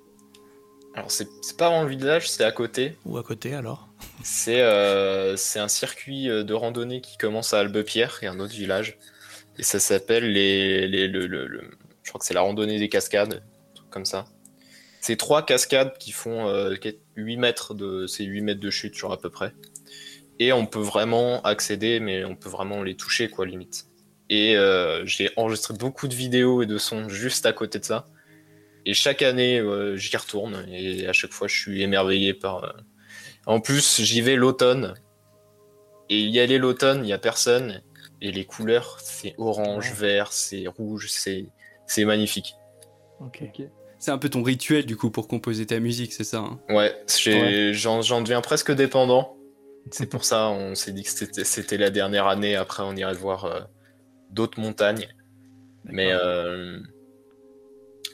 Alors, 0.94 1.10
c'est 1.10 1.28
pas 1.56 1.68
vraiment 1.68 1.82
le 1.82 1.88
village, 1.88 2.30
c'est 2.30 2.44
à 2.44 2.52
côté. 2.52 2.96
Ou 3.04 3.18
à 3.18 3.24
côté 3.24 3.54
alors? 3.54 3.88
C'est 4.22 4.60
euh, 4.60 5.36
un 5.56 5.68
circuit 5.68 6.30
euh, 6.30 6.44
de 6.44 6.54
randonnée 6.54 7.00
qui 7.00 7.18
commence 7.18 7.52
à 7.52 7.60
Albepierre 7.60 8.20
et 8.22 8.26
un 8.26 8.38
autre 8.38 8.54
village. 8.54 8.98
Et 9.58 9.64
ça 9.64 9.80
s'appelle 9.80 10.32
les, 10.32 10.86
les 10.86 11.08
le, 11.08 11.26
le, 11.26 11.70
Je 12.02 12.10
crois 12.10 12.20
que 12.20 12.26
c'est 12.26 12.34
la 12.34 12.42
randonnée 12.42 12.78
des 12.78 12.88
cascades, 12.88 13.42
un 13.42 13.74
truc 13.74 13.90
comme 13.90 14.04
ça. 14.04 14.26
C'est 15.00 15.16
trois 15.16 15.44
cascades 15.44 15.98
qui 15.98 16.12
font 16.12 16.46
8 17.16 17.36
euh, 17.36 17.38
mètres 17.40 17.74
de. 17.74 18.06
C'est 18.06 18.24
8 18.24 18.40
mètres 18.42 18.60
de 18.60 18.70
chute, 18.70 18.94
genre 18.94 19.12
à 19.12 19.18
peu 19.18 19.30
près. 19.30 19.52
Et 20.38 20.52
on 20.52 20.64
peut 20.64 20.80
vraiment 20.80 21.42
accéder, 21.42 22.00
mais 22.00 22.24
on 22.24 22.36
peut 22.36 22.48
vraiment 22.48 22.82
les 22.82 22.96
toucher, 22.96 23.28
quoi, 23.28 23.46
limite. 23.46 23.86
Et 24.34 24.56
euh, 24.56 25.06
j'ai 25.06 25.30
enregistré 25.36 25.74
beaucoup 25.74 26.08
de 26.08 26.14
vidéos 26.14 26.60
et 26.60 26.66
de 26.66 26.76
sons 26.76 27.08
juste 27.08 27.46
à 27.46 27.52
côté 27.52 27.78
de 27.78 27.84
ça. 27.84 28.08
Et 28.84 28.92
chaque 28.92 29.22
année, 29.22 29.60
euh, 29.60 29.96
j'y 29.96 30.16
retourne 30.16 30.66
et 30.68 31.06
à 31.06 31.12
chaque 31.12 31.30
fois, 31.30 31.46
je 31.46 31.56
suis 31.56 31.82
émerveillé 31.82 32.34
par. 32.34 32.64
Euh, 32.64 32.72
en 33.46 33.60
plus, 33.60 34.00
j'y 34.02 34.22
vais 34.22 34.34
l'automne. 34.34 34.94
Et 36.10 36.18
y 36.18 36.40
aller 36.40 36.58
l'automne, 36.58 37.04
il 37.04 37.06
n'y 37.06 37.12
a 37.12 37.18
personne. 37.18 37.80
Et 38.20 38.32
les 38.32 38.44
couleurs, 38.44 38.98
c'est 39.00 39.36
orange, 39.38 39.92
vert, 39.92 40.32
c'est 40.32 40.66
rouge, 40.66 41.06
c'est 41.08 41.46
c'est 41.86 42.04
magnifique. 42.04 42.56
Ok. 43.20 43.44
C'est 44.00 44.10
un 44.10 44.18
peu 44.18 44.30
ton 44.30 44.42
rituel 44.42 44.84
du 44.84 44.96
coup 44.96 45.10
pour 45.10 45.28
composer 45.28 45.64
ta 45.64 45.78
musique, 45.78 46.12
c'est 46.12 46.24
ça 46.24 46.38
hein? 46.38 46.58
Ouais, 46.68 46.92
j'en 47.72 48.20
deviens 48.20 48.40
presque 48.40 48.72
dépendant. 48.72 49.36
C'est 49.92 50.06
pour 50.06 50.24
ça, 50.24 50.48
on 50.48 50.74
s'est 50.74 50.92
dit 50.92 51.04
que 51.04 51.44
c'était 51.44 51.76
la 51.76 51.90
dernière 51.90 52.26
année. 52.26 52.56
Après, 52.56 52.82
on 52.82 52.96
irait 52.96 53.14
voir 53.14 53.44
euh, 53.44 53.60
d'autres 54.34 54.60
montagnes. 54.60 55.08
Mais 55.84 56.12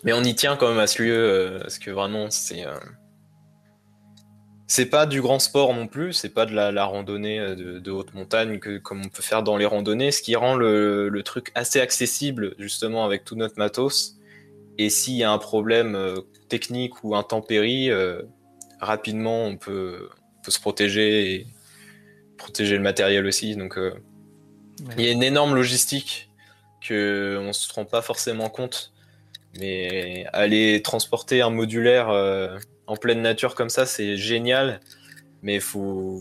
mais 0.02 0.12
on 0.12 0.22
y 0.22 0.34
tient 0.34 0.56
quand 0.56 0.68
même 0.68 0.78
à 0.78 0.86
ce 0.86 1.02
lieu, 1.02 1.14
euh, 1.14 1.58
parce 1.60 1.78
que 1.78 1.90
vraiment, 1.90 2.30
c'est. 2.30 2.66
Euh, 2.66 2.78
c'est 4.66 4.86
pas 4.86 5.04
du 5.04 5.20
grand 5.20 5.40
sport 5.40 5.74
non 5.74 5.88
plus, 5.88 6.12
c'est 6.12 6.32
pas 6.32 6.46
de 6.46 6.54
la, 6.54 6.84
randonnée 6.84 7.40
euh, 7.40 7.80
de, 7.80 7.90
haute 7.90 8.14
montagne 8.14 8.60
que, 8.60 8.78
comme 8.78 9.00
on 9.04 9.08
peut 9.08 9.22
faire 9.22 9.42
dans 9.42 9.56
les 9.56 9.66
randonnées, 9.66 10.12
ce 10.12 10.22
qui 10.22 10.36
rend 10.36 10.54
le, 10.54 11.10
truc 11.24 11.50
assez 11.56 11.80
accessible 11.80 12.54
justement 12.56 13.04
avec 13.04 13.24
tout 13.24 13.34
notre 13.34 13.58
matos. 13.58 14.16
Et 14.78 14.88
s'il 14.88 15.14
y 15.14 15.24
a 15.24 15.32
un 15.32 15.38
problème 15.38 15.98
technique 16.48 17.02
ou 17.02 17.16
intempérie, 17.16 17.90
rapidement 18.78 19.44
on 19.44 19.56
peut, 19.56 20.08
peut, 20.44 20.50
se 20.52 20.60
protéger 20.60 21.34
et 21.34 21.46
protéger 22.38 22.76
le 22.76 22.82
matériel 22.82 23.26
aussi. 23.26 23.56
Donc 23.56 23.76
il 24.96 25.04
y 25.04 25.08
a 25.08 25.12
une 25.12 25.22
énorme 25.22 25.54
logistique 25.54 26.30
que 26.80 27.38
on 27.40 27.52
se 27.52 27.72
rend 27.72 27.84
pas 27.84 28.02
forcément 28.02 28.48
compte 28.48 28.92
mais 29.58 30.26
aller 30.32 30.80
transporter 30.82 31.42
un 31.42 31.50
modulaire 31.50 32.10
euh, 32.10 32.58
en 32.86 32.96
pleine 32.96 33.22
nature 33.22 33.54
comme 33.54 33.70
ça, 33.70 33.86
c'est 33.86 34.16
génial. 34.16 34.80
Mais 35.42 35.58
faut. 35.58 36.20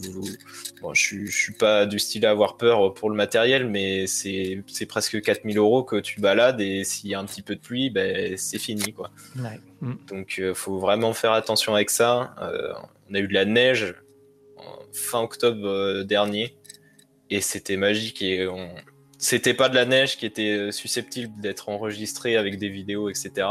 Bon, 0.81 0.93
je, 0.93 1.25
je 1.25 1.37
suis 1.37 1.53
pas 1.53 1.85
du 1.85 1.99
style 1.99 2.25
à 2.25 2.29
avoir 2.29 2.55
peur 2.55 2.93
pour 2.93 3.09
le 3.09 3.17
matériel, 3.17 3.67
mais 3.67 4.07
c'est 4.07 4.63
presque 4.87 5.21
4000 5.21 5.57
euros 5.57 5.83
que 5.83 5.97
tu 5.97 6.21
balades 6.21 6.61
et 6.61 6.85
s'il 6.85 7.09
y 7.09 7.15
a 7.15 7.19
un 7.19 7.25
petit 7.25 7.41
peu 7.41 7.55
de 7.55 7.59
pluie, 7.59 7.89
ben, 7.89 8.37
c'est 8.37 8.59
fini. 8.59 8.93
Quoi. 8.93 9.11
Mm. 9.81 9.93
Donc, 10.07 10.37
il 10.37 10.55
faut 10.55 10.79
vraiment 10.79 11.13
faire 11.13 11.33
attention 11.33 11.75
avec 11.75 11.89
ça. 11.89 12.33
on 13.09 13.13
a 13.13 13.19
eu 13.19 13.27
de 13.27 13.33
la 13.33 13.43
neige 13.43 13.93
fin 14.93 15.19
octobre 15.19 16.03
dernier 16.03 16.55
et 17.29 17.41
c'était 17.41 17.77
magique 17.77 18.21
et 18.21 18.47
on... 18.47 18.69
c'était 19.17 19.53
pas 19.53 19.69
de 19.69 19.75
la 19.75 19.85
neige 19.85 20.17
qui 20.17 20.25
était 20.25 20.57
euh, 20.57 20.71
susceptible 20.71 21.39
d'être 21.39 21.69
enregistrée 21.69 22.37
avec 22.37 22.57
des 22.57 22.69
vidéos 22.69 23.09
etc 23.09 23.47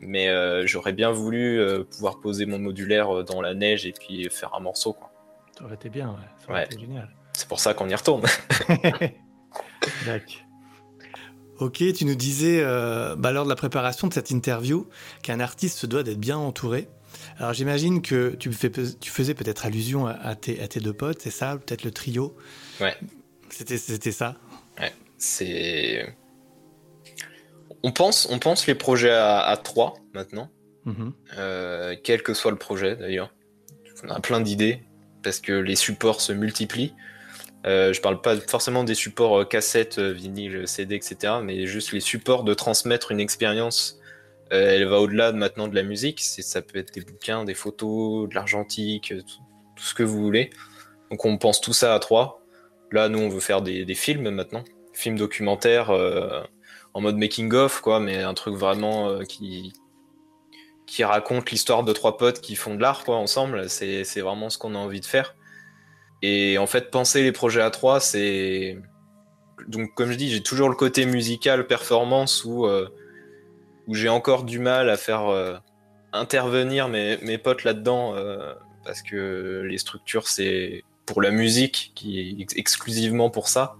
mais 0.00 0.28
euh, 0.28 0.66
j'aurais 0.66 0.92
bien 0.92 1.10
voulu 1.10 1.60
euh, 1.60 1.84
pouvoir 1.84 2.20
poser 2.20 2.46
mon 2.46 2.58
modulaire 2.58 3.24
dans 3.24 3.40
la 3.40 3.54
neige 3.54 3.86
et 3.86 3.92
puis 3.92 4.28
faire 4.30 4.54
un 4.54 4.60
morceau 4.60 4.92
quoi. 4.94 5.10
Ça 5.56 5.64
aurait 5.64 5.74
été 5.74 5.90
bien 5.90 6.10
ouais. 6.10 6.28
ça 6.38 6.50
aurait 6.50 6.64
été 6.64 6.78
génial. 6.78 7.10
C'est 7.34 7.48
pour 7.48 7.60
ça 7.60 7.74
qu'on 7.74 7.88
y 7.88 7.94
retourne. 7.94 8.24
Ok, 11.58 11.82
tu 11.94 12.06
nous 12.06 12.14
disais 12.14 12.62
bah, 13.18 13.32
lors 13.32 13.44
de 13.44 13.50
la 13.50 13.54
préparation 13.54 14.08
de 14.08 14.14
cette 14.14 14.30
interview 14.30 14.88
qu'un 15.22 15.40
artiste 15.40 15.76
se 15.76 15.86
doit 15.86 16.02
d'être 16.02 16.18
bien 16.18 16.38
entouré. 16.38 16.88
Alors 17.40 17.54
j'imagine 17.54 18.02
que 18.02 18.36
tu, 18.38 18.52
fais, 18.52 18.70
tu 18.70 19.10
faisais 19.10 19.32
peut-être 19.32 19.64
allusion 19.64 20.06
à, 20.06 20.34
tes, 20.34 20.60
à, 20.60 20.68
tes, 20.68 20.78
deux 20.78 20.92
potes, 20.92 21.22
c'est 21.22 21.30
ça 21.30 21.56
Peut-être 21.56 21.84
le 21.84 21.90
trio? 21.90 22.36
Ouais. 22.82 22.94
C'était, 23.48 23.78
c'était 23.78 24.12
ça? 24.12 24.36
Ouais, 24.78 24.92
c'est... 25.16 26.14
On 27.82 27.92
pense, 27.92 28.28
on 28.30 28.38
pense 28.38 28.66
les 28.66 28.74
projets 28.74 29.10
à, 29.10 29.58
trois 29.64 29.94
maintenant, 30.12 30.50
mm-hmm. 30.86 31.12
euh, 31.38 31.96
quel 32.04 32.22
que 32.22 32.34
soit 32.34 32.50
le 32.50 32.58
projet 32.58 32.94
d'ailleurs. 32.94 33.32
On 34.04 34.10
a 34.10 34.20
plein 34.20 34.42
d'idées 34.42 34.82
parce 35.22 35.40
que 35.40 35.52
les 35.52 35.76
supports 35.76 36.20
se 36.20 36.34
multiplient. 36.34 36.92
Euh, 37.64 37.94
je 37.94 38.02
parle 38.02 38.20
pas 38.20 38.36
forcément 38.36 38.84
des 38.84 38.94
supports 38.94 39.40
euh, 39.40 39.44
cassettes, 39.46 39.98
vinyle, 39.98 40.68
CD, 40.68 40.94
etc., 40.94 41.34
mais 41.42 41.66
juste 41.66 41.92
les 41.92 42.00
supports 42.00 42.44
de 42.44 42.52
transmettre 42.52 43.12
une 43.12 43.20
expérience 43.20 43.99
euh, 44.52 44.74
elle 44.74 44.86
va 44.86 45.00
au-delà 45.00 45.32
de, 45.32 45.36
maintenant 45.36 45.68
de 45.68 45.74
la 45.74 45.82
musique. 45.82 46.20
Ça 46.20 46.62
peut 46.62 46.78
être 46.78 46.92
des 46.92 47.02
bouquins, 47.02 47.44
des 47.44 47.54
photos, 47.54 48.28
de 48.28 48.34
l'argentique, 48.34 49.14
tout, 49.26 49.84
ce 49.84 49.94
que 49.94 50.02
vous 50.02 50.20
voulez. 50.20 50.50
Donc 51.10 51.24
on 51.24 51.38
pense 51.38 51.60
tout 51.60 51.72
ça 51.72 51.94
à 51.94 51.98
trois. 51.98 52.42
Là, 52.92 53.08
nous, 53.08 53.20
on 53.20 53.28
veut 53.28 53.40
faire 53.40 53.62
des, 53.62 53.94
films 53.94 54.30
maintenant, 54.30 54.64
films 54.92 55.16
documentaires 55.16 55.90
euh, 55.90 56.42
en 56.94 57.00
mode 57.00 57.16
making 57.16 57.52
of, 57.54 57.80
quoi, 57.80 58.00
mais 58.00 58.22
un 58.22 58.34
truc 58.34 58.56
vraiment 58.56 59.08
euh, 59.08 59.22
qui 59.22 59.72
qui 60.86 61.04
raconte 61.04 61.52
l'histoire 61.52 61.84
de 61.84 61.92
trois 61.92 62.16
potes 62.16 62.40
qui 62.40 62.56
font 62.56 62.74
de 62.74 62.80
l'art, 62.82 63.04
quoi, 63.04 63.14
ensemble. 63.14 63.70
C'est 63.70 64.20
vraiment 64.20 64.50
ce 64.50 64.58
qu'on 64.58 64.74
a 64.74 64.78
envie 64.78 64.98
de 64.98 65.06
faire. 65.06 65.36
Et 66.20 66.58
en 66.58 66.66
fait, 66.66 66.90
penser 66.90 67.22
les 67.22 67.30
projets 67.30 67.62
à 67.62 67.70
trois, 67.70 68.00
c'est 68.00 68.76
donc 69.68 69.94
comme 69.94 70.10
je 70.10 70.16
dis, 70.16 70.30
j'ai 70.30 70.42
toujours 70.42 70.68
le 70.68 70.74
côté 70.74 71.06
musical, 71.06 71.68
performance 71.68 72.44
où 72.44 72.66
où 73.90 73.94
j'ai 73.94 74.08
encore 74.08 74.44
du 74.44 74.60
mal 74.60 74.88
à 74.88 74.96
faire 74.96 75.26
euh, 75.26 75.56
intervenir 76.12 76.88
mes, 76.88 77.38
potes 77.38 77.64
là-dedans 77.64 78.14
euh, 78.14 78.54
parce 78.84 79.02
que 79.02 79.62
les 79.68 79.78
structures 79.78 80.28
c'est 80.28 80.84
pour 81.06 81.20
la 81.20 81.32
musique 81.32 81.90
qui 81.96 82.20
est 82.40 82.56
exclusivement 82.56 83.30
pour 83.30 83.48
ça. 83.48 83.74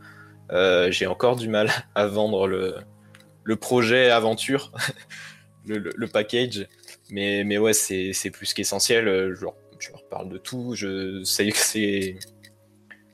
Euh, 0.51 0.91
j'ai 0.91 1.07
encore 1.07 1.37
du 1.37 1.49
mal 1.49 1.71
à 1.95 2.09
vendre 2.09 2.49
le, 2.49 3.57
projet 3.57 4.11
aventure, 4.11 4.73
le, 5.67 6.07
package. 6.09 6.67
Mais, 7.11 7.45
mais 7.45 7.59
ouais, 7.59 7.73
c'est 7.73 8.31
plus 8.33 8.53
qu'essentiel. 8.53 9.05
Je, 9.07 9.47
je, 9.79 9.91
leur 9.93 10.03
parle 10.09 10.29
de 10.29 10.39
tout. 10.39 10.75
Je 10.75 11.23
sais 11.23 11.53
que 11.53 11.59
c'est 11.59 12.19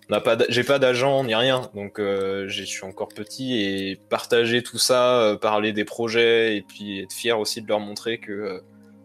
pas, 0.09 0.39
j'ai 0.49 0.63
pas 0.63 0.79
d'agent 0.79 1.25
ni 1.25 1.35
rien, 1.35 1.69
donc 1.75 1.99
euh, 1.99 2.47
je 2.49 2.63
suis 2.63 2.85
encore 2.85 3.09
petit 3.09 3.61
et 3.61 3.97
partager 4.09 4.63
tout 4.63 4.79
ça, 4.79 5.21
euh, 5.21 5.37
parler 5.37 5.73
des 5.73 5.85
projets 5.85 6.57
et 6.57 6.63
puis 6.63 7.01
être 7.01 7.13
fier 7.13 7.39
aussi 7.39 7.61
de 7.61 7.69
leur 7.69 7.81
montrer 7.81 8.19
que 8.19 8.33
euh, 8.33 8.61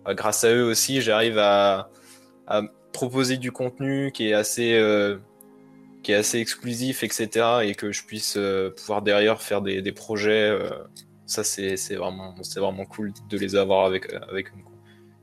bah, 0.05 0.13
grâce 0.13 0.43
à 0.43 0.53
eux 0.53 0.63
aussi, 0.63 1.01
j'arrive 1.01 1.37
à, 1.39 1.89
proposer 2.93 3.37
du 3.37 3.53
contenu 3.53 4.11
qui 4.11 4.27
est 4.27 4.33
assez 4.33 4.77
qui 6.03 6.11
est 6.11 6.15
assez 6.15 6.39
exclusif, 6.39 7.03
etc. 7.03 7.29
et 7.63 7.73
que 7.73 7.93
je 7.93 8.03
puisse 8.03 8.37
pouvoir 8.75 9.01
derrière 9.01 9.41
faire 9.41 9.61
des, 9.61 9.81
des 9.81 9.93
projets. 9.93 10.53
ça 11.25 11.45
c'est 11.45 11.95
vraiment 11.95 12.35
c'est 12.43 12.59
vraiment 12.59 12.85
cool 12.85 13.13
de 13.29 13.37
les 13.37 13.55
avoir 13.55 13.85
avec 13.85 14.13
avec 14.29 14.49
eux. 14.49 14.63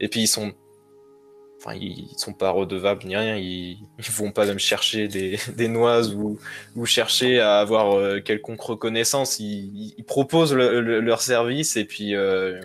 Et 0.01 0.09
puis 0.09 0.23
ils 0.23 0.29
sont 0.29 0.55
Enfin, 1.59 1.75
ils 1.75 2.09
sont 2.17 2.33
pas 2.33 2.51
redevables 2.51 3.05
ni 3.05 3.17
rien. 3.17 3.37
Ils, 3.37 3.79
ils 3.99 4.11
vont 4.13 4.31
pas 4.31 4.47
me 4.47 4.59
chercher 4.59 5.09
des, 5.09 5.39
des 5.57 5.69
noises 5.69 6.15
ou, 6.15 6.39
ou, 6.77 6.87
chercher 6.87 7.41
à 7.41 7.59
avoir 7.59 7.97
euh, 7.97 8.21
quelconque 8.21 8.61
reconnaissance. 8.61 9.41
Ils, 9.41 9.95
ils 9.99 10.05
proposent 10.05 10.55
le, 10.55 11.01
leur 11.01 11.21
service 11.21 11.77
et 11.77 11.85
puis 11.85 12.15
euh, 12.15 12.61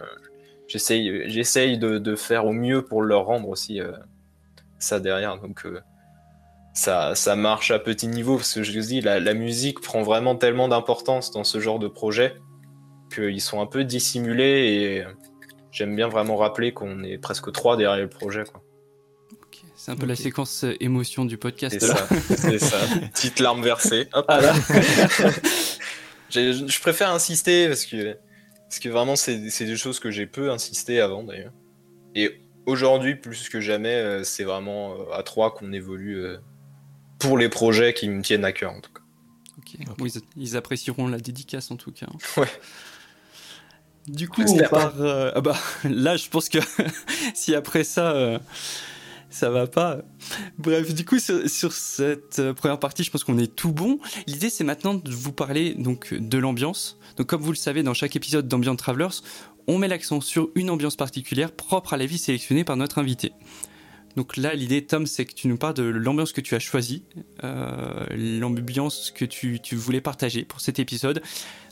j'essaye, 0.67 1.23
j'essaye 1.29 1.77
de, 1.77 1.97
de, 1.97 2.15
faire 2.15 2.45
au 2.45 2.53
mieux 2.53 2.84
pour 2.84 3.01
leur 3.01 3.25
rendre 3.25 3.49
aussi 3.49 3.82
euh, 3.82 3.91
ça 4.77 4.99
derrière. 4.99 5.39
Donc 5.39 5.65
euh, 5.65 5.82
ça, 6.75 7.15
ça 7.15 7.36
marche 7.36 7.71
à 7.71 7.79
petit 7.79 8.08
niveau 8.08 8.36
parce 8.38 8.53
que 8.53 8.63
je 8.63 8.79
vous 8.79 8.86
dis, 8.86 9.01
la, 9.01 9.19
la 9.19 9.34
musique 9.34 9.82
prend 9.82 10.03
vraiment 10.03 10.36
tellement 10.36 10.67
d'importance 10.67 11.32
dans 11.32 11.43
ce 11.43 11.60
genre 11.60 11.79
de 11.79 11.88
projet 11.88 12.36
qu'ils 13.13 13.41
sont 13.41 13.60
un 13.60 13.67
peu 13.67 13.84
dissimulés 13.84 14.43
et 14.43 15.03
j'aime 15.71 15.95
bien 15.95 16.08
vraiment 16.08 16.36
rappeler 16.36 16.73
qu'on 16.73 17.03
est 17.03 17.17
presque 17.17 17.51
trois 17.51 17.75
derrière 17.75 17.99
le 17.99 18.10
projet. 18.10 18.43
Quoi. 18.43 18.62
C'est 19.84 19.91
un 19.91 19.98
peu 19.98 20.06
la 20.06 20.15
séquence 20.15 20.63
euh, 20.63 20.78
émotion 20.80 21.26
du 21.26 21.38
podcast. 21.38 21.76
C'est 21.78 21.86
ça, 21.86 22.08
c'est 22.38 22.58
ça. 22.58 22.78
Petite 23.13 23.41
larme 23.41 23.62
versée. 23.62 24.08
Hop. 24.13 24.24
Ah 24.30 24.39
je 26.30 26.80
préfère 26.80 27.12
insister 27.12 27.67
parce 27.67 27.86
que, 27.86 28.17
parce 28.69 28.80
que 28.80 28.88
vraiment, 28.88 29.17
c'est 29.17 29.36
des 29.36 29.76
choses 29.76 30.00
que 30.00 30.10
j'ai 30.10 30.26
peu 30.26 30.52
insisté 30.52 31.02
avant 31.02 31.24
d'ailleurs. 31.24 31.52
Et 32.15 32.39
aujourd'hui, 32.65 33.15
plus 33.15 33.50
que 33.50 33.60
jamais, 33.60 33.96
euh, 33.96 34.24
c'est 34.24 34.46
vraiment 34.46 34.93
euh, 34.93 35.12
à 35.12 35.22
trois 35.22 35.54
qu'on 35.54 35.74
évolue 35.74 36.28
pour 37.19 37.38
les 37.38 37.50
projets 37.50 37.93
qui 37.93 38.08
me 38.08 38.22
tiennent 38.22 38.46
à 38.46 38.54
cœur 38.54 38.72
en 38.72 38.80
tout 38.80 38.93
cas. 38.93 39.02
ils, 40.38 40.56
apprécieront 40.56 41.10
la 41.10 41.17
dédicace 41.17 41.72
en 41.72 41.76
tout 41.76 41.91
cas. 41.91 42.08
Ouais. 42.38 42.48
Du 44.08 44.30
coup, 44.30 44.43
on 44.48 44.58
part. 44.69 44.93
ah 45.02 45.41
bah, 45.41 45.58
là, 45.84 46.15
je 46.15 46.30
pense 46.30 46.48
que 46.48 46.60
si 47.34 47.54
après 47.54 47.84
ça 47.84 48.39
ça 49.34 49.50
va 49.50 49.67
pas. 49.67 50.00
Bref, 50.58 50.93
du 50.93 51.06
coup, 51.06 51.19
sur, 51.19 51.72
cette 51.72 52.39
euh, 52.39 52.54
première 52.54 52.80
partie, 52.80 53.04
je 53.04 53.12
pense 53.12 53.24
qu'on 53.24 53.38
est 53.38 53.54
tout 53.54 53.72
bon. 53.72 54.00
L'idée, 54.28 54.50
c'est 54.50 54.63
maintenant 54.63 54.93
de 54.93 55.12
vous 55.12 55.34
parler 55.34 55.74
donc 55.74 56.13
de 56.13 56.38
l'ambiance. 56.38 57.00
Donc, 57.17 57.28
comme 57.28 57.41
vous 57.41 57.52
le 57.52 57.58
savez, 57.58 57.84
dans 57.84 57.93
chaque 57.93 58.15
épisode 58.15 58.48
d'Ambient 58.48 58.76
Travelers, 58.76 59.22
on 59.67 59.78
met 59.78 59.88
l'accent 59.88 60.22
sur 60.22 60.50
une 60.56 60.69
ambiance 60.69 60.96
particulière 60.96 61.52
propre 61.52 61.93
à 61.93 61.98
la 61.98 62.06
vie 62.06 62.17
sélectionnée 62.17 62.63
par 62.63 62.78
notre 62.78 63.00
invité. 63.00 63.34
Donc 64.15 64.38
là, 64.38 64.54
l'idée, 64.54 64.86
Tom, 64.86 65.08
c'est 65.08 65.26
que 65.26 65.34
tu 65.34 65.48
nous 65.48 65.58
parles 65.58 65.74
de 65.74 65.84
l'ambiance 65.84 66.34
que 66.34 66.41
tu 66.41 66.54
as 66.54 66.60
choisie, 66.60 67.04
euh, 67.43 68.06
l'ambiance 68.12 69.12
que 69.12 69.26
tu, 69.26 69.60
tu, 69.60 69.76
voulais 69.76 70.02
partager 70.02 70.43
pour 70.43 70.62
cet 70.62 70.78
épisode. 70.78 71.24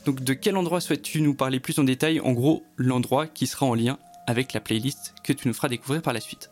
Donc 0.06 0.24
de 0.24 0.32
quel 0.32 0.56
endroit 0.56 0.80
souhaites-tu 0.80 1.20
nous 1.20 1.34
parler 1.34 1.60
plus 1.60 1.78
en 1.78 1.84
détail? 1.84 2.18
En 2.18 2.32
gros, 2.32 2.64
l'endroit 2.76 3.28
qui 3.28 3.46
sera 3.46 3.66
en 3.66 3.74
lien 3.74 3.98
avec 4.26 4.52
la 4.52 4.60
playlist 4.60 5.14
que 5.22 5.32
tu 5.32 5.46
nous 5.46 5.54
feras 5.54 5.68
découvrir 5.68 6.02
par 6.02 6.12
la 6.12 6.20
suite. 6.20 6.51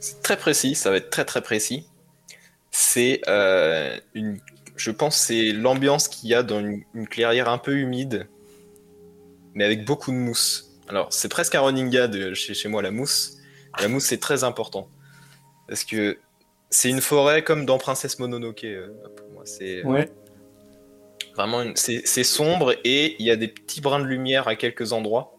C'est 0.00 0.22
très 0.22 0.38
précis, 0.38 0.74
ça 0.74 0.90
va 0.90 0.96
être 0.96 1.10
très 1.10 1.26
très 1.26 1.42
précis. 1.42 1.86
C'est 2.70 3.20
euh, 3.28 3.98
une, 4.14 4.40
je 4.76 4.90
pense, 4.90 5.16
c'est 5.16 5.52
l'ambiance 5.52 6.08
qu'il 6.08 6.30
y 6.30 6.34
a 6.34 6.42
dans 6.42 6.60
une, 6.60 7.06
clairière 7.06 7.48
un 7.50 7.58
peu 7.58 7.76
humide, 7.76 8.28
mais 9.54 9.64
avec 9.64 9.84
beaucoup 9.84 10.10
de 10.10 10.16
mousse. 10.16 10.78
Alors 10.88 11.12
c'est 11.12 11.28
presque 11.28 11.54
un 11.54 11.60
running 11.60 11.90
gag 11.90 12.32
chez, 12.32 12.54
chez 12.54 12.68
moi 12.68 12.82
la 12.82 12.90
mousse. 12.90 13.36
La 13.78 13.88
mousse 13.88 14.06
c'est 14.06 14.18
très 14.18 14.42
important 14.42 14.88
parce 15.68 15.84
que 15.84 16.18
c'est 16.70 16.90
une 16.90 17.00
forêt 17.00 17.44
comme 17.44 17.66
dans 17.66 17.78
Princesse 17.78 18.18
Mononoke 18.18 18.64
euh, 18.64 18.88
pour 19.16 19.30
moi. 19.30 19.42
C'est 19.44 19.84
ouais. 19.84 20.10
vraiment 21.34 21.64
c'est 21.74 22.24
sombre 22.24 22.74
et 22.84 23.16
il 23.18 23.26
y 23.26 23.30
a 23.30 23.36
des 23.36 23.48
petits 23.48 23.80
brins 23.80 24.00
de 24.00 24.06
lumière 24.06 24.48
à 24.48 24.56
quelques 24.56 24.92
endroits. 24.92 25.36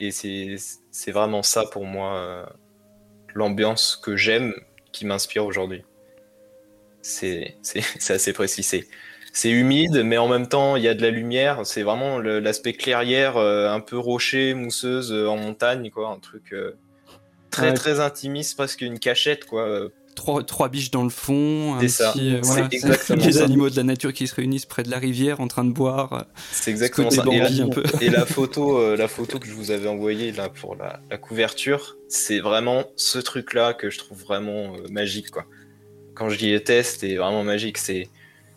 Et 0.00 0.12
c'est 0.12 1.10
vraiment 1.10 1.42
ça 1.42 1.64
pour 1.64 1.84
moi. 1.84 2.48
L'ambiance 3.38 3.96
que 3.96 4.16
j'aime 4.16 4.52
qui 4.90 5.06
m'inspire 5.06 5.46
aujourd'hui. 5.46 5.84
C'est 7.02 7.56
assez 8.08 8.32
précis. 8.32 8.64
C'est 9.32 9.50
humide, 9.50 10.02
mais 10.04 10.18
en 10.18 10.26
même 10.26 10.48
temps, 10.48 10.74
il 10.74 10.82
y 10.82 10.88
a 10.88 10.94
de 10.94 11.02
la 11.02 11.10
lumière. 11.10 11.64
C'est 11.64 11.84
vraiment 11.84 12.18
l'aspect 12.18 12.72
clairière, 12.72 13.36
euh, 13.36 13.70
un 13.70 13.78
peu 13.78 13.96
rocher, 13.96 14.54
mousseuse, 14.54 15.12
euh, 15.12 15.28
en 15.28 15.36
montagne, 15.36 15.90
quoi. 15.90 16.08
Un 16.08 16.18
truc 16.18 16.52
euh, 16.52 16.72
très, 17.50 17.72
très 17.74 18.00
intimiste, 18.00 18.56
presque 18.56 18.80
une 18.80 18.98
cachette, 18.98 19.44
quoi. 19.44 19.88
Trois, 20.18 20.42
trois 20.44 20.68
biches 20.68 20.90
dans 20.90 21.04
le 21.04 21.08
fond, 21.10 21.78
C'est 21.80 21.88
ça. 21.88 22.12
petit, 22.12 22.34
euh, 22.34 22.40
C'est 22.42 22.78
voilà, 22.78 23.32
ça. 23.32 23.44
animaux 23.44 23.70
de 23.70 23.76
la 23.76 23.84
nature 23.84 24.12
qui 24.12 24.26
se 24.26 24.34
réunissent 24.34 24.66
près 24.66 24.82
de 24.82 24.90
la 24.90 24.98
rivière 24.98 25.40
en 25.40 25.48
train 25.48 25.64
de 25.64 25.72
boire. 25.72 26.12
euh, 26.12 26.22
C'est 26.52 26.70
exactement 26.70 27.10
ça. 27.10 27.22
Et 27.30 27.38
la, 27.38 27.44
Bambi 27.48 27.62
un 27.62 27.68
peu. 27.68 27.82
et 28.00 28.10
la 28.10 28.26
photo, 28.36 28.78
euh, 28.78 28.96
la 28.96 29.08
photo 29.08 29.38
que 29.38 29.46
je 29.46 29.52
vous 29.54 29.70
avais 29.70 29.88
envoyée 29.88 30.32
là 30.32 30.48
pour 30.48 30.76
la, 30.76 31.00
la 31.10 31.16
couverture, 31.18 31.96
c'est 32.08 32.40
vraiment 32.40 32.84
ce 32.96 33.18
truc-là 33.18 33.72
que 33.74 33.90
je 33.90 33.98
trouve 33.98 34.18
vraiment 34.20 34.72
magique, 34.90 35.30
quoi. 35.30 35.44
Quand 36.14 36.28
j'y 36.28 36.52
étais, 36.52 36.82
c'était 36.82 37.14
vraiment 37.16 37.44
magique. 37.44 37.78
C'est, 37.78 38.08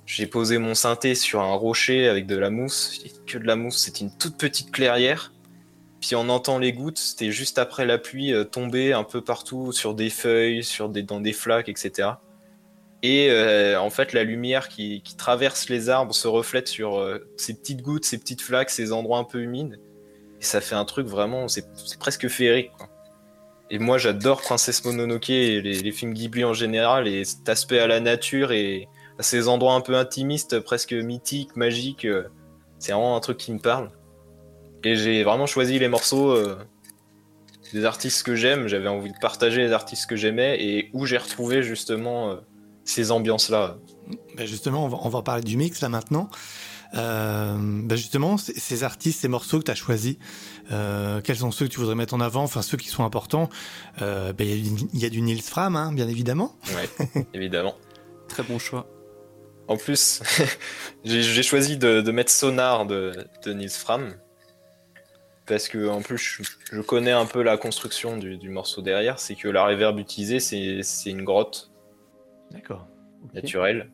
j'ai 0.08 0.26
posé 0.26 0.58
mon 0.58 0.74
synthé 0.74 1.14
sur 1.16 1.42
un 1.42 1.54
rocher 1.54 2.08
avec 2.08 2.26
de 2.26 2.36
la 2.36 2.50
mousse, 2.50 3.02
que 3.28 3.38
de 3.38 3.46
la 3.46 3.56
mousse. 3.56 3.78
C'était 3.78 4.00
une 4.00 4.18
toute 4.18 4.38
petite 4.38 4.72
clairière. 4.72 5.32
Puis 6.02 6.16
on 6.16 6.28
entend 6.30 6.58
les 6.58 6.74
gouttes. 6.74 6.98
C'était 6.98 7.32
juste 7.32 7.60
après 7.60 7.86
la 7.86 8.00
pluie 8.00 8.34
euh, 8.34 8.44
tomber 8.44 8.92
un 8.92 9.04
peu 9.04 9.22
partout 9.22 9.72
sur 9.72 9.94
des 9.94 10.10
feuilles, 10.10 10.64
sur 10.64 10.90
des 10.90 11.04
dans 11.04 11.22
des 11.22 11.32
flaques, 11.32 11.70
etc. 11.70 12.10
Et 13.04 13.30
euh, 13.30 13.80
en 13.80 13.90
fait, 13.90 14.14
la 14.14 14.24
lumière 14.24 14.68
qui, 14.68 15.02
traverse 15.18 15.70
les 15.70 15.90
arbres 15.90 16.14
se 16.14 16.28
reflète 16.28 16.68
sur 16.68 17.00
euh, 17.00 17.20
ces 17.38 17.54
petites 17.54 17.82
gouttes, 17.82 18.06
ces 18.06 18.18
petites 18.18 18.42
flaques, 18.42 18.72
ces 18.72 18.92
endroits 18.92 19.20
un 19.20 19.24
peu 19.24 19.42
humides. 19.42 19.80
Et 20.40 20.44
ça 20.44 20.60
fait 20.60 20.76
un 20.76 20.86
truc 20.86 21.08
vraiment, 21.08 21.48
c'est 21.48 21.66
presque 22.00 22.28
féerique. 22.28 22.72
Et 23.70 23.80
moi, 23.80 23.98
j'adore 23.98 24.42
Princesse 24.42 24.84
Mononoke 24.84 25.30
et 25.30 25.62
les, 25.62 25.82
les 25.82 25.92
films 25.92 26.14
Ghibli 26.14 26.44
en 26.44 26.54
général, 26.54 27.08
et 27.08 27.24
cet 27.24 27.48
aspect 27.48 27.80
à 27.80 27.88
la 27.88 28.00
nature 28.00 28.52
et 28.52 28.88
à 29.20 29.24
ces 29.24 29.48
endroits 29.48 29.76
un 29.76 29.82
peu 29.82 29.96
intimistes, 29.96 30.60
presque 30.60 30.94
mythiques, 30.94 31.56
magiques. 31.56 32.08
c'est 32.80 32.92
vraiment 32.92 33.16
un 33.16 33.20
truc 33.20 33.38
qui 33.38 33.54
me 33.54 33.60
parle. 33.60 33.92
Et 34.84 34.96
j'ai 34.96 35.24
vraiment 35.24 35.46
choisi 35.46 35.78
les 35.80 35.88
morceaux 35.88 36.32
euh, 36.32 36.58
des 37.74 37.86
artistes 37.86 38.24
que 38.24 38.36
j'aime. 38.36 38.68
J'avais 38.68 38.88
envie 38.88 39.12
de 39.12 39.18
partager 39.22 39.62
les 39.62 39.72
artistes 39.74 40.08
que 40.10 40.16
j'aimais 40.16 40.58
et 40.64 40.90
où 40.94 41.06
j'ai 41.06 41.18
retrouvé 41.18 41.62
justement 41.64 42.32
euh, 42.32 42.36
ces 42.84 43.12
ambiances-là. 43.12 43.78
Ben 44.36 44.46
justement, 44.48 44.86
on 44.86 44.90
va, 44.90 44.98
on 45.04 45.10
va 45.10 45.22
parler 45.22 45.44
du 45.44 45.56
mix 45.58 45.82
là 45.82 45.90
maintenant. 45.90 46.30
Euh, 46.94 47.56
ben 47.58 47.96
justement, 47.96 48.38
ces 48.38 48.84
artistes, 48.84 49.22
ces 49.22 49.30
morceaux 49.30 49.60
que 49.60 49.64
tu 49.66 49.72
as 49.72 49.76
choisis, 49.76 50.18
euh, 50.72 51.22
quels 51.22 51.38
sont 51.38 51.52
ceux 51.52 51.68
que 51.68 51.72
tu 51.72 51.80
voudrais 51.80 51.96
mettre 51.96 52.14
en 52.14 52.20
avant? 52.20 52.44
Enfin, 52.44 52.62
ceux 52.62 52.78
qui 52.78 52.90
sont 52.90 53.06
importants. 53.06 53.50
Euh, 54.02 54.34
ben, 54.34 54.46
Il 54.48 54.58
y, 54.58 54.60
a 54.60 54.76
du- 54.78 54.88
il 54.94 55.00
y 55.00 55.06
a 55.06 55.10
du 55.10 55.22
Nils 55.22 55.42
Fram, 55.42 55.76
hein, 55.78 55.94
bien 55.94 56.10
évidemment. 56.10 56.58
Ouais, 56.76 57.26
évidemment. 57.34 57.76
Très 58.28 58.44
bon 58.44 58.60
choix. 58.60 58.88
En 59.70 59.78
plus, 59.78 60.22
j'ai 61.06 61.24
j'ai 61.24 61.44
choisi 61.44 61.78
de, 61.78 62.02
de 62.02 62.12
mettre 62.12 62.32
Sonar 62.32 62.86
de, 62.88 63.14
de 63.46 63.54
Nils 63.54 63.70
Fram. 63.70 64.14
Parce 65.52 65.68
que, 65.68 65.90
en 65.90 66.02
plus, 66.02 66.18
je, 66.18 66.44
je 66.72 66.80
connais 66.80 67.12
un 67.12 67.26
peu 67.26 67.44
la 67.44 67.58
construction 67.58 68.16
du, 68.16 68.38
du 68.38 68.48
morceau 68.48 68.82
derrière. 68.82 69.20
C'est 69.20 69.36
que 69.36 69.50
la 69.50 69.66
reverb 69.66 70.00
utilisée, 70.00 70.40
c'est 70.40 71.10
une 71.10 71.26
grotte 71.26 71.74
D'accord. 72.52 72.88
naturelle. 73.34 73.92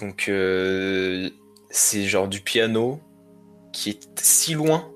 Donc, 0.00 0.24
euh, 0.28 1.30
c'est 1.70 2.02
genre 2.02 2.26
du 2.26 2.40
piano 2.40 2.98
qui 3.72 3.90
est 3.90 4.18
si 4.18 4.54
loin, 4.54 4.92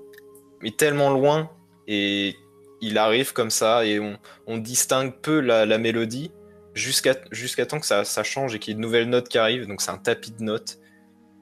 mais 0.61 0.71
tellement 0.71 1.09
loin. 1.09 1.51
Et 1.87 2.35
il 2.81 2.97
arrive 2.97 3.31
comme 3.31 3.49
ça, 3.49 3.85
et 3.85 4.01
on, 4.01 4.17
on 4.45 4.57
distingue 4.57 5.13
peu 5.21 5.39
la, 5.39 5.65
la 5.65 5.77
mélodie 5.77 6.31
jusqu'à 6.73 7.15
jusqu'à 7.31 7.65
temps 7.65 7.79
que 7.79 7.85
ça, 7.85 8.03
ça 8.03 8.23
change 8.23 8.53
et 8.55 8.59
qu'il 8.59 8.71
y 8.71 8.73
ait 8.73 8.75
de 8.75 8.81
nouvelles 8.81 9.07
notes 9.07 9.29
qui 9.29 9.37
arrivent. 9.37 9.67
Donc, 9.67 9.79
c'est 9.79 9.91
un 9.91 9.99
tapis 9.99 10.31
de 10.31 10.43
notes. 10.43 10.79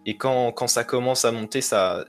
Et 0.05 0.17
quand, 0.17 0.51
quand 0.51 0.67
ça 0.67 0.83
commence 0.83 1.25
à 1.25 1.31
monter, 1.31 1.61
ça, 1.61 2.05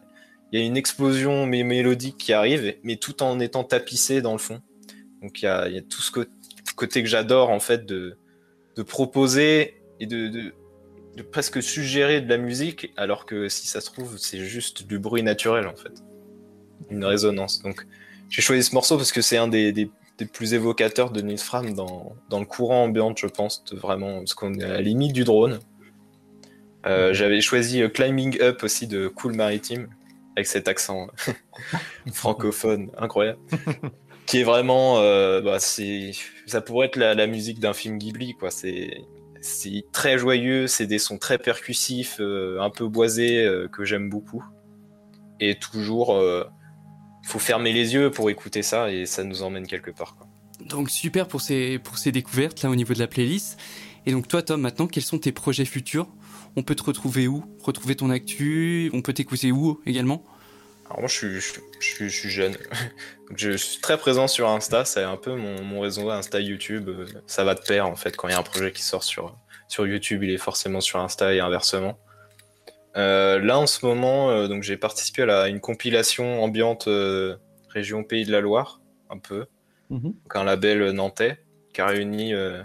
il 0.57 0.63
y 0.63 0.65
a 0.65 0.67
une 0.67 0.77
explosion 0.77 1.47
mé- 1.47 1.65
mélodique 1.65 2.17
qui 2.19 2.33
arrive, 2.33 2.75
mais 2.83 2.97
tout 2.97 3.23
en 3.23 3.41
étant 3.41 3.65
tapissé 3.65 4.23
dans 4.23 4.33
le 4.33 4.39
fond. 4.39 4.61
Donc, 5.23 5.43
il 5.43 5.47
y 5.47 5.49
a, 5.49 5.69
il 5.69 5.75
y 5.75 5.79
a 5.79 5.83
tout 5.83 6.03
ce 6.03 6.11
côté 6.75 7.03
que 7.03 7.09
j'adore, 7.09 7.51
en 7.51 7.61
fait, 7.61 7.87
de, 7.87 8.17
de 8.77 8.83
proposer 8.83 9.75
et 9.99 10.07
de, 10.07 10.29
de, 10.29 10.53
de 11.17 11.23
presque 11.23 11.63
suggérer 11.63 12.21
de 12.21 12.29
la 12.29 12.37
musique, 12.37 12.93
alors 12.97 13.25
que 13.25 13.49
si 13.49 13.67
ça 13.67 13.81
se 13.81 13.91
trouve, 13.91 14.19
c'est 14.19 14.41
juste 14.41 14.87
du 14.87 14.99
bruit 14.99 15.23
naturel 15.23 15.67
en 15.67 15.75
fait. 15.75 16.05
Une 16.91 17.05
résonance. 17.05 17.63
Donc 17.63 17.87
j'ai 18.29 18.43
choisi 18.43 18.63
ce 18.63 18.75
morceau 18.75 18.99
parce 18.99 19.13
que 19.13 19.23
c'est 19.23 19.39
un 19.39 19.49
des, 19.49 19.73
des, 19.73 19.91
des 20.19 20.27
plus 20.27 20.53
évocateurs 20.53 21.11
de 21.11 21.23
Nils 21.23 21.39
Fram 21.39 21.75
dans, 21.75 22.15
dans 22.29 22.39
le 22.39 22.45
courant 22.45 22.85
ambiant, 22.85 23.15
je 23.17 23.27
pense, 23.27 23.65
de 23.65 23.77
vraiment, 23.77 24.19
parce 24.19 24.35
qu'on 24.35 24.53
est 24.55 24.65
à 24.65 24.69
la 24.69 24.83
limite 24.83 25.15
du 25.15 25.25
drone. 25.25 25.59
Euh, 26.85 27.15
J'avais 27.15 27.41
choisi 27.41 27.83
euh, 27.83 27.89
Climbing 27.89 28.41
Up 28.43 28.63
aussi 28.63 28.87
de 28.87 29.09
Cool 29.09 29.35
Maritime, 29.35 29.89
avec 30.37 30.47
cet 30.47 30.69
accent 30.69 31.09
francophone 32.13 32.91
incroyable. 32.99 33.39
qui 34.27 34.41
est 34.41 34.45
vraiment, 34.45 34.99
euh, 34.99 35.41
bah, 35.41 35.59
c'est, 35.59 36.13
ça 36.47 36.61
pourrait 36.61 36.89
être 36.89 36.97
la, 36.97 37.15
la 37.15 37.27
musique 37.27 37.61
d'un 37.61 37.73
film 37.73 37.99
Ghibli, 37.99 38.35
quoi. 38.35 38.51
C'est, 38.51 38.99
c'est 39.47 39.85
très 39.93 40.19
joyeux, 40.19 40.67
c'est 40.67 40.87
des 40.87 40.99
sons 40.99 41.19
très 41.19 41.39
percussifs, 41.39 42.17
euh, 42.21 42.61
un 42.61 42.71
peu 42.71 42.89
boisés, 42.89 43.45
euh, 43.45 43.69
que 43.69 43.85
j'aime 43.85 44.11
beaucoup. 44.11 44.45
Et 45.41 45.59
toujours, 45.59 46.15
euh, 46.15 46.45
faut 47.25 47.39
fermer 47.39 47.73
les 47.73 47.95
yeux 47.95 48.11
pour 48.11 48.29
écouter 48.31 48.63
ça 48.63 48.91
et 48.91 49.07
ça 49.07 49.25
nous 49.25 49.43
emmène 49.43 49.67
quelque 49.67 49.91
part. 49.91 50.17
Quoi. 50.17 50.27
Donc 50.67 50.91
super 50.91 51.29
pour 51.29 51.41
ces, 51.41 51.79
pour 51.79 51.99
ces 51.99 52.13
découvertes 52.13 52.63
là 52.63 52.71
au 52.71 52.75
niveau 52.75 52.95
de 52.95 52.99
la 52.99 53.07
playlist. 53.07 53.59
Et 54.07 54.13
donc 54.13 54.29
toi 54.29 54.43
Tom, 54.43 54.61
maintenant, 54.61 54.87
quels 54.87 55.03
sont 55.03 55.19
tes 55.19 55.33
projets 55.33 55.65
futurs? 55.65 56.09
On 56.57 56.63
peut 56.63 56.75
te 56.75 56.83
retrouver 56.83 57.29
où? 57.29 57.45
Retrouver 57.63 57.97
ton 57.97 58.11
actu? 58.11 58.91
On 58.95 59.03
peut 59.03 59.13
t'écouter 59.13 59.53
où 59.53 59.81
également? 59.87 60.25
Alors 60.87 61.01
moi, 61.01 61.09
je 61.09 61.15
suis, 61.15 61.41
je, 61.41 61.61
je 61.81 61.87
suis, 61.87 62.09
je 62.09 62.17
suis 62.17 62.31
jeune. 62.31 62.57
Je 63.37 63.57
suis 63.57 63.81
très 63.81 63.99
présent 63.99 64.29
sur 64.29 64.49
Insta, 64.49 64.85
c'est 64.85 65.03
un 65.03 65.17
peu 65.17 65.35
mon, 65.35 65.61
mon 65.65 65.81
réseau 65.81 66.11
Insta 66.11 66.39
YouTube. 66.39 66.89
Ça 67.27 67.43
va 67.43 67.57
de 67.57 67.61
pair 67.61 67.89
en 67.89 67.97
fait. 67.97 68.17
Quand 68.17 68.29
il 68.29 68.31
y 68.31 68.35
a 68.35 68.39
un 68.39 68.45
projet 68.45 68.71
qui 68.71 68.83
sort 68.85 69.03
sur, 69.03 69.37
sur 69.67 69.85
YouTube, 69.85 70.23
il 70.23 70.31
est 70.31 70.39
forcément 70.39 70.81
sur 70.81 71.01
Insta 71.01 71.35
et 71.35 71.41
inversement. 71.41 71.99
Euh, 72.97 73.41
là 73.41 73.59
en 73.59 73.67
ce 73.67 73.85
moment, 73.85 74.31
euh, 74.31 74.47
donc 74.47 74.63
j'ai 74.63 74.77
participé 74.77 75.23
à 75.23 75.27
la- 75.27 75.49
une 75.49 75.59
compilation 75.61 76.41
ambiante 76.45 76.87
euh, 76.87 77.35
région 77.69 78.05
Pays 78.05 78.25
de 78.25 78.31
la 78.31 78.41
Loire, 78.41 78.81
un 79.11 79.19
peu, 79.19 79.47
Mhm. 79.91 80.01
donc 80.03 80.37
un 80.37 80.45
label 80.45 80.91
nantais 80.93 81.39
qui 81.75 81.81
a 81.81 81.87
réuni 81.89 82.33
euh, 82.33 82.63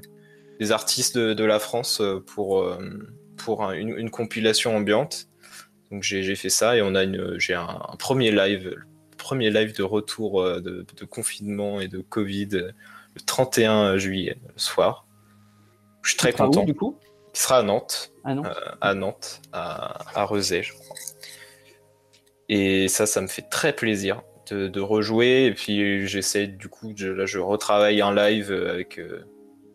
des 0.60 0.72
artistes 0.72 1.18
de, 1.18 1.34
de 1.34 1.44
la 1.44 1.58
France 1.58 2.02
euh, 2.02 2.20
pour, 2.20 2.62
euh, 2.62 2.78
pour 3.44 3.64
un- 3.64 3.74
une, 3.74 3.98
une 3.98 4.10
compilation 4.10 4.76
ambiante. 4.76 5.28
Donc 5.92 6.04
j'ai 6.04 6.36
fait 6.36 6.50
ça 6.50 6.78
et 6.78 6.82
on 6.82 6.96
a 6.96 7.04
une, 7.04 7.38
j'ai 7.38 7.54
un, 7.54 7.68
un 7.90 7.96
premier 7.98 8.32
live, 8.32 8.70
le 8.70 9.18
premier 9.18 9.50
live 9.52 9.76
de 9.76 9.84
retour 9.84 10.42
euh, 10.42 10.60
de, 10.62 10.86
de 10.96 11.06
confinement 11.06 11.82
et 11.82 11.88
de 11.90 12.00
Covid 12.00 12.50
euh, 12.54 12.72
le 13.16 13.22
31 13.26 13.98
juillet, 13.98 14.38
le 14.48 14.54
soir. 14.58 15.06
Je 16.02 16.10
suis 16.12 16.18
très 16.18 16.34
où, 16.34 16.38
content. 16.38 16.64
du 16.64 16.74
coup? 16.74 16.98
Il 17.34 17.40
sera 17.40 17.58
à 17.60 17.64
Nantes 17.64 18.12
à 18.82 18.94
Nantes, 18.94 19.42
à, 19.54 20.20
à 20.20 20.24
Rezé, 20.26 20.64
je 20.64 20.74
crois. 20.74 20.96
Et 22.50 22.88
ça, 22.88 23.06
ça 23.06 23.22
me 23.22 23.28
fait 23.28 23.44
très 23.50 23.74
plaisir 23.74 24.22
de, 24.50 24.68
de 24.68 24.80
rejouer. 24.82 25.46
Et 25.46 25.54
puis 25.54 26.08
j'essaie, 26.08 26.48
du 26.48 26.68
coup, 26.70 26.94
je, 26.96 27.08
là, 27.08 27.26
je 27.26 27.40
retravaille 27.40 28.02
un 28.02 28.14
live 28.14 28.52
avec 28.52 29.00
euh, 29.00 29.24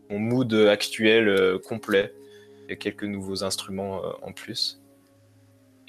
mon 0.09 0.19
mood 0.19 0.53
actuel 0.53 1.27
euh, 1.27 1.57
complet 1.59 2.13
et 2.25 2.26
quelques 2.75 3.03
nouveaux 3.05 3.43
instruments 3.43 4.03
euh, 4.03 4.09
en 4.21 4.33
plus. 4.33 4.81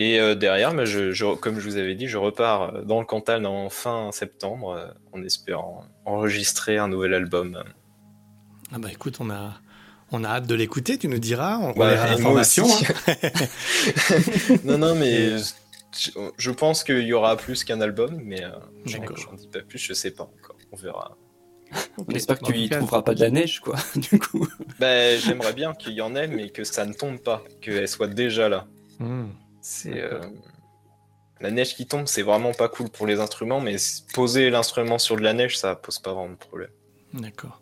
Et 0.00 0.20
euh, 0.20 0.36
derrière, 0.36 0.72
mais 0.74 0.86
je, 0.86 1.10
je- 1.10 1.34
comme 1.34 1.58
je 1.58 1.68
vous 1.68 1.76
avais 1.76 1.96
dit, 1.96 2.06
je 2.06 2.18
repars 2.18 2.84
dans 2.84 3.00
le 3.00 3.06
Cantal 3.06 3.44
en 3.46 3.68
fin 3.68 4.12
septembre 4.12 4.70
euh, 4.70 4.86
en 5.12 5.22
espérant 5.24 5.84
enregistrer 6.04 6.78
un 6.78 6.86
nouvel 6.88 7.14
album. 7.14 7.62
Ah 8.72 8.78
bah 8.78 8.88
écoute, 8.92 9.16
on 9.18 9.28
a, 9.30 9.54
on 10.12 10.22
a 10.22 10.28
hâte 10.28 10.46
de 10.46 10.54
l'écouter, 10.54 10.98
tu 10.98 11.08
nous 11.08 11.18
diras, 11.18 11.58
on 11.58 11.68
Ouais, 11.72 11.96
moi 11.96 12.06
l'information. 12.06 12.66
hein. 12.68 13.12
non, 14.64 14.78
non, 14.78 14.94
mais 14.94 15.30
euh, 15.32 15.38
je, 15.98 16.10
je 16.36 16.50
pense 16.52 16.84
qu'il 16.84 17.02
y 17.02 17.12
aura 17.12 17.36
plus 17.36 17.64
qu'un 17.64 17.80
album, 17.80 18.20
mais 18.22 18.44
euh, 18.44 18.50
j'en 18.86 19.32
dis 19.34 19.48
pas 19.48 19.60
plus, 19.60 19.78
je 19.78 19.92
sais 19.94 20.10
pas 20.12 20.24
encore. 20.24 20.56
On 20.70 20.76
verra. 20.76 21.16
On 21.98 22.12
espère 22.14 22.38
que 22.38 22.46
tu 22.46 22.56
y 22.58 22.68
trouveras 22.68 23.02
pas 23.02 23.14
de 23.14 23.20
la 23.20 23.30
neige 23.30 23.60
quoi, 23.60 23.76
du 23.96 24.18
coup. 24.18 24.46
Ben, 24.78 25.20
J'aimerais 25.20 25.52
bien 25.52 25.74
qu'il 25.74 25.92
y 25.92 26.00
en 26.00 26.14
ait, 26.16 26.26
mais 26.28 26.50
que 26.50 26.64
ça 26.64 26.86
ne 26.86 26.92
tombe 26.92 27.18
pas, 27.18 27.42
qu'elle 27.60 27.88
soit 27.88 28.08
déjà 28.08 28.48
là. 28.48 28.66
Hmm. 28.98 29.26
C'est 29.60 30.00
euh, 30.00 30.20
La 31.40 31.50
neige 31.50 31.74
qui 31.76 31.86
tombe, 31.86 32.06
c'est 32.06 32.22
vraiment 32.22 32.52
pas 32.52 32.68
cool 32.68 32.88
pour 32.88 33.06
les 33.06 33.20
instruments, 33.20 33.60
mais 33.60 33.76
poser 34.14 34.50
l'instrument 34.50 34.98
sur 34.98 35.16
de 35.16 35.22
la 35.22 35.32
neige, 35.34 35.58
ça 35.58 35.74
pose 35.76 35.98
pas 35.98 36.12
vraiment 36.14 36.32
de 36.32 36.36
problème. 36.38 36.70
D'accord. 37.14 37.60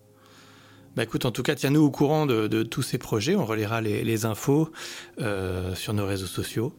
Bah 0.94 1.02
écoute, 1.02 1.26
en 1.26 1.30
tout 1.30 1.42
cas, 1.42 1.54
tiens-nous 1.54 1.82
au 1.82 1.90
courant 1.90 2.24
de, 2.24 2.46
de 2.46 2.62
tous 2.62 2.82
ces 2.82 2.96
projets. 2.98 3.34
On 3.36 3.44
relaiera 3.44 3.80
les, 3.82 4.02
les 4.02 4.24
infos 4.24 4.70
euh, 5.20 5.74
sur 5.74 5.92
nos 5.92 6.06
réseaux 6.06 6.26
sociaux. 6.26 6.74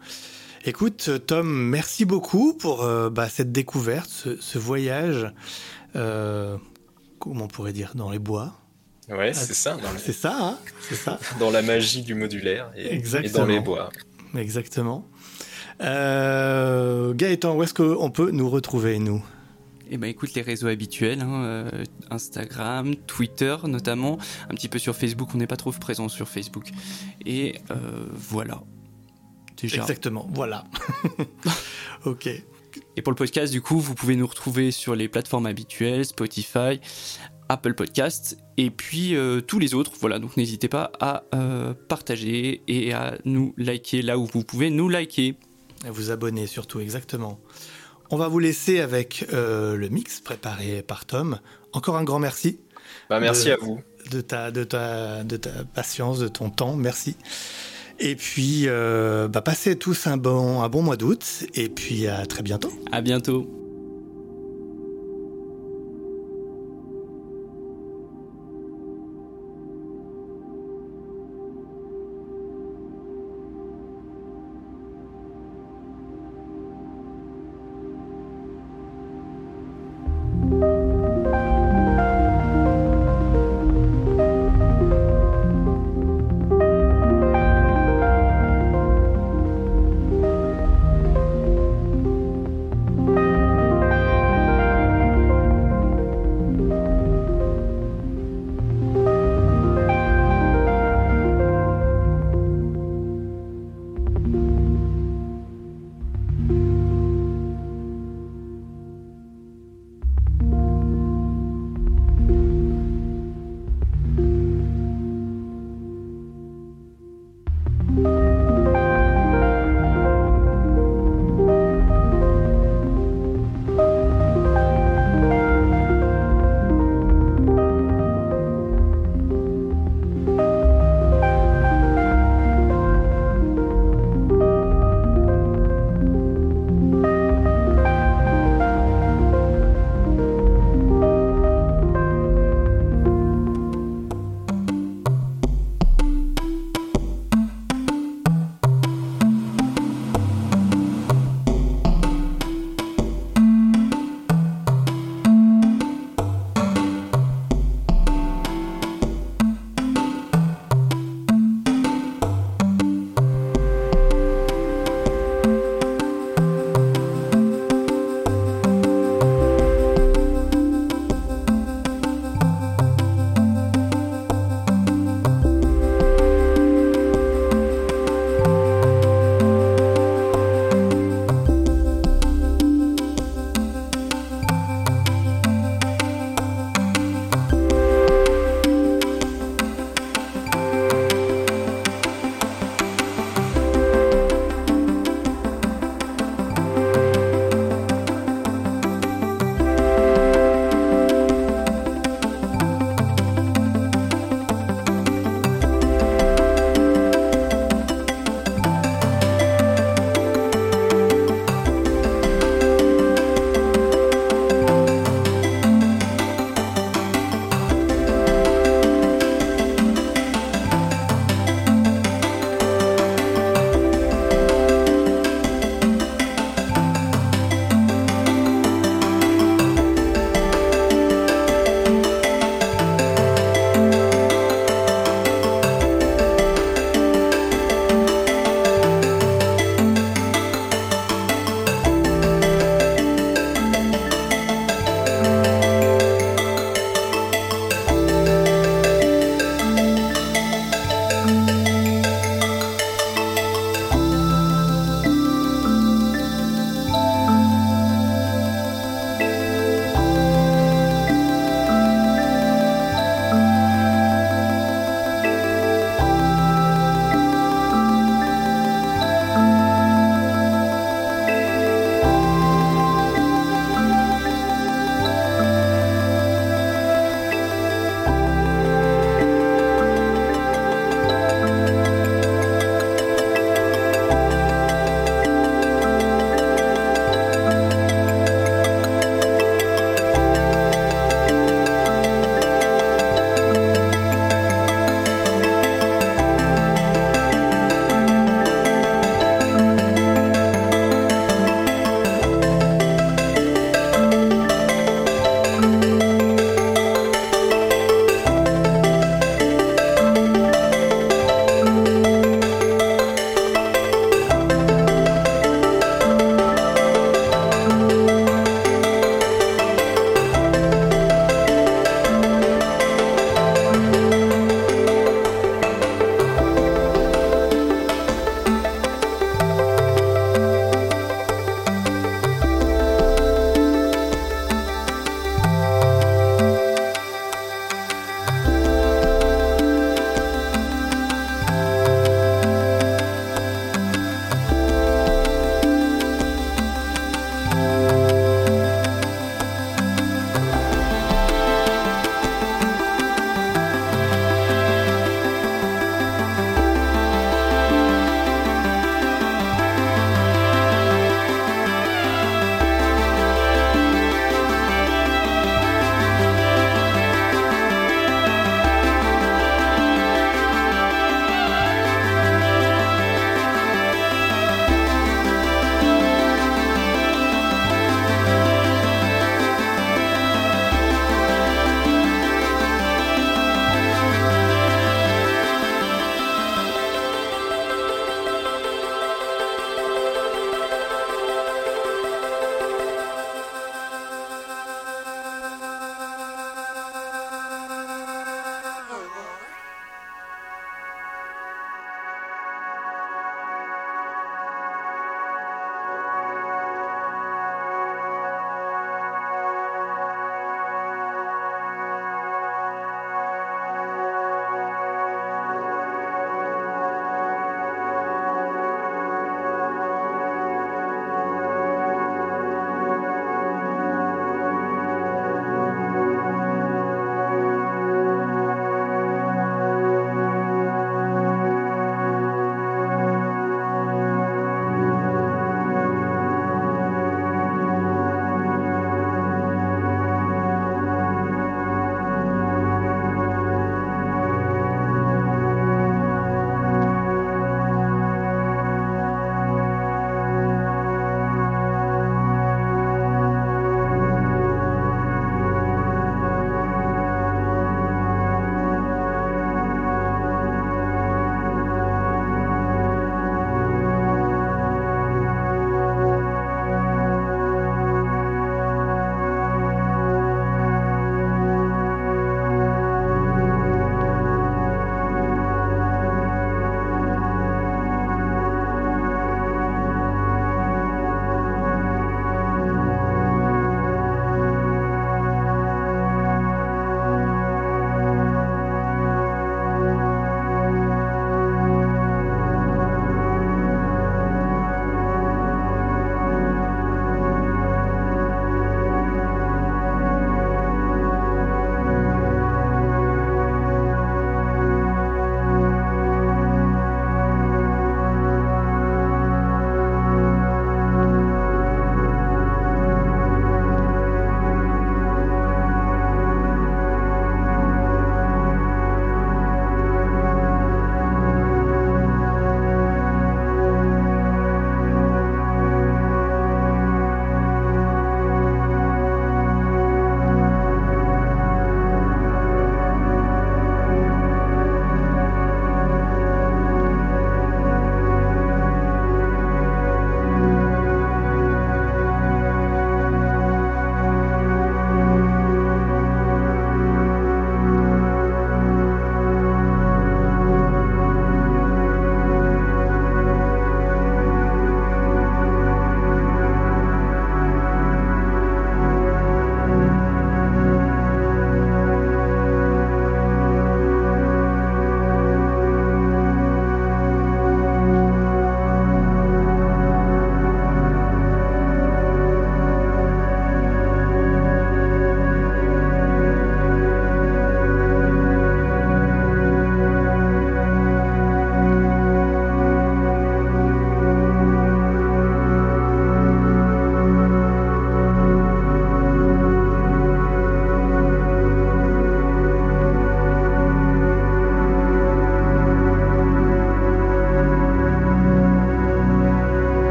Écoute, 0.66 1.12
Tom, 1.28 1.48
merci 1.48 2.04
beaucoup 2.04 2.54
pour 2.56 2.84
euh, 2.84 3.10
bah, 3.12 3.30
cette 3.30 3.52
découverte, 3.52 4.10
ce, 4.10 4.42
ce 4.42 4.58
voyage. 4.58 5.32
euh, 5.96 6.58
comment 7.28 7.46
on 7.46 7.48
pourrait 7.48 7.74
dire 7.74 7.92
Dans 7.96 8.10
les 8.12 8.20
bois. 8.20 8.54
Ouais, 9.10 9.34
c'est 9.34 9.54
ça, 9.54 9.78
dans, 9.78 9.92
le- 9.92 10.00
C'est 10.00 10.12
ça, 10.14 10.36
hein 10.40 10.58
C'est 10.82 10.96
ça, 10.96 11.18
dans 11.40 11.50
la 11.50 11.62
magie 11.62 12.02
du 12.02 12.14
modulaire 12.14 12.72
et, 12.76 12.88
et 12.88 12.94
Exactement. 12.94 13.40
dans 13.40 13.46
les 13.46 13.60
bois. 13.62 13.90
exactement. 14.38 15.06
Euh, 15.82 17.14
Gaëtan, 17.14 17.56
où 17.56 17.64
est-ce 17.64 17.74
qu'on 17.74 18.10
peut 18.12 18.32
nous 18.32 18.50
retrouver, 18.50 19.00
nous? 19.00 19.24
Eh 19.90 19.98
ben 19.98 20.10
écoute 20.10 20.34
les 20.34 20.42
réseaux 20.42 20.68
habituels, 20.68 21.22
hein, 21.22 21.44
euh, 21.46 21.84
Instagram, 22.10 22.94
Twitter 23.08 23.56
notamment, 23.64 24.18
un 24.50 24.54
petit 24.56 24.68
peu 24.68 24.80
sur 24.80 24.94
Facebook, 24.96 25.30
on 25.34 25.38
n'est 25.38 25.48
pas 25.48 25.56
trop 25.56 25.72
présent 25.72 26.10
sur 26.10 26.28
Facebook. 26.28 26.72
Et 27.26 27.56
euh, 27.72 28.06
voilà. 28.12 28.62
Déjà. 29.62 29.82
Exactement, 29.82 30.28
voilà. 30.34 30.66
ok. 32.06 32.30
Et 32.98 33.02
pour 33.02 33.12
le 33.12 33.16
podcast, 33.16 33.54
du 33.54 33.62
coup, 33.62 33.80
vous 33.80 33.96
pouvez 33.96 34.16
nous 34.16 34.28
retrouver 34.28 34.72
sur 34.72 34.96
les 34.96 35.08
plateformes 35.08 35.46
habituelles, 35.46 36.04
Spotify, 36.04 36.82
Apple 37.48 37.76
Podcasts 37.76 38.38
et 38.58 38.72
puis 38.72 39.16
euh, 39.16 39.40
tous 39.40 39.60
les 39.60 39.74
autres. 39.74 39.94
Voilà, 40.00 40.20
donc 40.20 40.36
n'hésitez 40.36 40.68
pas 40.68 40.92
à 41.00 41.24
partager 41.88 42.64
et 42.68 42.94
à 42.94 43.18
nous 43.24 43.54
liker 43.56 44.02
là 44.02 44.18
où 44.18 44.26
vous 44.26 44.44
pouvez 44.44 44.70
nous 44.72 44.90
liker. 44.90 45.38
À 45.86 45.92
vous 45.92 46.12
abonner 46.12 46.48
surtout, 46.48 46.80
exactement. 46.80 47.40
On 48.10 48.18
va 48.18 48.30
vous 48.30 48.40
laisser 48.40 48.80
avec 48.80 49.26
euh, 49.32 49.76
le 49.76 49.90
mix 49.90 50.20
préparé 50.20 50.82
par 50.82 51.06
Tom. 51.06 51.40
Encore 51.74 51.98
un 51.98 52.04
grand 52.04 52.20
merci. 52.20 52.60
Bah, 53.10 53.20
merci 53.20 53.52
à 53.52 53.58
vous. 53.58 53.80
De 54.12 54.22
ta, 54.22 54.50
de, 54.50 54.64
ta, 54.64 55.24
de 55.24 55.38
ta 55.38 55.66
patience, 55.66 56.20
de 56.20 56.30
ton 56.30 56.50
temps. 56.50 56.76
Merci. 56.76 57.18
Et 58.00 58.16
puis, 58.16 58.64
euh, 58.68 59.28
bah, 59.28 59.42
passez 59.42 59.76
tous 59.76 60.08
un 60.08 60.18
bon, 60.18 60.62
un 60.62 60.70
bon 60.70 60.82
mois 60.82 60.98
d'août. 60.98 61.46
Et 61.56 61.70
puis, 61.70 62.08
à 62.08 62.26
très 62.26 62.44
bientôt. 62.44 62.72
À 62.92 63.02
bientôt. 63.02 63.57